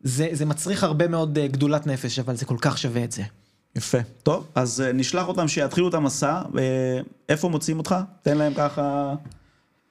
זה, 0.00 0.28
זה 0.32 0.46
מצריך 0.46 0.84
הרבה 0.84 1.08
מאוד 1.08 1.38
אה, 1.38 1.46
גדולת 1.46 1.86
נפש, 1.86 2.18
אבל 2.18 2.36
זה 2.36 2.44
כל 2.44 2.56
כך 2.60 2.78
שווה 2.78 3.04
את 3.04 3.12
זה. 3.12 3.22
יפה. 3.78 3.98
טוב, 4.22 4.46
אז 4.54 4.80
אה, 4.80 4.92
נשלח 4.92 5.28
אותם 5.28 5.48
שיתחילו 5.48 5.88
את 5.88 5.94
המסע. 5.94 6.42
אה, 6.58 7.00
איפה 7.28 7.48
מוצאים 7.48 7.78
אותך? 7.78 7.96
תן 8.22 8.38
להם 8.38 8.52
ככה... 8.56 9.14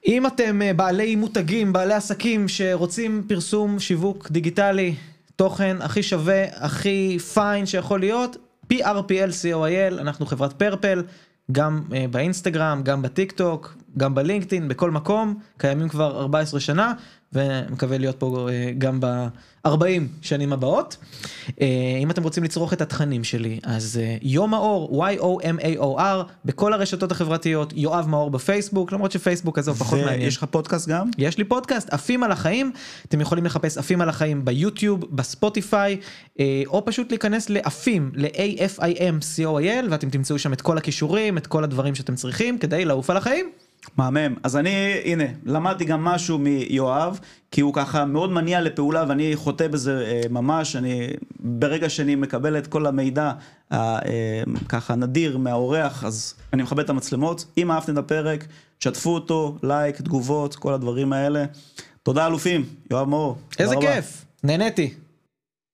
אם 0.07 0.27
אתם 0.27 0.61
אה, 0.61 0.73
בעלי 0.73 1.15
מותגים, 1.15 1.73
בעלי 1.73 1.93
עסקים 1.93 2.47
שרוצים 2.47 3.23
פרסום, 3.27 3.79
שיווק 3.79 4.31
דיגיטלי, 4.31 4.95
תוכן 5.35 5.77
הכי 5.79 6.03
שווה, 6.03 6.43
הכי 6.53 7.17
פיין 7.33 7.65
שיכול 7.65 7.99
להיות, 7.99 8.37
PRPL 8.73 9.31
COIL, 9.43 10.01
אנחנו 10.01 10.25
חברת 10.25 10.53
פרפל, 10.53 11.03
גם 11.51 11.83
באינסטגרם, 12.11 12.81
גם 12.83 13.01
בטיק 13.01 13.31
טוק, 13.31 13.77
גם 13.97 14.15
בלינקדאין, 14.15 14.67
בכל 14.67 14.91
מקום, 14.91 15.39
קיימים 15.57 15.89
כבר 15.89 16.19
14 16.21 16.59
שנה, 16.59 16.93
ומקווה 17.33 17.97
להיות 17.97 18.15
פה 18.19 18.47
אה, 18.51 18.71
גם 18.77 18.99
ב-40 18.99 19.69
שנים 20.21 20.53
הבאות. 20.53 20.97
אה, 21.61 21.67
אם 22.01 22.11
אתם 22.11 22.23
רוצים 22.23 22.43
לצרוך 22.43 22.73
את 22.73 22.81
התכנים 22.81 23.23
שלי, 23.23 23.59
אז 23.63 23.99
אה, 24.03 24.17
יום 24.21 24.51
מאור, 24.51 25.05
Y-O-M-A-O-R, 25.05 26.23
בכל 26.45 26.73
הרשתות 26.73 27.11
החברתיות, 27.11 27.73
יואב 27.75 28.07
מאור 28.07 28.29
בפייסבוק, 28.29 28.91
למרות 28.91 29.11
שפייסבוק 29.11 29.59
עזוב 29.59 29.77
פחות 29.77 29.99
מעניין. 29.99 30.21
ויש 30.21 30.37
לך 30.37 30.43
פודקאסט 30.43 30.87
גם? 30.87 31.09
יש 31.17 31.37
לי 31.37 31.43
פודקאסט, 31.43 31.93
עפים 31.93 32.23
על 32.23 32.31
החיים, 32.31 32.71
אתם 33.07 33.21
יכולים 33.21 33.45
לחפש 33.45 33.77
עפים 33.77 34.01
על 34.01 34.09
החיים 34.09 34.45
ביוטיוב, 34.45 35.05
בספוטיפיי, 35.11 35.97
או 36.67 36.85
פשוט 36.85 37.11
להיכנס 37.11 37.49
לעפים, 37.49 38.11
ל-AFIM 38.15 39.21
COIL, 39.37 39.85
ואתם 39.89 40.09
תמצאו 40.09 40.39
שם 40.39 40.53
את 40.53 40.61
כל 40.61 40.77
הכישורים, 40.77 41.37
את 41.37 41.47
כל 41.47 41.63
הדברים 41.63 41.95
שאתם 41.95 42.15
צריכים 42.15 42.57
כדי 42.57 42.85
לעוף 42.85 43.09
על 43.09 43.17
החיים. 43.17 43.51
מהמם. 43.97 44.35
אז 44.43 44.57
אני, 44.57 45.01
הנה, 45.05 45.23
למדתי 45.45 45.85
גם 45.85 46.03
משהו 46.03 46.37
מיואב, 46.37 47.19
כי 47.51 47.61
הוא 47.61 47.73
ככה 47.73 48.05
מאוד 48.05 48.31
מניע 48.31 48.61
לפעולה 48.61 49.05
ואני 49.07 49.35
חוטא 49.35 49.67
בזה 49.67 50.05
אה, 50.05 50.21
ממש. 50.29 50.75
אני, 50.75 51.07
ברגע 51.39 51.89
שאני 51.89 52.15
מקבל 52.15 52.57
את 52.57 52.67
כל 52.67 52.85
המידע 52.85 53.31
אה, 53.71 53.99
אה, 54.89 54.95
נדיר 54.95 55.37
מהאורח, 55.37 56.03
אז 56.03 56.33
אני 56.53 56.63
מכבד 56.63 56.83
את 56.83 56.89
המצלמות. 56.89 57.45
אם 57.57 57.71
אהבתם 57.71 57.93
את 57.93 57.97
הפרק, 57.97 58.45
תשתפו 58.77 59.13
אותו, 59.13 59.57
לייק, 59.63 60.01
תגובות, 60.01 60.55
כל 60.55 60.73
הדברים 60.73 61.13
האלה. 61.13 61.45
תודה 62.03 62.27
אלופים, 62.27 62.65
יואב 62.91 63.07
מאור. 63.07 63.37
איזה. 63.59 63.75
כיף, 63.81 64.25
נהניתי. 64.43 64.93